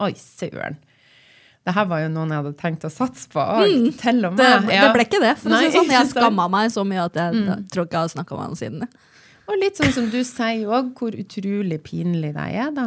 Oi, 0.00 0.12
søren. 0.14 0.76
Det 1.66 1.74
her 1.74 1.86
var 1.86 2.00
jo 2.00 2.08
noen 2.08 2.30
jeg 2.30 2.42
hadde 2.42 2.56
tenkt 2.56 2.84
å 2.86 2.90
satse 2.90 3.28
på. 3.28 3.42
Og 3.42 3.98
til 3.98 4.24
og 4.24 4.36
med. 4.36 4.68
Det, 4.68 4.78
det 4.78 4.92
ble 4.94 5.04
ikke 5.04 5.20
det, 5.20 5.34
for 5.36 5.50
å 5.50 5.58
si 5.58 5.66
det 5.66 5.74
sånn. 5.74 5.90
Jeg 5.90 6.10
skamma 6.14 6.46
meg 6.48 6.70
så 6.70 6.84
mye 6.86 7.04
at 7.04 7.18
jeg 7.18 7.34
mm. 7.34 7.66
tror 7.68 7.84
ikke 7.88 7.98
jeg 7.98 8.06
har 8.06 8.12
snakka 8.14 8.38
med 8.38 8.46
han 8.46 8.56
siden. 8.56 8.86
Og 9.48 9.60
litt 9.60 9.80
sånn 9.80 9.92
som 9.92 10.08
du 10.12 10.20
sier 10.24 10.70
òg, 10.70 10.94
hvor 10.96 11.16
utrolig 11.18 11.80
pinlig 11.84 12.32
det 12.36 12.46
er, 12.62 12.70
da. 12.76 12.86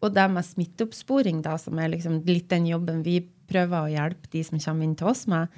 Og 0.00 0.14
det 0.16 0.26
med 0.32 0.46
smitteoppsporing, 0.46 1.42
da, 1.44 1.56
som 1.60 1.78
er 1.80 1.92
liksom 1.92 2.20
litt 2.28 2.48
den 2.52 2.68
jobben 2.70 3.02
vi 3.04 3.20
prøver 3.50 3.76
å 3.82 3.92
hjelpe 3.92 4.30
de 4.32 4.44
som 4.46 4.62
kommer 4.62 4.86
inn 4.86 4.96
til 4.98 5.10
oss 5.10 5.26
med, 5.30 5.50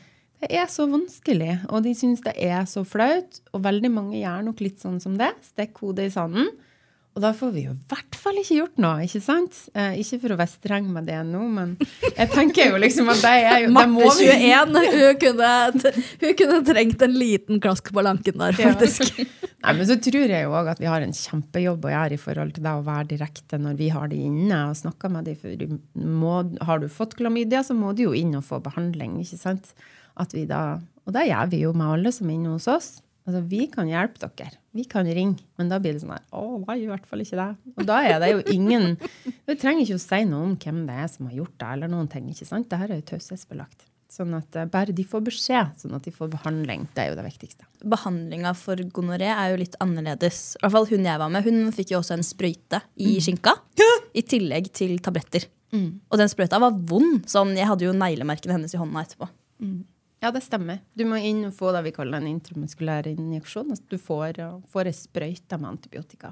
det 0.42 0.50
er 0.58 0.66
så 0.66 0.88
vanskelig. 0.90 1.60
Og 1.70 1.84
de 1.84 1.92
syns 1.94 2.24
det 2.24 2.34
er 2.42 2.64
så 2.66 2.82
flaut. 2.88 3.38
Og 3.54 3.62
veldig 3.62 3.90
mange 3.94 4.18
gjør 4.18 4.42
nok 4.48 4.62
litt 4.64 4.82
sånn 4.82 4.98
som 5.02 5.14
det. 5.20 5.30
Stikk 5.52 5.78
hodet 5.84 6.08
i 6.08 6.14
sanden. 6.14 6.50
Og 7.12 7.20
da 7.20 7.28
får 7.36 7.50
vi 7.52 7.62
jo 7.66 7.74
i 7.74 7.80
hvert 7.90 8.16
fall 8.16 8.38
ikke 8.40 8.54
gjort 8.56 8.78
noe, 8.80 9.02
ikke 9.04 9.20
sant? 9.20 9.56
Eh, 9.76 9.98
ikke 10.00 10.16
for 10.22 10.32
å 10.32 10.36
være 10.40 10.48
streng 10.54 10.86
med 10.94 11.04
det 11.10 11.18
nå, 11.28 11.42
men 11.52 11.74
jeg 12.16 12.28
tenker 12.32 12.70
jo 12.70 12.78
liksom 12.80 13.10
at 13.12 13.20
det 13.20 13.32
er 13.50 13.58
jo 13.66 13.72
Marte 13.74 14.14
21, 14.16 14.78
hun 14.94 15.18
kunne, 15.20 15.50
hun 16.22 16.32
kunne 16.38 16.60
trengt 16.70 17.04
en 17.04 17.18
liten 17.20 17.60
klask 17.60 17.90
på 17.92 18.04
lanken 18.06 18.38
der, 18.40 18.56
Ja. 18.56 18.70
faktisk. 18.72 19.20
Nei, 19.62 19.74
men 19.76 19.84
så 19.90 19.98
tror 20.00 20.32
jeg 20.32 20.46
jo 20.46 20.54
òg 20.56 20.72
at 20.72 20.80
vi 20.80 20.88
har 20.88 21.04
en 21.04 21.12
kjempejobb 21.12 21.84
å 21.84 21.92
gjøre 21.92 22.16
i 22.16 22.22
forhold 22.24 22.56
til 22.56 22.64
det 22.64 22.72
å 22.80 22.86
være 22.88 23.10
direkte 23.12 23.60
når 23.60 23.76
vi 23.82 23.90
har 23.92 24.08
de 24.08 24.22
inne 24.30 24.62
og 24.70 24.80
snakker 24.80 25.12
med 25.12 25.28
dem. 25.28 25.36
For 25.36 26.00
må, 26.00 26.32
har 26.64 26.80
du 26.82 26.88
fått 26.90 27.14
klamydia, 27.20 27.60
så 27.62 27.76
må 27.76 27.92
du 27.94 28.06
jo 28.08 28.16
inn 28.16 28.32
og 28.40 28.46
få 28.48 28.62
behandling. 28.64 29.20
ikke 29.20 29.38
sant? 29.38 29.74
At 30.16 30.32
vi 30.32 30.46
da, 30.48 30.80
og 31.04 31.12
det 31.14 31.28
gjør 31.28 31.52
vi 31.52 31.62
jo 31.66 31.76
med 31.76 31.92
alle 31.92 32.16
som 32.16 32.32
er 32.32 32.38
inne 32.40 32.56
hos 32.56 32.66
oss. 32.72 32.90
Altså, 33.28 33.44
Vi 33.52 33.66
kan 33.70 33.86
hjelpe 33.92 34.24
dere. 34.32 34.56
Vi 34.72 34.84
kan 34.88 35.04
ringe. 35.04 35.42
Men 35.60 35.68
da 35.68 35.76
blir 35.82 35.92
det 35.92 36.00
sånn 36.00 36.14
her 36.14 36.22
Å, 36.32 36.42
nei, 36.64 36.78
i 36.80 36.88
hvert 36.88 37.04
fall 37.08 37.20
ikke 37.20 37.36
det. 37.36 37.48
Og 37.76 37.86
da 37.88 37.98
er 38.08 38.18
det 38.22 38.30
jo 38.32 38.42
ingen 38.54 38.94
Du 38.96 39.52
trenger 39.54 39.84
ikke 39.84 39.98
å 39.98 40.02
si 40.02 40.20
noe 40.28 40.46
om 40.48 40.54
hvem 40.56 40.82
det 40.88 40.98
er 41.04 41.10
som 41.12 41.28
har 41.28 41.36
gjort 41.42 41.56
det, 41.60 41.70
eller 41.76 41.92
noen 41.92 42.08
ting. 42.12 42.28
ikke 42.32 42.48
sant? 42.48 42.70
Dette 42.72 42.88
er 42.88 42.94
jo 43.02 43.08
taushetsbelagt. 43.12 43.84
Sånn 44.12 44.32
at 44.36 44.56
eh, 44.60 44.66
bare 44.68 44.92
de 44.92 45.04
får 45.08 45.22
beskjed, 45.24 45.76
sånn 45.80 45.94
at 45.96 46.04
de 46.04 46.12
får 46.12 46.28
behandling. 46.34 46.82
Det 46.92 47.00
er 47.04 47.12
jo 47.12 47.16
det 47.16 47.24
viktigste. 47.30 47.64
Behandlinga 47.94 48.52
for 48.56 48.76
gonoré 48.92 49.30
er 49.32 49.54
jo 49.54 49.60
litt 49.62 49.76
annerledes. 49.80 50.40
I 50.58 50.64
hvert 50.66 50.74
fall 50.74 50.88
Hun 50.90 51.06
jeg 51.08 51.20
var 51.22 51.30
med, 51.32 51.46
hun 51.48 51.72
fikk 51.72 51.94
jo 51.94 52.00
også 52.02 52.18
en 52.18 52.26
sprøyte 52.26 52.82
i 53.00 53.14
skinka. 53.24 53.54
I 54.12 54.24
tillegg 54.28 54.68
til 54.76 54.98
tabletter. 55.04 55.46
Og 56.12 56.20
den 56.20 56.28
sprøyta 56.28 56.60
var 56.60 56.76
vond. 56.76 57.22
Sånn, 57.32 57.54
jeg 57.56 57.64
hadde 57.68 57.86
jo 57.88 57.94
neglemerkene 57.96 58.58
hennes 58.58 58.74
i 58.76 58.80
hånda 58.80 59.04
etterpå. 59.06 59.28
Ja, 60.22 60.30
det 60.30 60.42
stemmer. 60.44 60.78
Du 60.94 61.02
må 61.08 61.18
inn 61.18 61.44
og 61.48 61.54
få 61.56 61.72
det 61.74 61.82
vi 61.88 61.92
kaller 61.96 62.20
en 62.22 62.28
intramuskulær 62.30 63.08
injeksjon. 63.10 63.72
Altså 63.74 63.88
du 63.90 63.98
får, 63.98 64.38
uh, 64.38 64.60
får 64.70 64.86
ei 64.90 64.94
sprøyte 64.94 65.58
med 65.58 65.72
antibiotika. 65.72 66.30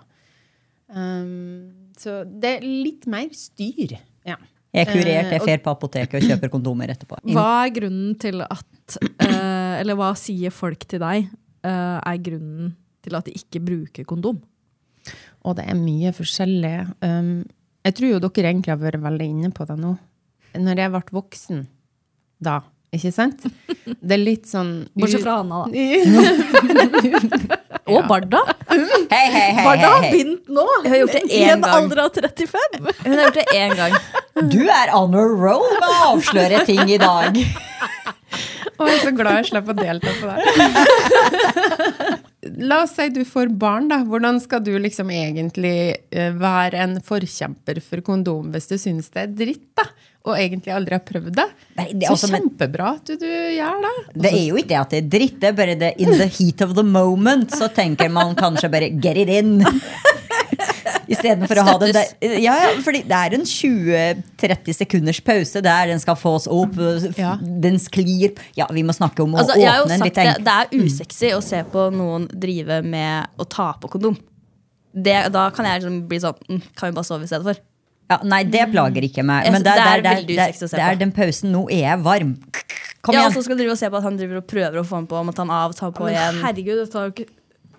Um, 0.90 1.90
så 1.98 2.20
det 2.26 2.57
er 2.59 2.64
litt 2.66 3.07
mer 3.11 3.29
styr. 3.37 3.96
Ja. 4.26 4.37
Jeg 4.70 4.87
er 4.87 4.92
kurert, 4.92 5.26
Eh, 5.26 5.31
jeg 5.35 5.40
og- 5.40 5.46
fer 5.48 5.59
på 5.59 5.70
apoteket 5.74 6.14
og 6.14 6.29
kjøper 6.29 6.50
kondomer 6.50 6.88
etterpå. 6.94 7.18
Hva 7.35 7.66
er 7.66 7.70
grunnen 7.74 8.18
til 8.18 8.40
at 8.42 8.96
uh, 9.03 9.81
Eller 9.81 9.94
hva 9.98 10.12
sier 10.16 10.50
folk 10.55 10.85
til 10.87 11.00
deg 11.03 11.26
uh, 11.64 11.98
er 12.07 12.18
grunnen 12.22 12.76
til 13.03 13.14
at 13.16 13.24
de 13.26 13.33
ikke 13.33 13.59
bruker 13.64 14.05
kondom? 14.05 14.40
Og 15.42 15.57
det 15.57 15.64
er 15.66 15.74
mye 15.74 16.12
forskjellig. 16.12 16.74
Um, 17.03 17.44
jeg 17.85 17.94
tror 17.96 18.11
jo 18.12 18.18
dere 18.20 18.50
egentlig 18.53 18.70
har 18.74 18.79
vært 18.83 19.00
veldig 19.03 19.26
inne 19.33 19.50
på 19.50 19.66
det 19.66 19.79
nå. 19.81 19.96
når 20.55 20.76
jeg 20.76 20.90
ble 20.90 21.03
voksen 21.16 21.66
da, 22.42 22.61
ikke 22.90 23.12
sant? 23.14 23.44
Det 23.87 24.14
er 24.16 24.20
litt 24.20 24.48
sånn 24.50 24.88
Bortsett 24.98 25.22
fra 25.22 25.37
Anna, 25.44 25.61
da. 25.66 25.70
Og 27.90 28.05
Barda. 28.07 28.38
Hei, 28.70 29.26
hei, 29.35 29.48
hei, 29.57 29.64
Barda 29.66 29.88
har 29.96 30.03
begynt 30.07 30.46
nå! 30.53 30.62
Jeg 30.85 30.90
har 30.92 30.98
gjort 31.05 31.14
det 31.16 31.22
I 31.26 31.29
en 31.50 31.61
gang. 31.64 31.72
alder 31.74 31.98
av 32.05 32.09
35. 32.14 32.76
Hun 33.05 33.14
har 33.14 33.22
gjort 33.29 33.38
det 33.40 33.48
én 33.57 33.72
gang. 33.79 33.94
Du 34.55 34.62
er 34.72 34.88
on 34.96 35.14
a 35.18 35.22
roll 35.26 35.66
med 35.74 35.88
å 35.90 35.92
avsløre 36.14 36.59
ting 36.68 36.85
i 36.88 36.96
dag. 37.03 37.35
Å, 37.37 37.38
jeg 38.87 38.94
er 38.94 39.00
så 39.03 39.11
glad 39.12 39.33
jeg 39.40 39.46
slipper 39.50 39.72
å 39.74 39.76
delta 39.83 40.11
på 40.16 40.24
det. 40.31 40.38
La 42.40 42.83
oss 42.87 42.94
si 42.96 43.09
du 43.12 43.20
får 43.29 43.50
barn, 43.61 43.90
da. 43.90 43.98
Hvordan 44.09 44.38
skal 44.40 44.62
du 44.64 44.72
liksom 44.81 45.11
egentlig 45.12 45.74
eh, 46.09 46.31
være 46.33 46.79
en 46.81 46.94
forkjemper 47.05 47.83
for 47.85 48.00
kondom 48.05 48.48
hvis 48.55 48.70
du 48.70 48.79
syns 48.81 49.11
det 49.12 49.26
er 49.26 49.35
dritt, 49.42 49.66
da? 49.76 49.85
Og 50.29 50.37
egentlig 50.37 50.72
aldri 50.72 50.96
har 50.96 51.05
prøvd 51.05 51.35
det? 51.37 51.46
Nei, 51.76 51.87
det 51.92 52.09
så 52.09 52.16
altså, 52.16 52.31
kjempebra 52.33 52.94
at 52.96 53.09
du, 53.09 53.14
du 53.20 53.29
gjør 53.29 53.85
det. 53.85 53.92
Det 54.14 54.33
er 54.33 54.42
jo 54.44 54.61
ikke 54.61 54.72
det 54.72 54.81
at 54.81 54.94
det 54.94 55.00
er 55.00 55.11
dritt, 55.16 55.37
det 55.40 55.50
er 55.50 55.59
bare 55.61 55.76
det 55.81 55.92
in 56.00 56.12
the 56.16 56.29
heat 56.29 56.64
of 56.64 56.74
the 56.76 56.85
moment, 56.85 57.53
så 57.57 57.70
tenker 57.72 58.12
man 58.12 58.37
kanskje 58.37 58.72
bare 58.72 58.92
get 59.00 59.20
it 59.20 59.33
in. 59.33 59.61
Istedenfor 61.11 61.61
å 61.61 61.64
ha 61.66 61.75
den 61.83 61.92
der 61.96 62.38
Ja, 62.38 62.55
ja, 62.62 62.70
fordi 62.85 63.03
det 63.09 63.18
er 63.18 63.35
en 63.37 63.46
20-30 63.49 64.77
sekunders 64.79 65.20
pause 65.27 65.62
der 65.64 65.90
den 65.90 66.03
skal 66.03 66.18
fås 66.18 66.46
opp, 66.51 66.77
Ja. 67.18 67.37
den 67.40 67.79
sklir 67.83 68.37
Ja, 68.59 68.68
vi 68.70 68.85
må 68.87 68.94
snakke 68.96 69.25
om 69.25 69.35
å 69.35 69.42
Altså, 69.42 69.59
åpne 69.59 69.96
en 69.99 70.07
litt 70.07 70.14
det, 70.20 70.37
det 70.46 70.57
er 70.57 70.75
usexy 70.79 71.33
å 71.35 71.42
se 71.44 71.62
på 71.73 71.88
noen 71.94 72.29
drive 72.31 72.83
med 72.87 73.27
å 73.40 73.49
ta 73.49 73.73
på 73.81 73.90
kondom. 73.90 74.18
Det, 74.94 75.18
da 75.33 75.49
kan 75.55 75.66
jeg 75.68 75.83
liksom 75.83 75.99
bli 76.11 76.18
sånn 76.18 76.38
mm, 76.49 76.62
Kan 76.75 76.90
vi 76.90 76.96
bare 76.99 77.07
sove 77.07 77.27
i 77.27 77.31
stedet 77.31 77.46
for? 77.46 77.61
ja, 78.11 78.18
Nei, 78.27 78.42
det 78.42 78.64
plager 78.73 79.05
ikke 79.07 79.23
meg. 79.23 79.46
Men 79.46 79.62
synes 79.62 79.66
det, 79.68 79.75
det 79.75 79.83
er 79.87 80.25
det, 80.27 80.81
er 80.83 80.96
den 80.99 81.12
pausen. 81.14 81.53
Nå 81.55 81.68
er 81.70 81.85
jeg 81.85 82.01
varm. 82.03 82.33
Kom 83.01 83.14
ja, 83.14 83.29
og 83.29 83.33
så 83.33 83.44
skal 83.44 83.57
du 83.57 83.62
drive 83.62 83.77
og 83.77 83.79
se 83.81 83.88
på 83.88 84.01
at 84.01 84.05
han 84.05 84.18
driver 84.18 84.40
og 84.42 84.49
prøver 84.51 84.81
å 84.81 84.85
få 84.85 84.99
den 84.99 85.07
på, 85.09 85.20
om 85.23 85.31
at 85.31 85.38
han 85.40 85.53
av, 85.55 85.77
ta 85.79 85.92
på 85.94 86.09
igjen. 86.11 86.40
herregud, 86.42 86.83
det 86.83 86.90
tar 86.92 87.07
jo 87.07 87.14
ikke 87.14 87.29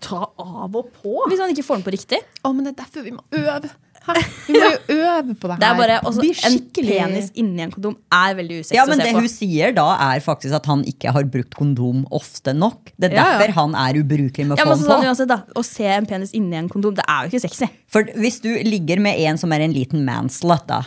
ta 0.02 0.26
av 0.42 0.76
og 0.76 0.90
på. 1.02 1.14
Hvis 1.30 1.40
han 1.44 1.54
ikke 1.54 1.64
får 1.68 1.80
den 1.82 1.86
på 1.88 1.94
riktig. 1.96 2.20
Å, 2.44 2.52
men 2.54 2.66
det 2.68 2.74
er 2.76 2.82
derfor 2.84 3.06
vi 3.08 3.14
må 3.16 3.24
øve. 3.38 3.70
Hæ? 4.02 4.16
Vi 4.48 4.56
må 4.58 4.70
jo 4.72 4.78
øve 4.98 5.36
på 5.38 5.46
det 5.46 5.54
her. 5.54 5.60
Det 5.62 5.68
er 5.68 5.76
bare 5.78 5.98
også, 6.10 6.24
En 6.50 6.56
penis 6.74 7.28
inni 7.38 7.62
en 7.68 7.70
kondom 7.76 7.94
er 8.18 8.34
veldig 8.40 8.56
usexy 8.64 8.74
Ja, 8.80 8.86
men 8.90 8.98
å 8.98 8.98
se 8.98 9.06
det 9.06 9.12
på. 9.14 9.22
hun 9.22 9.30
sier 9.30 9.76
da, 9.78 9.84
er 10.08 10.24
faktisk 10.26 10.56
at 10.58 10.66
han 10.72 10.82
ikke 10.90 11.14
har 11.14 11.28
brukt 11.30 11.54
kondom 11.60 12.00
ofte 12.18 12.56
nok. 12.58 12.90
Det 12.98 13.12
er 13.12 13.18
Ja, 13.20 13.28
ja. 13.28 13.36
derfor 13.44 13.54
han 13.60 13.76
er 13.78 14.00
ubrukelig 14.02 14.48
med 14.50 14.56
å 14.56 14.58
Ja, 14.58 14.66
få 14.66 14.74
men 14.74 15.06
den 15.06 15.14
sånn, 15.14 15.28
på. 15.28 15.28
da, 15.36 15.38
Å 15.54 15.64
se 15.70 15.86
en 15.86 16.10
penis 16.10 16.34
inni 16.34 16.58
en 16.58 16.70
kondom, 16.74 16.96
det 16.98 17.06
er 17.08 17.28
jo 17.28 17.36
ikke 17.36 17.44
sexy. 17.46 17.70
For 17.94 18.10
hvis 18.18 18.42
du 18.42 18.50
ligger 18.66 19.00
med 19.06 19.22
en 19.22 19.38
som 19.38 19.54
er 19.54 19.68
en 19.68 19.78
liten 19.78 20.02
manslut, 20.08 20.66
da, 20.66 20.82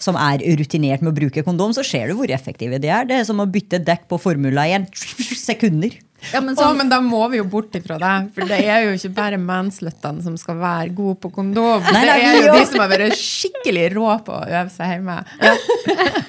som 0.00 0.14
er 0.16 0.38
rutinert 0.56 1.02
med 1.02 1.10
å 1.10 1.16
bruke 1.18 1.42
kondom, 1.44 1.74
så 1.74 1.82
ser 1.84 2.06
du 2.08 2.14
hvor 2.16 2.30
effektive 2.32 2.78
de 2.80 2.88
er. 2.88 3.04
Det 3.04 3.18
er 3.18 3.26
som 3.28 3.42
å 3.42 3.50
bytte 3.50 3.82
dekk 3.84 4.06
på 4.08 4.16
Formula 4.22 4.62
1. 4.78 4.86
Sekunder. 5.42 5.98
Ja, 6.30 6.40
men 6.44 6.56
Å, 6.58 6.66
oh, 6.68 6.74
men 6.76 6.90
da 6.90 6.98
må 7.02 7.20
vi 7.32 7.38
jo 7.40 7.46
bort 7.48 7.74
ifra 7.78 7.96
det. 8.00 8.12
For 8.36 8.48
det 8.48 8.58
er 8.68 8.84
jo 8.84 8.96
ikke 8.96 9.10
bare 9.16 9.38
mansluttene 9.40 10.22
som 10.24 10.36
skal 10.40 10.58
være 10.60 10.92
gode 10.96 11.16
på 11.22 11.30
kondom. 11.34 11.84
Nei, 11.86 12.02
nei, 12.06 12.16
det 12.20 12.26
er 12.28 12.38
jo 12.44 12.56
de 12.58 12.66
som 12.68 12.82
har 12.82 12.90
vært 12.92 13.16
skikkelig 13.18 13.86
rå 13.94 14.08
på 14.26 14.36
å 14.36 14.42
øve 14.44 14.74
seg 14.74 14.92
hjemme. 14.94 15.16
Øv, 15.40 15.64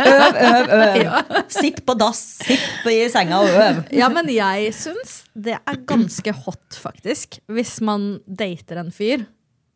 øv, 0.08 0.72
øv. 0.78 1.18
Sitt 1.62 1.82
på 1.88 1.96
dass, 2.00 2.22
sitt 2.46 2.88
i 2.92 3.02
senga 3.12 3.42
og 3.44 3.52
øv. 3.52 3.82
ja, 3.96 4.08
men 4.14 4.30
jeg 4.32 4.72
syns 4.78 5.22
det 5.36 5.58
er 5.60 5.82
ganske 5.90 6.34
hot, 6.46 6.80
faktisk. 6.80 7.42
Hvis 7.52 7.78
man 7.86 8.14
dater 8.26 8.82
en 8.82 8.94
fyr, 8.96 9.28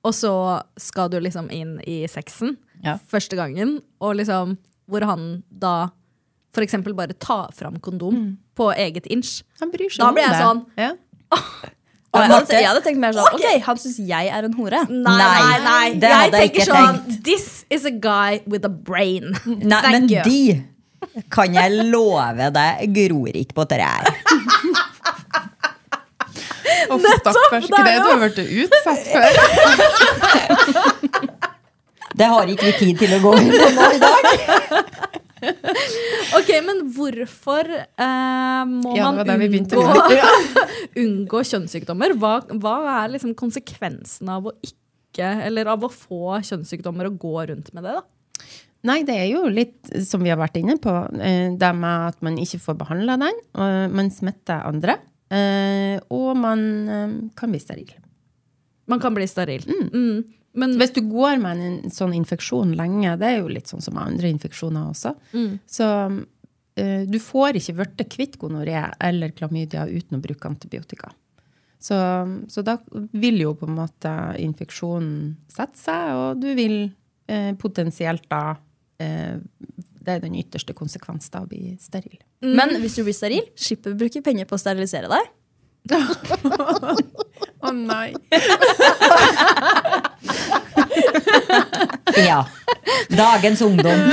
og 0.05 0.13
så 0.15 0.31
skal 0.79 1.11
du 1.11 1.19
liksom 1.23 1.51
inn 1.53 1.77
i 1.87 2.03
sexen 2.11 2.57
Ja. 2.85 2.97
første 3.09 3.37
gangen, 3.37 3.79
og 4.03 4.17
liksom 4.19 4.57
hvor 4.85 5.05
han 5.09 5.43
da 5.49 5.89
eksempel 6.61 6.93
bare 6.95 7.15
tar 7.19 7.51
fram 7.51 7.79
kondom 7.83 8.37
på 8.55 8.69
eget 8.73 9.05
inch. 9.11 9.41
Han 9.61 9.71
bryr 9.73 9.89
seg 9.91 9.99
Da 10.03 10.07
om 10.09 10.13
blir 10.17 10.23
jeg 10.25 10.31
det. 10.35 10.43
sånn, 10.43 10.61
Ja. 10.79 10.91
Og 12.15 12.21
jeg, 12.23 12.29
hadde, 12.31 12.53
jeg 12.55 12.63
hadde 12.69 12.81
tenkt 12.85 12.99
mer 13.03 13.11
sånn 13.11 13.33
Ok, 13.35 13.41
han 13.65 13.75
syns 13.81 13.97
jeg 14.07 14.29
er 14.31 14.45
en 14.47 14.53
hore. 14.55 14.79
Nei, 14.87 15.15
Nei, 15.19 15.57
nei, 15.65 15.87
det 15.99 16.07
Jeg 16.07 16.15
hadde 16.15 16.39
jeg 16.39 16.53
tenker 16.53 16.61
ikke 16.61 16.67
sånn 16.69 17.19
This 17.27 17.47
is 17.75 17.83
a 17.83 17.91
guy 17.91 18.39
with 18.47 18.63
a 18.63 18.69
brain. 18.71 19.33
Nei, 19.43 19.81
Thank 19.83 19.91
men 19.91 20.07
you. 20.07 20.23
de 20.23 20.63
kan 21.35 21.51
jeg 21.53 21.69
love 21.91 22.47
deg 22.55 22.87
gror 22.95 23.35
ikke 23.35 23.53
på 23.59 23.65
trær. 23.69 24.07
Uff, 26.89 27.03
stakkars. 27.19 27.67
Ikke 27.67 27.83
det 27.83 27.95
du 27.99 28.07
har 28.07 28.17
blitt 28.23 28.39
utsatt 28.63 29.03
for? 29.11 29.29
Det 32.15 32.27
har 32.31 32.47
ikke 32.47 32.65
vi 32.69 32.73
tid 32.79 32.95
til 33.03 33.11
å 33.17 33.19
gå 33.25 33.31
inn 33.41 33.51
på 33.51 33.69
nå 33.75 33.85
i 33.91 33.99
dag. 34.05 34.23
Ok, 36.35 36.47
men 36.65 36.79
hvorfor 36.95 37.69
eh, 37.75 38.63
må 38.71 38.95
Ja, 38.97 39.11
man 39.11 39.29
vi 39.41 39.49
begynte 39.51 39.79
unngå, 39.79 40.31
unngå 41.03 41.43
kjønnssykdommer? 41.51 42.15
Hva, 42.21 42.39
hva 42.61 42.75
er 42.97 43.15
liksom 43.15 43.35
konsekvensen 43.37 44.31
av 44.31 44.49
å 44.49 44.55
ikke, 44.65 45.29
eller 45.47 45.71
av 45.75 45.85
å 45.87 45.91
få 45.91 46.39
kjønnssykdommer 46.47 47.11
og 47.11 47.19
gå 47.21 47.35
rundt 47.51 47.73
med 47.75 47.87
det? 47.87 47.97
da? 47.99 48.05
Nei, 48.85 48.99
det 49.07 49.15
er 49.17 49.27
jo 49.31 49.47
litt 49.49 49.89
som 50.05 50.21
vi 50.21 50.29
har 50.29 50.39
vært 50.39 50.59
inne 50.59 50.77
på, 50.81 50.93
eh, 51.17 51.51
det 51.57 51.73
med 51.77 52.09
at 52.13 52.25
man 52.25 52.37
ikke 52.41 52.61
får 52.61 52.79
behandla 52.83 53.17
den, 53.21 53.43
man 53.97 54.11
smitter 54.13 54.65
andre, 54.67 54.99
eh, 55.33 55.97
og 56.13 56.35
man 56.37 56.65
eh, 56.85 57.15
kan 57.37 57.53
bli 57.53 57.61
steril. 57.61 57.95
Man 58.85 59.01
kan 59.01 59.15
bli 59.17 59.25
steril. 59.25 59.65
Mm. 59.65 60.35
Men 60.55 60.77
Hvis 60.79 60.93
du 60.95 61.01
går 61.03 61.39
med 61.43 61.59
en 61.59 61.91
sånn 61.91 62.13
infeksjon 62.15 62.75
lenge, 62.79 63.17
det 63.19 63.27
er 63.27 63.41
jo 63.41 63.51
litt 63.51 63.67
sånn 63.67 63.83
som 63.83 63.97
andre 63.99 64.29
infeksjoner 64.31 64.91
også, 64.93 65.11
så 65.67 65.89
eh, 66.05 66.21
du 66.75 67.15
får 67.23 67.55
ikke 67.55 67.73
blitt 67.77 68.01
kvitt 68.11 68.33
gonoré 68.41 68.81
eller 68.99 69.31
klamydia 69.31 69.85
uten 69.87 70.17
å 70.17 70.23
bruke 70.23 70.49
antibiotika. 70.49 71.13
Så, 71.85 71.95
så 72.49 72.61
da 72.65 72.77
vil 73.11 73.41
jo 73.43 73.53
på 73.57 73.67
en 73.69 73.75
måte 73.77 74.11
infeksjonen 74.41 75.35
sette 75.51 75.77
seg, 75.77 76.13
og 76.17 76.41
du 76.41 76.47
vil 76.57 76.77
eh, 77.29 77.51
potensielt 77.61 78.25
da 78.31 78.55
eh, 78.97 79.37
Det 80.05 80.15
er 80.15 80.23
den 80.23 80.37
ytterste 80.39 80.73
konsekvens 80.77 81.29
da 81.33 81.43
å 81.43 81.49
bli 81.49 81.75
steril. 81.81 82.17
Men 82.41 82.75
hvis 82.81 82.97
du 82.97 83.03
blir 83.05 83.15
steril, 83.17 83.45
slipper 83.57 83.93
vi 83.93 83.95
å 83.97 84.01
bruke 84.03 84.21
penger 84.25 84.49
på 84.49 84.57
å 84.57 84.61
sterilisere 84.61 85.09
deg. 85.11 85.23
Å 87.65 87.71
nei! 87.73 88.13
Ja. 92.15 92.45
Dagens 93.09 93.61
ungdom. 93.65 94.03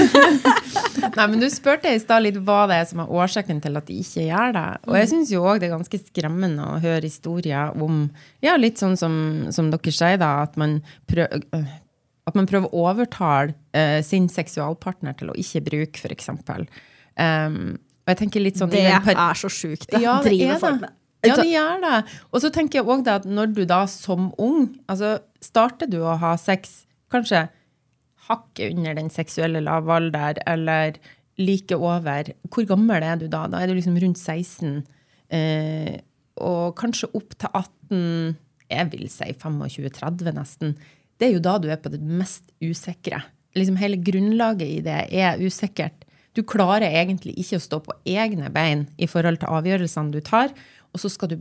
Nei, 1.17 1.27
men 1.27 1.41
Du 1.41 1.49
spurte 1.53 1.91
i 1.93 2.01
stad 2.01 2.25
litt 2.25 2.39
hva 2.45 2.65
det 2.71 2.79
er 2.81 2.89
som 2.89 3.03
er 3.05 3.13
årsaken 3.13 3.61
til 3.65 3.79
at 3.79 3.89
de 3.89 3.99
ikke 4.01 4.27
gjør 4.29 4.55
det. 4.57 4.67
Og 4.89 4.97
jeg 4.99 5.11
syns 5.13 5.35
òg 5.39 5.61
det 5.61 5.69
er 5.69 5.75
ganske 5.75 6.01
skremmende 6.07 6.67
å 6.67 6.81
høre 6.83 7.05
historier 7.05 7.77
om 7.83 8.05
ja, 8.45 8.57
litt 8.61 8.81
sånn 8.83 8.97
som, 9.01 9.15
som 9.55 9.71
dere 9.73 9.95
sier, 9.95 10.19
da, 10.23 10.35
at 10.47 10.59
man, 10.61 10.79
prøv, 11.11 11.43
øh, 11.57 11.77
at 12.31 12.39
man 12.39 12.49
prøver 12.51 12.71
å 12.71 12.89
overtale 12.89 13.57
uh, 13.77 14.01
sin 14.07 14.31
seksualpartner 14.33 15.17
til 15.19 15.33
å 15.33 15.39
ikke 15.39 15.65
bruke, 15.69 16.03
f.eks. 16.03 16.33
Um, 16.33 17.79
og 18.03 18.13
jeg 18.15 18.21
tenker 18.25 18.43
litt 18.43 18.59
sånn 18.61 18.73
det 18.73 18.87
er 18.89 19.39
så 19.39 19.51
sjukt, 19.53 19.89
det. 19.93 20.03
ja, 20.03 20.19
det 20.23 20.33
Driver 20.33 20.57
er 20.57 20.63
folk 20.63 20.81
det. 20.81 20.87
med. 20.87 20.99
Ja, 21.23 21.37
det 21.39 21.51
gjør 21.53 21.83
det. 21.85 21.99
Og 22.33 22.43
så 22.43 22.51
tenker 22.51 22.81
jeg 22.81 22.89
også 22.91 23.13
at 23.15 23.27
når 23.31 23.53
du 23.55 23.61
da 23.69 23.85
som 23.91 24.33
ung 24.43 24.73
altså 24.91 25.21
Starter 25.43 25.89
du 25.91 26.01
å 26.03 26.17
ha 26.19 26.33
sex 26.39 26.85
kanskje 27.11 27.45
hakket 28.29 28.77
under 28.77 28.97
den 28.99 29.11
seksuelle 29.13 29.63
lavalder, 29.65 30.41
eller 30.47 30.99
like 31.41 31.75
over 31.75 32.29
Hvor 32.53 32.67
gammel 32.69 33.03
er 33.03 33.17
du 33.21 33.27
da? 33.29 33.47
Da 33.49 33.63
er 33.63 33.71
du 33.71 33.77
liksom 33.79 33.97
rundt 33.99 34.21
16. 34.21 34.83
Eh, 35.33 36.01
og 36.43 36.75
kanskje 36.77 37.11
opp 37.17 37.35
til 37.39 37.49
18, 37.53 38.37
jeg 38.73 38.91
vil 38.93 39.09
si 39.13 39.31
25-30 39.33 40.35
nesten. 40.37 40.77
Det 41.19 41.29
er 41.29 41.37
jo 41.37 41.45
da 41.45 41.59
du 41.61 41.69
er 41.71 41.81
på 41.81 41.93
det 41.93 42.01
mest 42.01 42.53
usikre. 42.63 43.23
Liksom 43.57 43.77
Hele 43.81 44.01
grunnlaget 44.01 44.69
i 44.69 44.81
det 44.85 45.01
er 45.13 45.41
usikkert. 45.41 46.07
Du 46.33 46.41
klarer 46.49 46.89
egentlig 46.89 47.35
ikke 47.41 47.59
å 47.61 47.65
stå 47.65 47.81
på 47.85 47.97
egne 48.09 48.49
bein 48.53 48.87
i 48.97 49.09
forhold 49.11 49.43
til 49.43 49.53
avgjørelsene 49.53 50.15
du 50.15 50.23
tar, 50.25 50.53
og 50.93 51.01
så 51.01 51.11
skal 51.13 51.35
du 51.35 51.37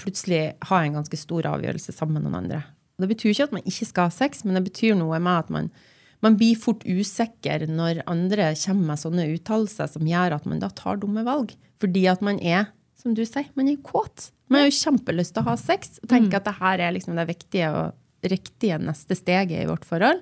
plutselig 0.00 0.54
ha 0.68 0.80
en 0.80 0.96
ganske 0.96 1.16
stor 1.20 1.48
avgjørelse 1.48 1.92
sammen 1.96 2.18
med 2.18 2.28
noen 2.28 2.38
andre. 2.42 2.62
Og 2.96 3.04
det 3.04 3.10
betyr 3.14 3.32
ikke 3.32 3.48
at 3.48 3.54
man 3.56 3.68
ikke 3.68 3.88
skal 3.88 4.08
ha 4.08 4.14
sex, 4.14 4.42
men 4.44 4.56
det 4.56 4.66
betyr 4.68 4.96
noe 4.96 5.20
med 5.20 5.44
at 5.44 5.52
man, 5.52 5.70
man 6.24 6.36
blir 6.40 6.58
fort 6.60 6.84
usikker 6.84 7.64
når 7.70 8.02
andre 8.10 8.50
kommer 8.60 8.92
med 8.92 9.00
sånne 9.00 9.28
uttalelser 9.34 9.88
som 9.92 10.08
gjør 10.08 10.36
at 10.36 10.48
man 10.48 10.60
da 10.62 10.68
tar 10.76 11.00
dumme 11.00 11.24
valg. 11.26 11.54
Fordi 11.80 12.04
at 12.12 12.24
man 12.24 12.40
er, 12.44 12.68
som 13.00 13.16
du 13.16 13.24
sier, 13.24 13.48
man 13.56 13.70
er 13.72 13.80
kåt. 13.84 14.28
Man 14.50 14.62
har 14.62 14.68
jo 14.68 14.76
kjempelyst 14.76 15.32
til 15.36 15.44
å 15.44 15.48
ha 15.48 15.56
sex 15.60 15.96
og 16.02 16.10
tenker 16.10 16.40
at 16.40 16.48
det 16.48 16.58
her 16.58 16.84
er 16.84 16.94
liksom 16.96 17.16
det 17.16 17.28
viktige 17.30 17.70
og 17.72 18.28
riktige 18.28 18.76
neste 18.82 19.16
steget 19.16 19.62
i 19.62 19.68
vårt 19.68 19.86
forhold. 19.88 20.20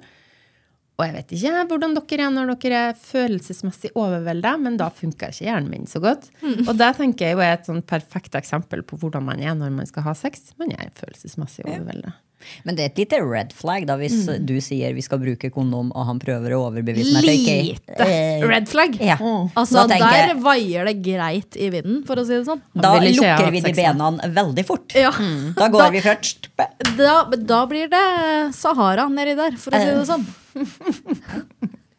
Og 0.98 1.04
jeg 1.06 1.14
vet 1.14 1.32
ikke 1.36 1.64
hvordan 1.70 1.92
dere 1.94 2.24
er 2.26 2.32
når 2.34 2.52
dere 2.58 2.78
er 2.88 2.96
følelsesmessig 2.98 3.92
overvelda, 3.94 4.56
men 4.58 4.78
da 4.80 4.88
funker 4.90 5.30
ikke 5.30 5.46
hjernen 5.46 5.70
min 5.70 5.86
så 5.86 6.02
godt. 6.02 6.26
Og 6.66 6.72
det 6.78 6.88
tenker 6.98 7.28
jeg 7.28 7.36
jo 7.38 7.42
er 7.44 7.52
et 7.54 7.68
sånn 7.70 7.84
perfekt 7.86 8.34
eksempel 8.38 8.82
på 8.86 8.98
hvordan 8.98 9.26
man 9.28 9.42
er 9.42 9.54
når 9.58 9.74
man 9.76 9.86
skal 9.86 10.06
ha 10.08 10.14
sex. 10.18 10.50
Man 10.58 10.74
er 10.74 10.90
følelsesmessig 10.98 11.66
overvelda. 11.70 12.16
Men 12.64 12.76
det 12.78 12.84
er 12.84 12.90
et 12.92 13.00
lite 13.02 13.18
red 13.24 13.52
flag 13.56 13.86
da, 13.88 13.96
hvis 14.00 14.26
du 14.46 14.54
sier 14.64 14.94
vi 14.94 15.02
skal 15.04 15.20
bruke 15.22 15.50
kondom, 15.54 15.90
og 15.94 16.06
han 16.06 16.20
prøver 16.22 16.54
å 16.56 16.60
overbevise 16.68 17.12
meg 17.16 17.26
Lite 17.28 18.06
Eh, 18.06 18.44
red 18.46 18.68
flag. 18.70 18.94
Ja. 19.02 19.16
Altså, 19.18 19.86
tenker 19.90 20.06
der 20.06 20.32
jeg- 20.32 20.42
vaier 20.44 20.84
det 20.88 20.96
greit 21.02 21.56
i 21.58 21.70
vinden, 21.74 22.04
for 22.06 22.16
å 22.16 22.24
si 22.26 22.36
det 22.36 22.46
sånn. 22.46 22.62
Da 22.74 22.94
lukker 23.00 23.50
vi 23.50 23.60
de 23.60 23.72
bena 23.72 24.10
veldig 24.38 24.64
fort. 24.68 24.94
Ja. 24.94 25.10
Da 25.58 25.68
går 25.68 25.90
vi 25.92 26.00
først. 26.04 26.48
Da, 26.96 27.24
da 27.24 27.60
blir 27.66 27.90
det 27.90 28.54
Sahara 28.54 29.08
nedi 29.08 29.34
der, 29.36 29.56
for 29.58 29.70
å 29.72 29.82
si 29.82 29.90
det 29.98 30.06
sånn. 30.08 30.26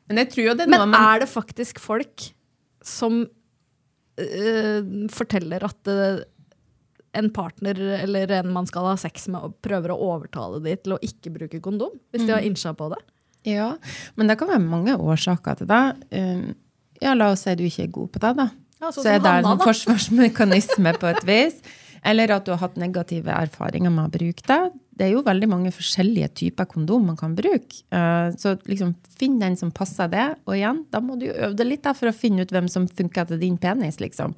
Men 0.09 0.23
jeg 0.23 0.31
jo 0.47 0.55
det 0.57 0.65
er 0.65 0.69
Men 0.71 0.89
man 0.89 0.95
er 0.97 1.19
det 1.21 1.29
faktisk 1.29 1.79
folk 1.83 2.31
som 2.83 3.27
øh, 4.19 5.09
forteller 5.13 5.63
at 5.67 5.91
øh, 5.93 6.23
en 7.13 7.29
partner 7.33 7.79
eller 8.03 8.31
en 8.39 8.51
man 8.53 8.67
skal 8.69 8.85
ha 8.91 8.95
sex 8.97 9.27
med, 9.31 9.41
og 9.41 9.55
prøver 9.65 9.91
å 9.93 9.97
overtale 10.13 10.59
de 10.63 10.75
til 10.77 10.93
å 10.95 10.99
ikke 11.01 11.31
bruke 11.35 11.61
kondom? 11.61 11.95
Hvis 12.13 12.25
de 12.27 12.33
har 12.35 12.45
innsja 12.45 12.73
på 12.77 12.89
det? 12.93 12.99
Ja, 13.47 13.71
men 14.19 14.27
det 14.27 14.35
kan 14.37 14.49
være 14.51 14.59
mange 14.61 14.97
årsaker 14.99 15.61
til 15.61 15.69
det. 15.71 15.83
Um, 16.11 16.49
Ja, 17.01 17.13
la 17.15 17.29
oss 17.31 17.45
si 17.45 17.53
du 17.55 17.63
ikke 17.63 17.85
er 17.85 17.91
god 17.95 18.09
på 18.11 18.19
det, 18.19 18.33
da. 18.35 18.49
Ja, 18.81 18.89
så, 18.91 19.01
så 19.05 19.13
er 19.13 19.19
det 19.23 19.31
en 19.39 19.45
forsvarsmekanisme 19.63 20.91
på 20.99 21.07
et 21.13 21.23
vis. 21.29 21.61
Eller 22.03 22.31
at 22.31 22.45
du 22.47 22.51
har 22.53 22.59
hatt 22.61 22.75
negative 22.79 23.31
erfaringer 23.31 23.91
med 23.91 24.07
å 24.07 24.11
bruke 24.11 24.43
det. 24.47 24.59
Det 24.99 25.05
er 25.07 25.13
jo 25.13 25.23
veldig 25.23 25.47
mange 25.51 25.71
forskjellige 25.75 26.29
typer 26.41 26.67
kondom 26.71 27.05
man 27.07 27.17
kan 27.19 27.33
bruke. 27.35 27.81
Eh, 27.91 28.29
Så 28.39 28.53
liksom, 28.67 28.93
finn 29.19 29.39
den 29.39 29.55
som 29.59 29.71
passer 29.71 30.07
det. 30.11 30.27
Og 30.47 30.55
igjen, 30.55 30.85
da 30.91 30.99
må 31.03 31.15
du 31.19 31.27
øve 31.31 31.55
deg 31.59 31.67
litt 31.73 31.83
da, 31.87 31.93
for 31.95 32.11
å 32.11 32.15
finne 32.15 32.43
ut 32.43 32.51
hvem 32.55 32.67
som 32.71 32.87
funker 32.87 33.27
til 33.31 33.39
din 33.39 33.57
penis, 33.59 33.99
liksom. 33.99 34.35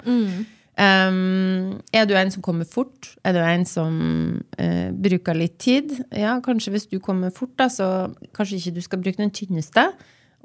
Um, 0.72 1.82
er 1.92 2.06
du 2.08 2.14
en 2.16 2.30
som 2.32 2.42
kommer 2.44 2.64
fort? 2.64 3.10
Er 3.28 3.36
du 3.36 3.42
en 3.44 3.64
som 3.68 3.96
uh, 4.56 4.88
bruker 5.04 5.36
litt 5.36 5.58
tid? 5.60 5.92
Ja, 6.16 6.38
kanskje 6.44 6.72
hvis 6.72 6.88
du 6.88 6.96
kommer 7.04 7.32
fort, 7.34 7.52
da, 7.60 7.68
så 7.68 7.86
kanskje 8.32 8.58
ikke 8.58 8.76
du 8.78 8.82
skal 8.86 9.02
bruke 9.04 9.20
den 9.20 9.34
tynneste. 9.36 9.84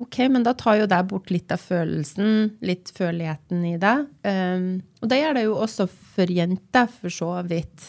Ok, 0.04 0.20
men 0.30 0.44
da 0.46 0.52
tar 0.54 0.82
jo 0.82 0.90
det 0.92 1.00
bort 1.10 1.32
litt 1.34 1.52
av 1.54 1.64
følelsen, 1.64 2.58
litt 2.62 2.92
føleligheten 2.94 3.64
i 3.72 3.78
det. 3.82 3.96
Um, 4.28 4.68
og 5.02 5.14
det 5.14 5.22
gjør 5.22 5.40
det 5.40 5.46
jo 5.48 5.56
også 5.64 5.88
for 5.90 6.34
jenter, 6.38 6.92
for 6.92 7.14
så 7.14 7.32
vidt. 7.48 7.88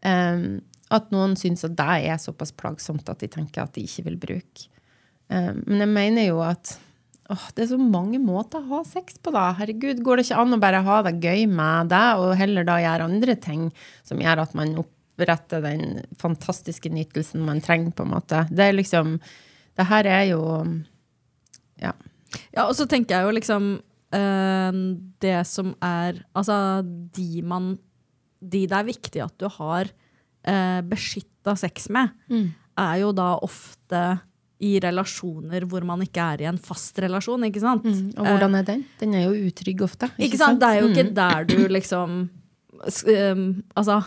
Um, 0.00 0.64
at 0.94 1.12
noen 1.12 1.36
syns 1.38 1.66
at 1.68 1.76
det 1.76 2.00
er 2.08 2.18
såpass 2.22 2.54
plagsomt 2.56 3.08
at 3.12 3.20
de 3.20 3.28
tenker 3.30 3.64
at 3.64 3.76
de 3.76 3.84
ikke 3.84 4.08
vil 4.08 4.18
bruke. 4.20 4.70
Men 5.32 5.80
jeg 5.80 5.88
mener 5.88 6.26
jo 6.28 6.42
at 6.44 6.74
åh, 7.32 7.44
det 7.56 7.64
er 7.64 7.70
så 7.72 7.78
mange 7.80 8.18
måter 8.20 8.60
å 8.60 8.68
ha 8.78 8.80
sex 8.86 9.16
på, 9.22 9.32
da. 9.34 9.46
Herregud, 9.58 10.02
går 10.04 10.20
det 10.20 10.26
ikke 10.26 10.40
an 10.42 10.56
å 10.56 10.60
bare 10.62 10.82
ha 10.84 10.98
det 11.06 11.14
gøy 11.22 11.46
med 11.50 11.92
det, 11.92 12.02
og 12.20 12.34
heller 12.40 12.66
da 12.68 12.80
gjøre 12.82 13.08
andre 13.08 13.36
ting 13.40 13.68
som 14.06 14.20
gjør 14.20 14.42
at 14.44 14.56
man 14.58 14.74
oppretter 14.82 15.64
den 15.64 16.02
fantastiske 16.20 16.92
nytelsen 16.92 17.44
man 17.46 17.62
trenger, 17.64 17.94
på 17.96 18.04
en 18.04 18.12
måte. 18.16 18.44
Det 18.50 18.68
er 18.68 18.76
liksom 18.76 19.18
Det 19.74 19.88
her 19.90 20.06
er 20.06 20.24
jo 20.32 20.42
Ja. 21.80 21.92
Ja, 22.54 22.66
og 22.66 22.74
så 22.74 22.86
tenker 22.90 23.16
jeg 23.16 23.26
jo 23.26 23.34
liksom 23.34 23.64
øh, 24.14 24.78
Det 25.22 25.46
som 25.46 25.74
er 25.82 26.24
Altså, 26.34 26.82
de 26.84 27.42
man 27.42 27.78
De 28.40 28.66
det 28.66 28.76
er 28.78 28.84
viktig 28.90 29.22
at 29.22 29.38
du 29.38 29.48
har 29.48 29.88
øh, 30.46 30.80
beskytta 30.82 31.56
sex 31.56 31.88
med, 31.90 32.10
er 32.76 32.96
jo 33.00 33.12
da 33.12 33.36
ofte 33.38 34.20
i 34.64 34.72
relasjoner 34.82 35.66
hvor 35.68 35.84
man 35.86 36.00
ikke 36.06 36.22
er 36.34 36.42
i 36.44 36.48
en 36.48 36.58
fast 36.58 36.96
relasjon, 37.04 37.44
ikke 37.50 37.60
sant? 37.62 37.84
Og 38.16 38.24
hvordan 38.32 38.54
er 38.60 38.66
den? 38.70 38.84
Den 39.00 39.14
er 39.18 39.26
jo 39.28 39.48
utrygg 39.50 39.82
ofte. 39.84 40.08
Ikke 40.18 40.38
sant? 40.40 40.60
Det 40.62 40.68
er 40.70 40.80
jo 40.80 40.88
ikke 40.92 41.06
der 41.18 41.44
du 41.50 41.68
liksom 41.68 42.14
um, 42.30 43.44
Altså, 43.76 43.98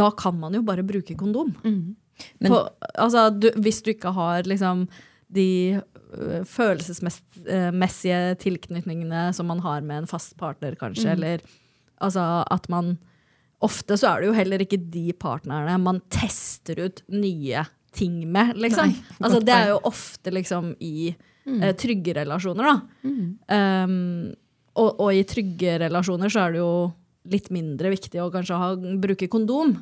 da 0.00 0.10
kan 0.18 0.36
man 0.40 0.54
jo 0.58 0.62
bare 0.66 0.82
bruke 0.86 1.14
kondom. 1.16 1.54
Men- 1.64 2.52
På, 2.52 2.64
altså, 2.98 3.28
du, 3.32 3.48
hvis 3.64 3.80
du 3.82 3.90
ikke 3.94 4.12
har 4.12 4.42
liksom 4.44 4.86
de 5.32 5.80
øh, 6.18 6.42
følelsesmessige 6.44 8.34
tilknytningene 8.42 9.28
som 9.34 9.46
man 9.50 9.60
har 9.64 9.80
med 9.86 10.02
en 10.02 10.06
fast 10.10 10.36
partner, 10.40 10.74
kanskje, 10.80 11.12
eller 11.14 11.40
altså 12.00 12.44
at 12.50 12.68
man 12.72 12.98
Ofte 13.62 13.92
så 14.00 14.08
er 14.14 14.20
det 14.22 14.28
jo 14.30 14.32
heller 14.38 14.62
ikke 14.64 14.78
de 14.90 15.10
partnerne 15.20 15.74
man 15.82 15.98
tester 16.08 16.78
ut 16.86 17.02
nye 17.12 17.60
ting 17.96 18.20
med, 18.30 18.56
liksom. 18.56 18.92
Nei, 18.92 19.16
altså, 19.20 19.40
det 19.44 19.54
er 19.56 19.68
jo 19.72 19.80
ofte 19.90 20.30
liksom 20.34 20.72
i 20.80 21.10
eh, 21.10 21.72
trygge 21.74 22.14
relasjoner, 22.20 22.68
da. 22.70 22.76
Um, 23.50 24.32
og, 24.78 25.00
og 25.02 25.10
i 25.16 25.24
trygge 25.26 25.78
relasjoner 25.82 26.30
så 26.30 26.44
er 26.46 26.52
det 26.54 26.60
jo 26.62 26.72
litt 27.30 27.50
mindre 27.52 27.90
viktig 27.92 28.20
å 28.22 28.30
kanskje 28.32 28.58
ha, 28.60 28.68
bruke 29.02 29.26
kondom. 29.32 29.74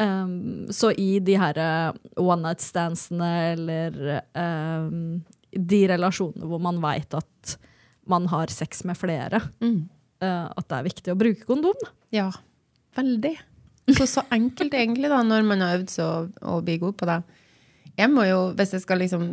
Um, 0.00 0.66
så 0.70 0.90
i 0.98 1.18
de 1.24 1.34
her 1.40 1.58
eh, 1.58 1.92
one 2.20 2.42
night 2.44 2.62
standsene 2.62 3.30
eller 3.52 4.20
um, 4.38 5.22
de 5.50 5.80
relasjonene 5.90 6.46
hvor 6.46 6.60
man 6.62 6.78
veit 6.82 7.14
at 7.18 7.56
man 8.10 8.26
har 8.30 8.50
sex 8.54 8.84
med 8.88 8.98
flere, 8.98 9.40
Mm. 9.62 9.88
eh, 10.22 10.46
at 10.56 10.66
det 10.68 10.76
er 10.78 10.86
viktig 10.86 11.12
å 11.14 11.18
bruke 11.18 11.46
kondom. 11.46 11.78
Ja, 12.14 12.30
veldig. 12.96 13.36
Så, 13.96 14.06
så 14.08 14.24
enkelt 14.34 14.74
egentlig, 14.76 15.10
da, 15.12 15.20
når 15.26 15.46
man 15.46 15.64
har 15.64 15.78
øvd 15.78 15.92
så 15.92 16.08
å, 16.40 16.60
bli 16.64 16.78
god 16.82 16.96
på 17.00 17.08
det. 17.10 17.20
Jeg 17.98 18.12
må 18.12 18.24
jo, 18.28 18.40
hvis 18.58 18.74
jeg 18.76 18.84
skal 18.84 19.02
liksom 19.02 19.28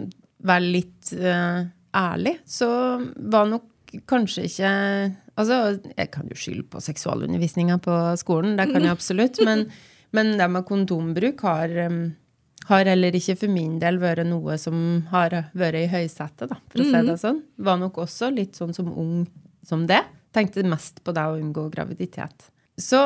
være 0.47 0.71
litt 0.75 1.13
uh, 1.17 1.65
ærlig, 1.97 2.37
så 2.49 2.69
var 3.15 3.49
nok 3.53 3.97
kanskje 4.09 4.49
ikke 4.49 4.75
Altså, 5.37 5.77
jeg 5.93 6.09
kan 6.09 6.25
jo 6.25 6.33
skylde 6.33 6.63
på 6.65 6.79
seksualundervisninga 6.81 7.75
på 7.85 7.93
skolen, 8.17 8.55
det 8.57 8.71
kan 8.71 8.81
jeg 8.81 8.89
absolutt, 8.89 9.37
men, 9.45 9.67
men 10.17 10.31
det 10.39 10.47
med 10.49 10.65
kondombruk 10.65 11.43
har 11.45 11.75
um, 11.85 11.99
har 12.67 12.89
heller 12.89 13.15
ikke 13.15 13.37
for 13.43 13.51
min 13.51 13.77
del 13.79 13.99
vært 14.01 14.27
noe 14.27 14.57
som 14.59 14.77
har 15.11 15.35
vært 15.57 15.79
i 15.79 15.87
høysetet, 15.91 16.49
da, 16.49 16.57
for 16.67 16.83
å 16.83 16.87
si 16.87 17.03
det 17.09 17.17
sånn. 17.21 17.41
Var 17.63 17.79
nok 17.79 18.01
også 18.03 18.31
litt 18.33 18.59
sånn 18.59 18.73
som 18.75 18.89
ung 18.91 19.21
som 19.67 19.85
det. 19.87 20.01
Tenkte 20.35 20.65
mest 20.67 20.99
på 21.03 21.13
det 21.15 21.23
å 21.23 21.37
unngå 21.39 21.67
graviditet. 21.73 22.49
Så 22.77 22.99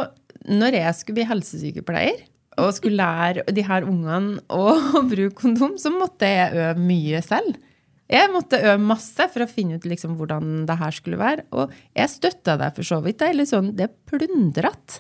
når 0.50 0.78
jeg 0.80 0.98
skulle 0.98 1.20
bli 1.20 1.30
helsesykepleier 1.30 2.24
og 2.62 2.74
skulle 2.76 3.00
lære 3.00 3.46
de 3.54 3.64
her 3.66 3.86
ungene 3.88 4.42
å 4.62 5.04
bruke 5.08 5.36
kondom, 5.38 5.78
så 5.82 5.94
måtte 5.94 6.30
jeg 6.30 6.56
øve 6.58 6.88
mye 6.88 7.22
selv. 7.26 7.60
Jeg 8.12 8.28
måtte 8.34 8.60
øve 8.60 8.82
masse 8.84 9.28
for 9.32 9.46
å 9.46 9.48
finne 9.48 9.78
ut 9.80 9.88
liksom 9.88 10.18
hvordan 10.20 10.66
det 10.68 10.76
her 10.82 10.96
skulle 10.96 11.20
være. 11.22 11.46
Og 11.56 11.72
jeg 11.96 12.12
støtta 12.12 12.58
deg 12.60 12.76
for 12.76 12.88
så 12.88 13.00
vidt. 13.06 13.22
Det 13.22 13.30
er 13.32 13.48
sånn, 13.48 13.72
det 13.78 13.88
er 13.88 13.96
plundrete. 14.12 15.00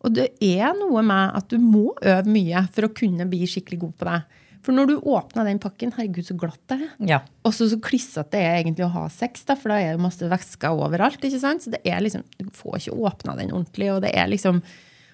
Og 0.00 0.16
det 0.16 0.30
er 0.42 0.72
noe 0.78 1.02
med 1.04 1.36
at 1.36 1.50
du 1.52 1.60
må 1.62 1.92
øve 1.94 2.32
mye 2.32 2.64
for 2.74 2.88
å 2.88 2.94
kunne 2.96 3.28
bli 3.30 3.44
skikkelig 3.46 3.80
god 3.84 3.94
på 4.00 4.08
det. 4.08 4.20
For 4.66 4.76
når 4.76 4.90
du 4.90 4.94
åpner 5.08 5.48
den 5.48 5.60
pakken, 5.62 5.94
herregud, 5.96 6.26
så 6.28 6.36
glatt 6.38 6.60
det 6.68 6.76
er. 6.76 6.92
Ja. 7.08 7.18
Og 7.48 7.54
så 7.56 7.70
så 7.70 7.78
klissete 7.80 8.34
det 8.34 8.44
er 8.44 8.58
egentlig 8.58 8.84
å 8.86 8.92
ha 8.92 9.06
sex, 9.12 9.46
da, 9.48 9.56
for 9.56 9.72
da 9.72 9.80
er 9.80 9.96
det 9.96 10.04
masse 10.04 10.28
væsker 10.28 10.76
overalt. 10.76 11.22
ikke 11.24 11.40
sant? 11.40 11.64
Så 11.64 11.72
det 11.72 11.80
er 11.88 12.02
liksom, 12.04 12.26
Du 12.36 12.50
får 12.54 12.78
ikke 12.82 12.98
åpna 13.08 13.36
den 13.40 13.54
ordentlig. 13.54 13.88
Og 13.94 14.02
det 14.04 14.12
er 14.12 14.28
liksom, 14.28 14.60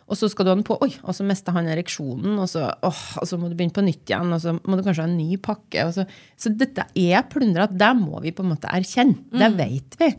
og 0.06 0.18
så 0.18 0.28
skal 0.30 0.46
du 0.46 0.52
ha 0.52 0.56
den 0.58 0.66
på, 0.66 0.76
oi, 0.82 0.92
og 1.02 1.16
så 1.18 1.26
mister 1.26 1.54
han 1.56 1.66
ereksjonen, 1.70 2.36
og 2.38 2.46
så, 2.50 2.68
åh, 2.86 3.04
og 3.18 3.26
så 3.26 3.38
må 3.42 3.50
du 3.50 3.56
begynne 3.58 3.74
på 3.74 3.82
nytt 3.82 4.06
igjen, 4.06 4.34
og 4.34 4.42
så 4.42 4.54
må 4.58 4.78
du 4.78 4.84
kanskje 4.86 5.02
ha 5.02 5.10
en 5.10 5.18
ny 5.18 5.38
pakke. 5.42 5.86
Og 5.86 5.94
så, 5.96 6.06
så 6.38 6.52
dette 6.54 6.86
er 6.94 7.26
plundret. 7.30 7.74
Det 7.74 7.92
må 7.98 8.22
vi 8.22 8.34
på 8.34 8.46
en 8.46 8.52
måte 8.54 8.70
erkjenne. 8.70 9.18
Det 9.34 9.52
vet 9.58 9.98
vi. 10.02 10.10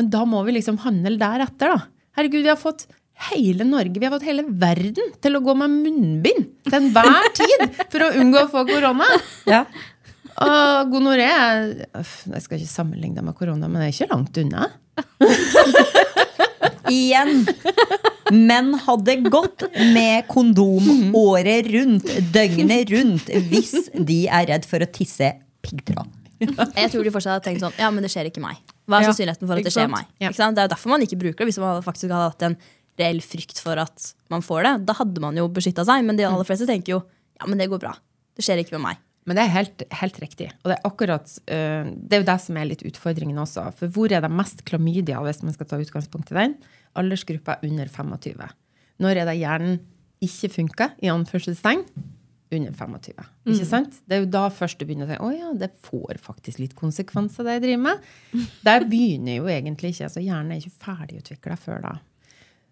Men 0.00 0.12
da 0.12 0.24
må 0.28 0.40
vi 0.46 0.56
liksom 0.56 0.80
handle 0.84 1.16
deretter, 1.20 1.74
da. 1.76 1.88
Herregud, 2.16 2.44
vi 2.44 2.52
har 2.52 2.60
fått 2.60 2.86
hele 3.30 3.64
Norge, 3.64 3.98
vi 3.98 4.06
har 4.06 4.12
fått 4.14 4.26
hele 4.26 4.44
verden 4.48 5.12
til 5.22 5.38
å 5.38 5.42
gå 5.44 5.54
med 5.58 5.70
munnbind 5.72 6.46
til 6.66 6.78
enhver 6.80 7.28
tid 7.36 7.66
for 7.92 8.06
å 8.06 8.12
unngå 8.20 8.44
å 8.44 8.50
få 8.52 8.64
korona. 8.68 9.08
Ja. 9.48 9.64
Og 10.34 10.90
gonoré 10.90 11.28
Jeg 11.30 12.40
skal 12.42 12.58
ikke 12.58 12.66
sammenligne 12.66 13.20
det 13.20 13.26
med 13.28 13.36
korona, 13.38 13.68
men 13.68 13.82
det 13.82 13.86
er 13.86 13.94
ikke 13.94 14.10
langt 14.10 14.40
unna. 14.42 14.66
Igjen. 16.90 17.44
Menn 18.34 18.74
hadde 18.86 19.14
gått 19.30 19.66
med 19.94 20.26
kondom 20.30 21.14
året 21.16 21.68
rundt, 21.70 22.10
døgnet 22.34 22.90
rundt, 22.92 23.30
hvis 23.50 23.88
de 23.94 24.24
er 24.26 24.50
redd 24.50 24.66
for 24.68 24.82
å 24.82 24.90
tisse 24.90 25.30
piggtråd. 25.64 26.10
Jeg 26.44 26.90
tror 26.92 27.06
de 27.06 27.12
fortsatt 27.14 27.38
har 27.38 27.42
tenkt 27.44 27.62
sånn 27.62 27.76
Ja, 27.78 27.88
men 27.94 28.04
det 28.04 28.10
skjer 28.12 28.26
ikke 28.28 28.42
meg. 28.42 28.58
Hva 28.90 28.98
er 28.98 29.06
sannsynligheten 29.08 29.48
for 29.48 29.56
at 29.56 29.64
det 29.64 29.72
skjer 29.72 29.88
meg? 29.88 30.08
Ikke 30.18 30.36
sant? 30.36 30.56
Det 30.56 30.64
er 30.64 30.66
jo 30.66 30.72
derfor 30.74 30.92
man 30.92 31.04
ikke 31.06 31.20
bruker 31.20 31.44
det. 31.44 31.52
Hvis 31.52 31.60
man 31.62 31.84
faktisk 31.84 32.10
hadde 32.10 32.26
hatt 32.26 32.44
en 32.50 32.56
reell 33.00 33.20
frykt 33.24 33.58
for 33.62 33.80
at 33.80 34.12
man 34.32 34.44
får 34.44 34.66
det, 34.66 34.74
da 34.88 34.96
hadde 35.00 35.22
man 35.22 35.38
jo 35.38 35.48
beskytta 35.52 35.84
seg. 35.86 36.04
Men 36.06 36.18
de 36.18 36.26
aller 36.28 36.46
fleste 36.46 36.68
tenker 36.70 36.96
jo 36.96 37.02
ja, 37.40 37.48
men 37.50 37.58
det 37.58 37.70
går 37.72 37.82
bra. 37.82 37.94
Det 38.34 38.44
skjer 38.46 38.62
ikke 38.62 38.76
med 38.76 38.84
meg. 38.88 39.02
Men 39.24 39.38
det 39.38 39.44
er 39.46 39.52
helt, 39.54 39.84
helt 40.00 40.18
riktig. 40.20 40.50
Og 40.62 40.70
det 40.70 40.76
er 40.76 40.86
akkurat 40.88 41.30
øh, 41.48 41.86
Det 41.96 42.16
er 42.16 42.20
jo 42.20 42.28
det 42.28 42.40
som 42.44 42.58
er 42.60 42.68
litt 42.68 42.84
utfordringen 42.84 43.40
også. 43.40 43.70
For 43.78 43.92
hvor 43.92 44.12
er 44.12 44.24
det 44.24 44.32
mest 44.32 44.64
klamydia, 44.68 45.22
hvis 45.24 45.40
man 45.44 45.56
skal 45.56 45.70
ta 45.70 45.80
utgangspunkt 45.80 46.32
i 46.34 46.36
den? 46.36 46.58
Aldersgruppa 47.00 47.58
under 47.64 47.88
25. 47.88 48.44
Når 49.02 49.22
er 49.22 49.30
det 49.30 49.38
hjernen 49.40 49.78
ikke 50.24 50.52
funker, 50.52 50.92
i 51.02 51.10
anførselstegn? 51.12 51.86
Under 52.54 52.76
25. 52.76 53.24
Ikke 53.50 53.66
sant? 53.66 53.96
Det 54.06 54.18
er 54.18 54.22
jo 54.22 54.30
da 54.36 54.44
først 54.52 54.78
du 54.78 54.84
begynner 54.86 55.08
å 55.08 55.10
tenke 55.14 55.26
å 55.26 55.32
ja, 55.34 55.50
det 55.58 55.72
får 55.82 56.20
faktisk 56.22 56.60
litt 56.60 56.76
konsekvenser, 56.78 57.48
det 57.48 57.56
jeg 57.56 57.64
driver 57.64 57.84
med. 57.88 58.44
Der 58.64 58.86
begynner 58.88 59.40
jo 59.40 59.48
egentlig 59.50 59.94
ikke. 59.94 60.10
altså 60.10 60.22
Hjernen 60.22 60.54
er 60.54 60.60
ikke 60.60 60.84
ferdigutvikla 60.84 61.56
før 61.64 61.82
da. 61.88 61.94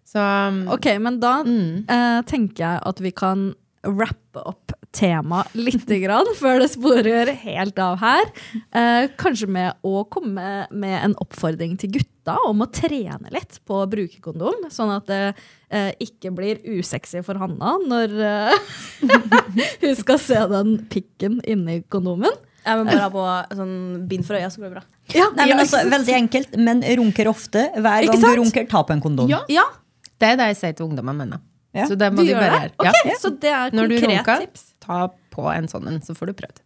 Så 0.07 0.21
um, 0.21 0.63
Ok, 0.73 0.89
men 1.01 1.19
da 1.23 1.39
eh, 1.43 2.21
tenker 2.29 2.65
jeg 2.65 2.81
at 2.91 3.03
vi 3.03 3.11
kan 3.15 3.51
rappe 3.83 4.39
opp 4.47 4.71
temaet 4.95 5.55
litt 5.57 5.89
grann, 6.03 6.29
før 6.39 6.61
det 6.63 6.69
sporer 6.73 7.33
helt 7.43 7.79
av 7.81 7.99
her. 8.03 8.29
Eh, 8.71 9.09
kanskje 9.19 9.49
med 9.51 9.83
å 9.85 10.05
komme 10.11 10.67
med 10.71 10.95
en 11.01 11.17
oppfordring 11.23 11.75
til 11.81 11.95
gutta 11.97 12.37
om 12.47 12.63
å 12.63 12.69
trene 12.71 13.33
litt 13.33 13.59
på 13.67 13.81
å 13.81 13.89
bruke 13.89 14.21
kondom, 14.23 14.63
sånn 14.71 14.93
at 14.95 15.09
det 15.09 15.21
eh, 15.73 15.91
ikke 16.05 16.31
blir 16.35 16.63
usexy 16.63 17.23
for 17.25 17.41
Hanna 17.41 17.75
når 17.83 18.15
eh, 18.29 18.73
hun 19.83 19.99
skal 19.99 20.21
se 20.21 20.39
den 20.53 20.77
pikken 20.93 21.41
inni 21.43 21.81
kondomen. 21.91 22.31
Jeg 22.63 22.79
må 22.79 22.87
bare 22.87 23.03
ha 23.03 23.11
på 23.11 23.23
sånn 23.59 23.75
bind 24.07 24.23
for 24.23 24.39
øya, 24.39 24.47
så 24.47 24.61
går 24.61 24.69
det 24.69 24.75
bra. 24.77 24.85
Ja, 25.11 25.25
Nei, 25.35 25.49
men 25.49 25.51
ja, 25.51 25.63
altså, 25.65 25.81
Veldig 25.91 26.13
enkelt, 26.15 26.53
men 26.55 26.79
runker 27.01 27.27
ofte. 27.27 27.65
Hver 27.75 28.07
gang 28.07 28.21
du 28.23 28.29
runker, 28.39 28.67
ta 28.71 28.85
på 28.87 28.95
en 28.95 29.03
kondom. 29.03 29.27
Ja. 29.27 29.41
ja, 29.51 29.65
Det 30.23 30.31
er 30.33 30.39
det 30.41 30.49
jeg 30.53 30.59
sier 30.63 30.77
til 30.79 30.87
ungdommene 30.89 31.25
mine. 31.25 31.41
Ja. 31.73 31.87
Så 31.89 31.97
det 31.97 32.11
du 32.13 32.19
må 32.21 32.25
de 32.27 32.35
bare 32.37 32.59
gjøre. 32.59 32.75
Okay, 32.79 33.09
Ja. 33.11 33.17
Så 33.19 33.33
det 33.41 33.49
er 33.51 33.73
Når 33.73 33.89
du 33.89 33.95
runker, 34.07 34.45
tips. 34.47 34.69
ta 34.83 35.07
på 35.33 35.49
en 35.53 35.67
sånn 35.67 35.87
en, 35.89 35.99
så 36.05 36.13
får 36.15 36.31
du 36.31 36.39
prøvd. 36.43 36.61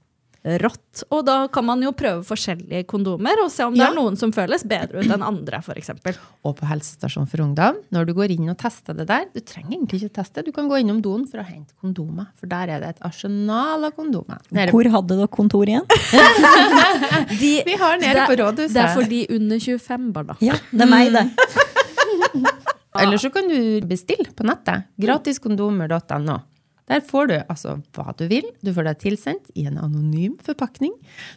Rått. 0.62 1.02
Og 1.12 1.26
da 1.28 1.34
kan 1.52 1.66
man 1.68 1.82
jo 1.84 1.90
prøve 1.98 2.22
forskjellige 2.24 2.86
kondomer 2.88 3.36
og 3.44 3.50
se 3.52 3.66
om 3.68 3.74
det 3.74 3.82
Ja. 3.82 3.90
er 3.90 3.96
noen 3.98 4.16
som 4.16 4.32
føles 4.32 4.64
bedre 4.64 5.02
ut 5.04 5.10
enn 5.12 5.24
andre, 5.26 5.60
eksempel. 5.76 6.16
Og 6.46 6.56
på 6.56 6.68
helsestasjon 6.70 7.28
for 7.28 7.42
ungdom, 7.44 7.76
når 7.92 8.06
du 8.08 8.14
går 8.14 8.32
inn 8.32 8.48
og 8.54 8.58
tester 8.58 8.94
det 8.96 9.08
der 9.10 9.26
Du 9.34 9.42
trenger 9.42 9.76
egentlig 9.76 10.04
ikke 10.04 10.14
teste, 10.22 10.46
du 10.46 10.52
kan 10.56 10.70
gå 10.70 10.80
innom 10.80 11.02
doen 11.02 11.26
for 11.28 11.40
å 11.42 11.46
hente 11.48 11.74
kondomer. 11.82 12.28
For 12.40 12.48
der 12.48 12.70
er 12.70 12.80
det 12.80 12.90
et 12.96 13.02
arsenal 13.04 13.84
av 13.90 13.92
kondomer. 13.98 14.40
Nere... 14.52 14.72
Hvor 14.72 14.88
hadde 14.88 15.18
dere 15.18 15.28
kontor 15.28 15.66
igjen? 15.68 15.84
Vi 17.42 17.76
har 17.76 17.98
nede 18.00 18.14
det, 18.14 18.28
på 18.30 18.38
rådhuset. 18.40 18.74
det 18.74 18.84
er 18.86 18.94
for 18.94 19.04
de 19.04 19.26
under 19.36 19.60
25, 19.60 20.14
bare. 20.14 20.38
Ja, 20.40 20.56
det 20.72 20.82
er 20.82 20.92
meg, 20.96 21.12
det. 21.12 21.28
Eller 23.04 23.22
så 23.22 23.32
kan 23.34 23.50
du 23.52 23.82
bestille 23.88 24.32
på 24.36 24.46
nettet. 24.48 24.88
Gratiskondomer.no. 25.02 26.38
Der 26.88 27.02
får 27.04 27.28
du 27.28 27.36
altså 27.38 27.78
hva 27.96 28.14
du 28.16 28.28
vil. 28.32 28.46
Du 28.64 28.72
får 28.76 28.88
det 28.88 28.94
tilsendt 29.04 29.50
i 29.60 29.66
en 29.68 29.80
anonym 29.82 30.38
forpakning. 30.44 30.94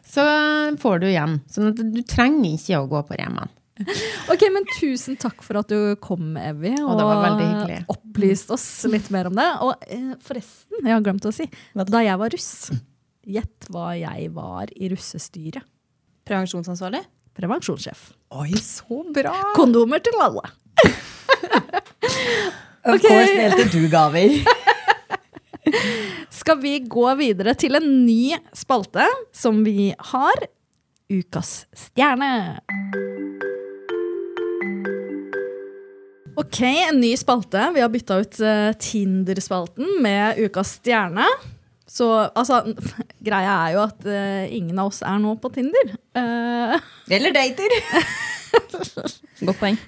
Så 0.06 0.22
får 0.82 1.00
du 1.02 1.08
hjem. 1.10 1.40
Sånn 1.50 1.72
at 1.72 1.80
du 1.80 2.02
trenger 2.06 2.54
ikke 2.54 2.78
å 2.78 2.90
gå 2.90 3.02
på 3.08 3.18
Reman. 3.18 3.50
Ok, 4.30 4.44
men 4.52 4.66
Tusen 4.76 5.16
takk 5.18 5.40
for 5.42 5.58
at 5.60 5.70
du 5.72 5.96
kom, 6.04 6.34
Evy, 6.38 6.74
og, 6.84 7.00
og 7.00 7.94
opplyste 7.94 8.54
oss 8.54 8.66
litt 8.92 9.08
mer 9.14 9.30
om 9.30 9.38
det. 9.38 9.48
Og 9.64 9.86
eh, 9.88 10.12
forresten, 10.22 10.82
jeg 10.84 10.92
har 10.92 11.04
glemt 11.04 11.26
å 11.26 11.32
si, 11.34 11.48
da 11.74 12.02
jeg 12.04 12.20
var 12.20 12.34
russ, 12.34 12.50
gjett 13.26 13.70
hva 13.72 13.94
jeg 13.98 14.30
var 14.36 14.70
i 14.76 14.92
russestyret. 14.92 15.66
Prevensjonsansvarlig? 16.28 17.02
Prevensjonssjef. 17.40 18.10
Oi, 18.36 18.52
så 18.60 19.00
bra! 19.16 19.32
Kondomer 19.56 20.02
til 20.04 20.20
alle. 20.22 20.44
Of 22.80 22.96
okay. 22.96 23.08
course 23.08 23.34
delte 23.36 23.66
du 23.74 23.82
gaver. 23.92 24.38
Skal 26.32 26.60
vi 26.62 26.78
gå 26.88 27.04
videre 27.18 27.52
til 27.58 27.76
en 27.76 27.88
ny 28.06 28.32
spalte 28.56 29.04
som 29.36 29.60
vi 29.66 29.90
har? 30.12 30.46
Ukas 31.10 31.66
stjerne. 31.76 32.32
Ok, 36.40 36.60
en 36.62 37.00
ny 37.02 37.12
spalte. 37.20 37.66
Vi 37.74 37.82
har 37.84 37.90
bytta 37.92 38.20
ut 38.22 38.40
eh, 38.40 38.70
Tinder-spalten 38.80 39.98
med 40.00 40.38
Ukas 40.40 40.78
stjerne. 40.78 41.26
Så 41.90 42.06
altså, 42.38 42.62
greia 43.26 43.56
er 43.66 43.74
jo 43.74 43.82
at 43.82 44.04
uh, 44.06 44.44
ingen 44.46 44.78
av 44.78 44.92
oss 44.92 45.02
er 45.02 45.18
nå 45.20 45.34
på 45.42 45.50
Tinder. 45.52 45.94
Uh, 46.14 46.78
Eller 47.14 47.34
dater. 47.34 47.74
Godt 49.46 49.58
poeng. 49.60 49.78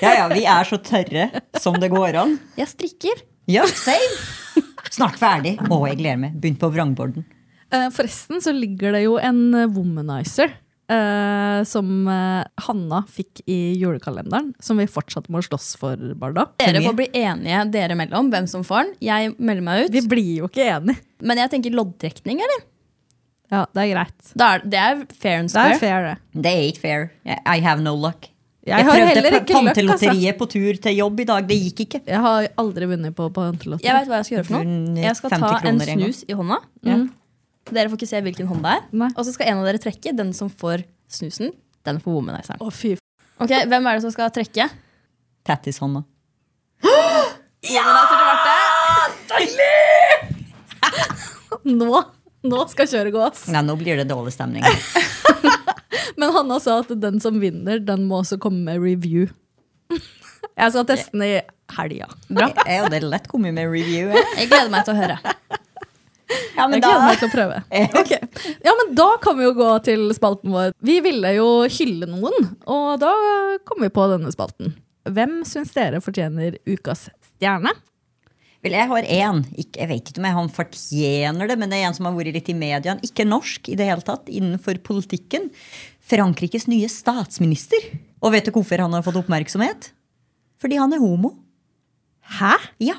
Ja, 0.00 0.14
ja, 0.16 0.26
vi 0.32 0.44
er 0.48 0.68
så 0.68 0.78
tørre 0.80 1.28
som 1.60 1.76
det 1.80 1.90
går 1.92 2.18
an. 2.22 2.36
Jeg 2.58 2.70
strikker. 2.72 3.22
Ja, 3.50 3.66
same. 3.68 4.64
Snart 4.94 5.18
ferdig. 5.20 5.56
Å, 5.68 5.78
jeg 5.90 6.00
gleder 6.00 6.20
meg. 6.22 6.36
Begynt 6.40 6.60
på 6.62 6.70
vrangborden. 6.72 7.26
Eh, 7.74 7.88
forresten 7.94 8.42
så 8.44 8.54
ligger 8.54 8.94
det 8.94 9.06
jo 9.06 9.16
en 9.20 9.46
eh, 9.54 9.70
womanizer 9.72 10.60
Uh, 10.84 11.62
som 11.64 11.86
uh, 12.04 12.44
Hanna 12.66 12.98
fikk 13.08 13.40
i 13.48 13.72
julekalenderen, 13.80 14.50
som 14.60 14.76
vi 14.76 14.84
fortsatt 14.84 15.30
må 15.32 15.40
slåss 15.40 15.70
for, 15.80 15.96
Barda. 16.20 16.44
Dere 16.60 16.82
får 16.84 16.98
bli 16.98 17.06
enige 17.22 17.62
dere 17.72 17.96
mellom 17.96 18.28
hvem 18.28 18.44
som 18.50 18.66
får 18.68 18.82
den. 18.82 18.90
Jeg 19.06 19.32
melder 19.38 19.64
meg 19.64 19.86
ut. 19.86 19.94
Vi 19.94 20.02
blir 20.12 20.42
jo 20.42 20.50
ikke 20.50 20.66
enige. 20.74 21.00
Men 21.24 21.40
jeg 21.40 21.54
tenker 21.54 21.72
loddtrekning, 21.78 22.42
eller? 22.44 22.66
Ja, 23.54 23.64
det 23.70 23.82
er 23.84 23.90
greit. 23.94 24.30
Det 24.34 24.46
er, 24.50 24.62
det 24.74 24.84
er 24.84 25.02
fair 25.14 25.40
and 25.44 25.52
Det 25.54 25.64
er 25.64 25.80
fair, 25.80 26.06
det. 26.10 26.42
Det 26.44 26.52
er 26.52 26.64
ikke 26.72 26.82
fair. 26.82 27.10
I 27.24 27.58
have 27.64 27.82
no 27.84 27.94
luck. 27.94 28.30
Jeg, 28.64 28.80
har 28.80 28.96
heller 28.96 29.10
prøvde 29.12 29.20
ikke 29.20 29.34
løkk, 29.34 29.42
altså. 29.44 29.64
pantelotteriet 29.66 30.38
på 30.40 30.46
tur 30.48 30.78
til 30.86 30.94
jobb 30.96 31.18
i 31.20 31.26
dag. 31.28 31.48
Det 31.48 31.56
gikk 31.66 31.82
ikke. 31.84 31.98
Jeg 32.08 32.20
har 32.24 32.46
aldri 32.62 32.86
vunnet 32.88 33.12
på 33.16 33.26
pantelotteri. 33.36 33.84
Jeg 33.84 33.96
vet 33.98 34.08
hva 34.08 34.20
jeg 34.22 34.28
skal 34.28 34.36
gjøre 34.38 34.46
for 34.48 34.56
noe. 34.56 34.64
Vunnet 34.64 35.02
Jeg 35.04 35.18
skal 35.18 35.34
ta 35.34 35.36
en 35.36 35.44
kroner 35.44 35.68
en 35.68 36.00
gang. 36.00 36.00
snus 36.00 36.22
i 36.24 36.38
hånda. 36.38 36.58
Ja. 36.88 36.96
Dere 37.74 37.92
får 37.92 38.00
ikke 38.00 38.08
se 38.08 38.22
hvilken 38.24 38.48
hånd 38.48 38.64
det 38.64 38.72
er. 38.78 38.82
Nei. 39.04 39.10
Og 39.12 39.28
så 39.28 39.34
skal 39.36 39.52
en 39.52 39.60
av 39.60 39.68
dere 39.68 39.80
trekke. 39.84 40.14
Den 40.16 40.32
som 40.36 40.48
får 40.48 40.86
snusen, 41.12 41.52
den 41.84 42.00
får 42.00 42.16
womanizeren. 42.16 42.60
Å, 42.64 42.72
fy 42.72 42.96
f... 42.96 43.04
Ok, 43.44 43.52
Hvem 43.68 43.88
er 43.90 43.98
det 43.98 44.04
som 44.06 44.12
skal 44.14 44.32
trekke? 44.32 44.70
Tattishånda. 45.44 46.04
Womanizer 46.84 48.16
til 48.20 48.26
Marte. 48.32 48.56
Nå, 51.64 52.02
nå 52.52 52.64
skal 52.70 52.88
kjøret 52.90 53.14
gås. 53.14 53.46
Nei, 53.52 53.62
nå 53.64 53.76
blir 53.80 54.00
det 54.00 54.08
dårlig 54.10 54.34
stemning. 54.36 54.64
Men 56.20 56.30
Hanna 56.34 56.60
sa 56.62 56.78
at 56.82 56.92
den 57.00 57.18
som 57.22 57.40
vinner, 57.42 57.80
den 57.82 58.06
må 58.10 58.20
også 58.22 58.38
komme 58.42 58.62
med 58.66 58.82
review. 58.82 59.28
Jeg 60.54 60.70
skal 60.74 60.86
teste 60.86 61.14
den 61.16 61.24
i 61.26 61.34
helga. 61.74 62.06
Bra. 62.28 62.50
Er 62.68 62.84
jo 62.84 62.90
det 62.92 63.00
lett 63.02 63.24
kommet 63.30 63.56
med 63.56 63.66
review? 63.72 64.12
jeg. 64.12 64.26
Jeg 64.38 64.50
gleder 64.52 64.70
meg 64.70 64.84
til 64.86 64.94
å 64.94 64.98
høre. 65.00 65.16
Ja, 66.54 66.66
men 66.68 66.76
Jeg 66.76 66.84
da 66.84 66.90
gleder 66.92 67.06
meg 67.08 67.18
til 67.18 67.26
å 67.26 67.32
prøve. 67.32 67.56
Okay. 68.04 68.52
Ja, 68.62 68.74
men 68.78 68.92
Da 68.98 69.08
kan 69.24 69.38
vi 69.38 69.48
jo 69.48 69.54
gå 69.58 69.70
til 69.86 70.04
spalten 70.14 70.54
vår. 70.54 70.70
Vi 70.84 71.00
ville 71.02 71.32
jo 71.34 71.48
hylle 71.66 72.06
noen, 72.10 72.52
og 72.70 73.00
da 73.02 73.10
kom 73.66 73.82
vi 73.82 73.90
på 73.90 74.06
denne 74.12 74.30
spalten. 74.34 74.76
Hvem 75.10 75.40
syns 75.48 75.74
dere 75.74 76.00
fortjener 76.04 76.60
ukas 76.70 77.08
stjerne? 77.34 77.74
Vel, 78.64 78.72
jeg 78.78 78.88
har 78.88 79.06
én. 79.12 79.40
Jeg 79.76 79.88
vet 79.90 80.08
ikke 80.08 80.22
om 80.22 80.26
jeg 80.28 80.36
han 80.38 80.50
fortjener 80.56 81.50
det, 81.50 81.56
men 81.60 81.68
det 81.72 81.82
er 81.82 81.90
en 81.90 81.96
som 81.96 82.06
har 82.08 82.14
vært 82.16 82.32
litt 82.38 82.48
i 82.48 82.56
media. 82.56 82.94
Ikke 83.04 83.26
norsk 83.28 83.68
i 83.68 83.76
det 83.76 83.90
hele 83.90 84.04
tatt, 84.06 84.30
innenfor 84.32 84.80
politikken. 84.86 85.50
Frankrikes 86.04 86.64
nye 86.72 86.88
statsminister. 86.88 87.90
Og 88.24 88.32
vet 88.32 88.48
du 88.48 88.54
hvorfor 88.56 88.80
han 88.80 88.96
har 88.96 89.04
fått 89.04 89.20
oppmerksomhet? 89.20 89.90
Fordi 90.64 90.80
han 90.80 90.96
er 90.96 91.02
homo. 91.02 91.34
Hæ? 92.38 92.54
Ja. 92.80 92.96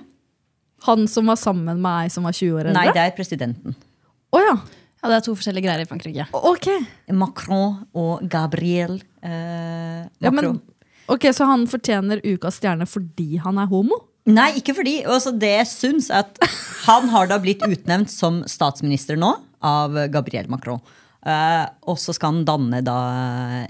Han 0.86 1.07
som 1.09 1.34
var 1.34 1.41
sammen 1.41 1.82
med 1.82 2.05
ei 2.05 2.13
som 2.13 2.30
var 2.30 2.38
20 2.38 2.59
år 2.59 2.68
eldre? 2.70 2.78
Nei, 2.78 2.93
det 2.93 3.01
er 3.01 3.18
presidenten. 3.18 3.74
Oh, 4.36 4.41
ja. 4.43 4.59
Ja, 5.01 5.09
Det 5.09 5.18
er 5.18 5.26
to 5.26 5.34
forskjellige 5.38 5.66
greier 5.66 5.82
i 5.82 5.89
Frankrike. 5.89 6.26
Ok. 6.34 6.70
Macron 7.13 7.88
og 7.93 8.26
Gabriel 8.30 8.99
eh, 9.22 10.01
Ja, 10.22 10.32
men, 10.34 10.59
ok, 11.09 11.30
Så 11.34 11.45
han 11.45 11.66
fortjener 11.70 12.22
ukas 12.26 12.57
stjerne 12.61 12.86
fordi 12.89 13.38
han 13.41 13.61
er 13.61 13.70
homo? 13.70 13.99
Nei, 14.26 14.55
ikke 14.59 14.73
fordi. 14.78 14.99
Altså, 15.05 15.34
det 15.38 15.51
jeg 15.51 15.69
syns 15.69 16.09
at 16.13 16.39
Han 16.88 17.09
har 17.13 17.30
da 17.30 17.39
blitt 17.41 17.63
utnevnt 17.65 18.11
som 18.13 18.43
statsminister 18.49 19.17
nå 19.17 19.36
av 19.65 19.97
Gabriel 20.13 20.49
Macron. 20.51 20.82
Uh, 21.26 21.65
og 21.89 21.97
så 21.97 22.13
skal 22.13 22.36
han 22.36 22.43
danne 22.45 22.84
da 22.86 22.95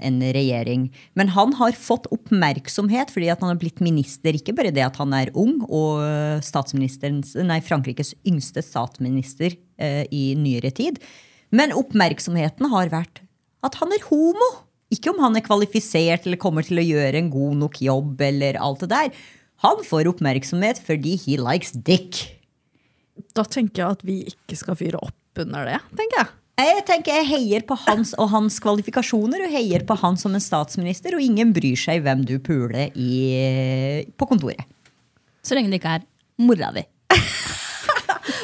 en 0.04 0.18
regjering. 0.20 0.90
Men 1.16 1.30
han 1.32 1.54
har 1.56 1.76
fått 1.80 2.08
oppmerksomhet 2.12 3.12
fordi 3.14 3.30
at 3.32 3.40
han 3.40 3.54
har 3.54 3.60
blitt 3.60 3.80
minister. 3.84 4.36
Ikke 4.36 4.52
bare 4.56 4.74
det 4.76 4.84
at 4.84 4.98
han 5.00 5.14
er 5.16 5.32
ung 5.32 5.62
og 5.64 6.02
nei, 6.44 7.60
Frankrikes 7.64 8.12
yngste 8.28 8.64
statsminister 8.64 9.56
uh, 9.56 10.04
i 10.12 10.34
nyere 10.36 10.72
tid. 10.76 11.00
Men 11.48 11.72
oppmerksomheten 11.72 12.68
har 12.74 12.92
vært 12.92 13.22
at 13.64 13.80
han 13.80 13.96
er 13.96 14.04
homo. 14.10 14.52
Ikke 14.92 15.14
om 15.14 15.24
han 15.24 15.40
er 15.40 15.46
kvalifisert 15.46 16.28
eller 16.28 16.38
kommer 16.38 16.66
til 16.66 16.78
å 16.78 16.84
gjøre 16.84 17.24
en 17.24 17.32
god 17.32 17.56
nok 17.64 17.80
jobb. 17.82 18.20
eller 18.20 18.60
alt 18.60 18.84
det 18.84 18.92
der. 18.92 19.26
Han 19.64 19.84
får 19.86 20.10
oppmerksomhet 20.10 20.80
fordi 20.84 21.16
he 21.24 21.36
likes 21.40 21.72
dick. 21.72 22.24
Da 23.36 23.44
tenker 23.48 23.82
jeg 23.82 23.96
at 23.98 24.04
vi 24.06 24.18
ikke 24.32 24.58
skal 24.58 24.76
fyre 24.78 25.00
opp 25.00 25.40
under 25.40 25.68
det. 25.68 25.80
tenker 25.96 26.20
jeg. 26.22 26.32
Jeg 26.56 26.84
tenker 26.88 27.18
jeg 27.18 27.28
heier 27.28 27.64
på 27.68 27.76
hans 27.82 28.14
og 28.16 28.30
hans 28.32 28.56
kvalifikasjoner 28.64 29.42
og 29.44 29.52
heier 29.52 29.82
på 29.84 29.96
han 30.00 30.16
som 30.16 30.32
en 30.32 30.40
statsminister, 30.40 31.12
og 31.12 31.20
ingen 31.20 31.52
bryr 31.52 31.76
seg 31.76 32.00
hvem 32.06 32.24
du 32.24 32.38
puler 32.40 32.94
i, 32.96 34.04
på 34.16 34.28
kontoret. 34.28 34.64
Så 35.44 35.56
lenge 35.56 35.68
det 35.68 35.82
ikke 35.82 35.98
er 35.98 36.08
mora 36.40 36.72
di. 36.72 36.86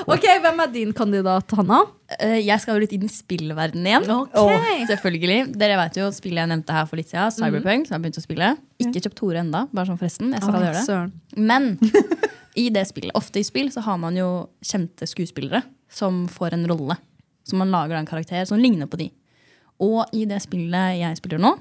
Ok, 0.08 0.24
Hvem 0.42 0.60
er 0.64 0.70
din 0.72 0.92
kandidat, 0.96 1.50
Hanna? 1.56 1.82
Eh, 2.18 2.38
Jeg 2.46 2.60
skal 2.60 2.74
jo 2.76 2.80
litt 2.84 2.92
inn 2.96 3.04
i 3.06 3.10
spillverdenen 3.12 3.86
igjen. 3.86 4.06
Ok. 4.10 4.86
Selvfølgelig. 4.90 5.52
Dere 5.58 5.76
vet 5.78 5.96
jo 6.00 6.08
spillet 6.14 6.42
jeg 6.42 6.50
nevnte 6.52 6.72
her 6.76 6.86
for 6.90 6.96
litt 7.00 7.08
siden, 7.12 7.30
Cyberpunk. 7.36 7.86
som 7.86 7.94
jeg 7.94 7.98
har 8.00 8.04
begynt 8.06 8.18
å 8.20 8.24
spille. 8.26 8.50
Ikke 8.82 9.02
kjøpt 9.04 9.18
Tore 9.20 9.38
enda, 9.42 9.66
bare 9.72 9.86
sånn 9.90 9.98
forresten. 10.00 10.32
Jeg 10.34 10.42
skal 10.42 10.58
Å, 10.58 10.62
gjøre 10.66 10.82
det. 10.82 11.38
Men 11.38 11.78
i 12.62 12.68
det 12.74 12.86
spillet, 12.90 13.14
ofte 13.18 13.40
i 13.40 13.46
spill 13.46 13.70
så 13.72 13.80
har 13.86 13.98
man 14.02 14.16
jo 14.18 14.28
kjente 14.64 15.06
skuespillere 15.08 15.62
som 15.92 16.26
får 16.28 16.52
en 16.58 16.66
rolle. 16.70 16.96
Så 17.48 17.56
man 17.58 17.70
lager 17.74 17.96
en 17.98 18.06
karakter 18.06 18.44
som 18.46 18.58
ligner 18.62 18.86
på 18.90 18.98
de. 19.00 19.10
Og 19.82 20.04
i 20.14 20.24
det 20.30 20.38
spillet 20.44 20.98
jeg 21.00 21.16
spiller 21.18 21.40
nå, 21.42 21.56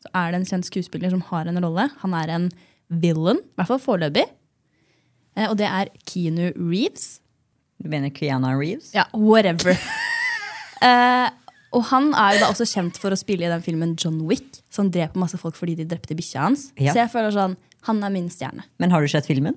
så 0.00 0.08
er 0.16 0.30
det 0.32 0.40
en 0.40 0.46
kjent 0.48 0.66
skuespiller 0.66 1.10
som 1.12 1.20
har 1.28 1.46
en 1.50 1.60
rolle. 1.62 1.88
Han 2.02 2.14
er 2.16 2.32
en 2.34 2.48
villain, 2.90 3.36
i 3.38 3.54
hvert 3.60 3.68
fall 3.68 3.78
foreløpig. 3.82 4.24
Eh, 5.36 5.46
Og 5.50 5.56
det 5.60 5.68
er 5.68 5.90
Keanu 6.08 6.48
Reeves. 6.56 7.20
Du 7.80 7.88
mener 7.88 8.12
Kiana 8.12 8.52
Reeves? 8.56 8.90
Ja, 8.94 9.06
whatever. 9.16 9.76
uh, 10.84 11.28
og 11.76 11.86
han 11.90 12.12
er 12.12 12.36
jo 12.36 12.44
da 12.44 12.52
også 12.52 12.68
kjent 12.68 13.00
for 13.00 13.14
å 13.14 13.18
spille 13.18 13.48
i 13.48 13.52
den 13.52 13.64
filmen 13.64 13.96
John 13.96 14.20
Wick, 14.28 14.60
som 14.72 14.92
dreper 14.92 15.20
masse 15.22 15.40
folk 15.40 15.56
fordi 15.58 15.78
de 15.80 15.88
drepte 15.88 16.16
bikkja 16.18 16.44
hans. 16.48 16.68
Ja. 16.76 16.92
Så 16.92 17.04
jeg 17.04 17.12
føler 17.14 17.34
sånn, 17.34 17.56
han 17.88 18.02
er 18.04 18.12
min 18.12 18.28
stjerne. 18.32 18.66
Men 18.82 18.92
har 18.92 19.00
du 19.00 19.08
sett 19.08 19.28
filmen? 19.30 19.56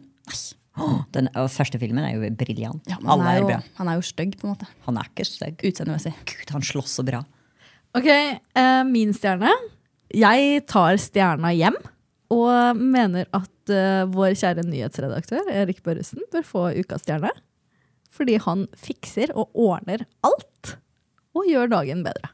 Åh, 0.80 1.04
den 1.14 1.28
og 1.38 1.52
første 1.54 1.78
filmen 1.82 2.02
er 2.08 2.16
jo 2.16 2.30
briljant. 2.40 2.88
Ja, 2.90 2.98
han, 3.02 3.12
Alle 3.14 3.28
er 3.30 3.36
er 3.36 3.44
jo, 3.44 3.50
bra. 3.52 3.60
han 3.78 3.92
er 3.92 4.00
jo 4.00 4.06
stygg, 4.08 4.38
på 4.40 4.48
en 4.48 4.56
måte. 4.56 4.70
Han 4.88 4.98
er 4.98 5.10
ikke 5.12 5.26
stygg. 5.28 5.60
Utseendemessig. 5.70 6.14
Gud, 6.32 6.54
han 6.56 6.66
slåss 6.66 6.96
så 6.98 7.06
bra. 7.06 7.20
Ok, 7.94 8.08
uh, 8.58 8.82
min 8.90 9.12
stjerne. 9.14 9.52
Jeg 10.14 10.64
tar 10.70 10.98
stjerna 11.02 11.52
hjem 11.54 11.78
og 12.34 12.80
mener 12.80 13.28
at 13.36 13.74
uh, 13.74 14.06
vår 14.10 14.34
kjære 14.40 14.66
nyhetsredaktør 14.66 15.52
Erik 15.54 15.84
Børresen 15.86 16.26
bør 16.34 16.46
få 16.48 16.66
ukas 16.80 17.06
stjerne. 17.06 17.30
Fordi 18.14 18.38
han 18.44 18.68
fikser 18.78 19.32
og 19.34 19.50
ordner 19.58 20.04
alt 20.26 20.76
og 21.34 21.48
gjør 21.50 21.72
dagen 21.72 22.04
bedre. 22.06 22.30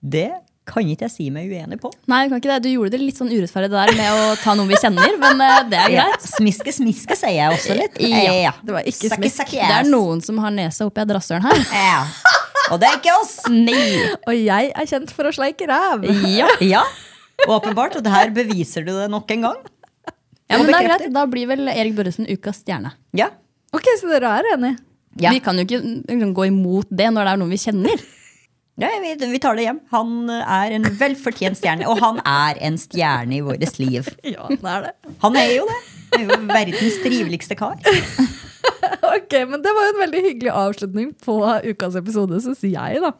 Det 0.00 0.30
kan 0.70 0.86
ikke 0.86 1.04
jeg 1.08 1.12
si 1.12 1.26
meg 1.34 1.50
uenig 1.50 1.76
på. 1.82 1.90
Nei, 2.08 2.22
du 2.24 2.30
kan 2.32 2.40
ikke 2.40 2.52
det. 2.52 2.58
Du 2.64 2.68
gjorde 2.70 2.92
det 2.94 3.00
litt 3.02 3.18
sånn 3.18 3.28
urettferdig 3.32 3.68
det 3.72 3.80
der 3.80 3.92
med 3.98 4.20
å 4.22 4.28
ta 4.40 4.54
noen 4.56 4.70
vi 4.70 4.78
kjenner, 4.80 5.16
men 5.20 5.40
eh, 5.44 5.56
det 5.68 5.80
er 5.80 5.94
Ja, 5.96 6.04
greit. 6.12 6.24
smiske, 6.30 6.72
smiske, 6.76 7.16
sier 7.18 7.34
jeg 7.34 7.56
også 7.56 7.76
litt. 7.76 7.98
Ja, 8.06 8.20
ja. 8.46 8.52
det 8.64 8.76
var 8.76 8.86
ikke 8.88 9.10
smisk. 9.10 9.42
yes. 9.50 9.66
Det 9.66 9.76
er 9.80 9.90
noen 9.90 10.22
som 10.24 10.38
har 10.40 10.54
nesa 10.54 10.86
oppi 10.88 11.02
et 11.04 11.12
rasshøl 11.16 11.42
her. 11.44 11.64
Ja. 11.90 12.04
Og 12.70 12.78
det 12.78 12.86
er 12.86 13.00
ikke 13.00 13.12
oss. 13.18 13.32
Nei. 13.50 14.14
Og 14.30 14.36
jeg 14.36 14.70
er 14.78 14.86
kjent 14.86 15.10
for 15.10 15.26
å 15.26 15.32
sleike 15.34 15.66
ræv. 15.66 16.04
Ja. 16.30 16.46
Ja, 16.62 16.84
åpenbart. 17.50 17.96
Og 17.98 18.04
det 18.06 18.12
her 18.14 18.30
beviser 18.36 18.84
du 18.86 18.92
det 18.94 19.08
nok 19.10 19.32
en 19.34 19.48
gang. 19.48 19.56
ja, 20.46 20.54
men 20.60 20.68
det 20.70 20.76
er 20.78 20.86
greit. 20.86 21.06
Da 21.16 21.24
blir 21.26 21.48
vel 21.50 21.66
Erik 21.72 21.96
Børresen 21.98 22.30
ukas 22.30 22.60
stjerne. 22.62 22.92
Ja. 23.18 23.32
Ok, 23.76 23.86
så 24.00 24.10
dere 24.10 24.30
er 24.40 24.48
enige? 24.54 24.78
Ja. 25.20 25.32
Vi 25.34 25.42
kan 25.42 25.58
jo 25.58 25.66
ikke 25.66 25.80
liksom, 25.82 26.32
gå 26.34 26.48
imot 26.50 26.90
det 26.90 27.10
når 27.12 27.26
det 27.26 27.34
er 27.34 27.40
noen 27.42 27.52
vi 27.52 27.60
kjenner. 27.60 28.02
Ja, 28.80 28.88
vi, 29.02 29.12
vi 29.28 29.40
tar 29.42 29.58
det 29.58 29.66
hjem. 29.66 29.80
Han 29.92 30.30
er 30.30 30.74
en 30.78 30.86
velfortjent 31.00 31.58
stjerne, 31.58 31.88
og 31.90 32.00
han 32.00 32.20
er 32.24 32.60
en 32.64 32.78
stjerne 32.80 33.36
i 33.36 33.42
vårt 33.44 33.80
liv. 33.82 34.08
Ja, 34.34 34.46
det 34.48 34.60
er 34.64 34.86
det. 34.88 34.94
Han 35.24 35.36
er 35.36 35.50
jo 35.58 35.66
det. 35.68 35.80
Han 36.14 36.22
er 36.22 36.30
jo 36.30 36.38
verdens 36.50 37.00
triveligste 37.04 37.58
kar. 37.58 37.80
Ok, 39.10 39.32
men 39.48 39.62
det 39.64 39.72
var 39.74 39.86
jo 39.86 39.92
en 39.94 40.00
veldig 40.00 40.20
hyggelig 40.24 40.50
avslutning 40.54 41.08
på 41.24 41.34
ukas 41.66 41.96
episode, 41.98 42.38
syns 42.44 42.60
jeg, 42.64 43.00
da. 43.02 43.10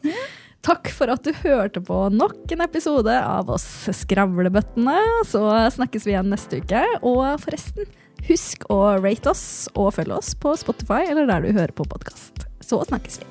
Takk 0.65 0.91
for 0.93 1.09
at 1.11 1.25
du 1.25 1.31
hørte 1.41 1.81
på 1.83 1.97
nok 2.13 2.53
en 2.53 2.61
episode 2.63 3.13
av 3.17 3.49
oss 3.51 3.65
Skravlebøttene. 3.97 4.95
Så 5.27 5.41
snakkes 5.75 6.05
vi 6.05 6.13
igjen 6.13 6.29
neste 6.31 6.61
uke. 6.61 6.83
Og 7.01 7.23
forresten, 7.41 7.89
husk 8.27 8.65
å 8.71 8.79
rate 9.01 9.31
oss 9.31 9.67
og 9.75 9.93
følge 9.97 10.17
oss 10.17 10.33
på 10.37 10.53
Spotify 10.59 11.03
eller 11.09 11.29
der 11.29 11.45
du 11.45 11.51
hører 11.55 11.73
på 11.75 11.87
podkast. 11.89 12.45
Så 12.61 12.81
snakkes 12.87 13.21
vi. 13.21 13.27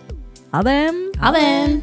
Ha 0.51 0.63
det! 0.67 0.79
Ha 1.23 1.31
det! 1.37 1.81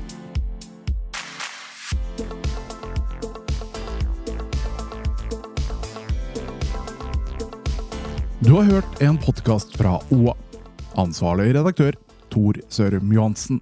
Du 8.44 8.54
har 8.54 8.68
hørt 8.70 9.02
en 9.02 9.18
podkast 9.18 9.74
fra 9.80 9.98
OA. 10.14 10.36
Ansvarlig 10.98 11.50
redaktør 11.58 11.96
Tor 12.32 12.60
Sørum 12.70 13.10
Johansen. 13.12 13.62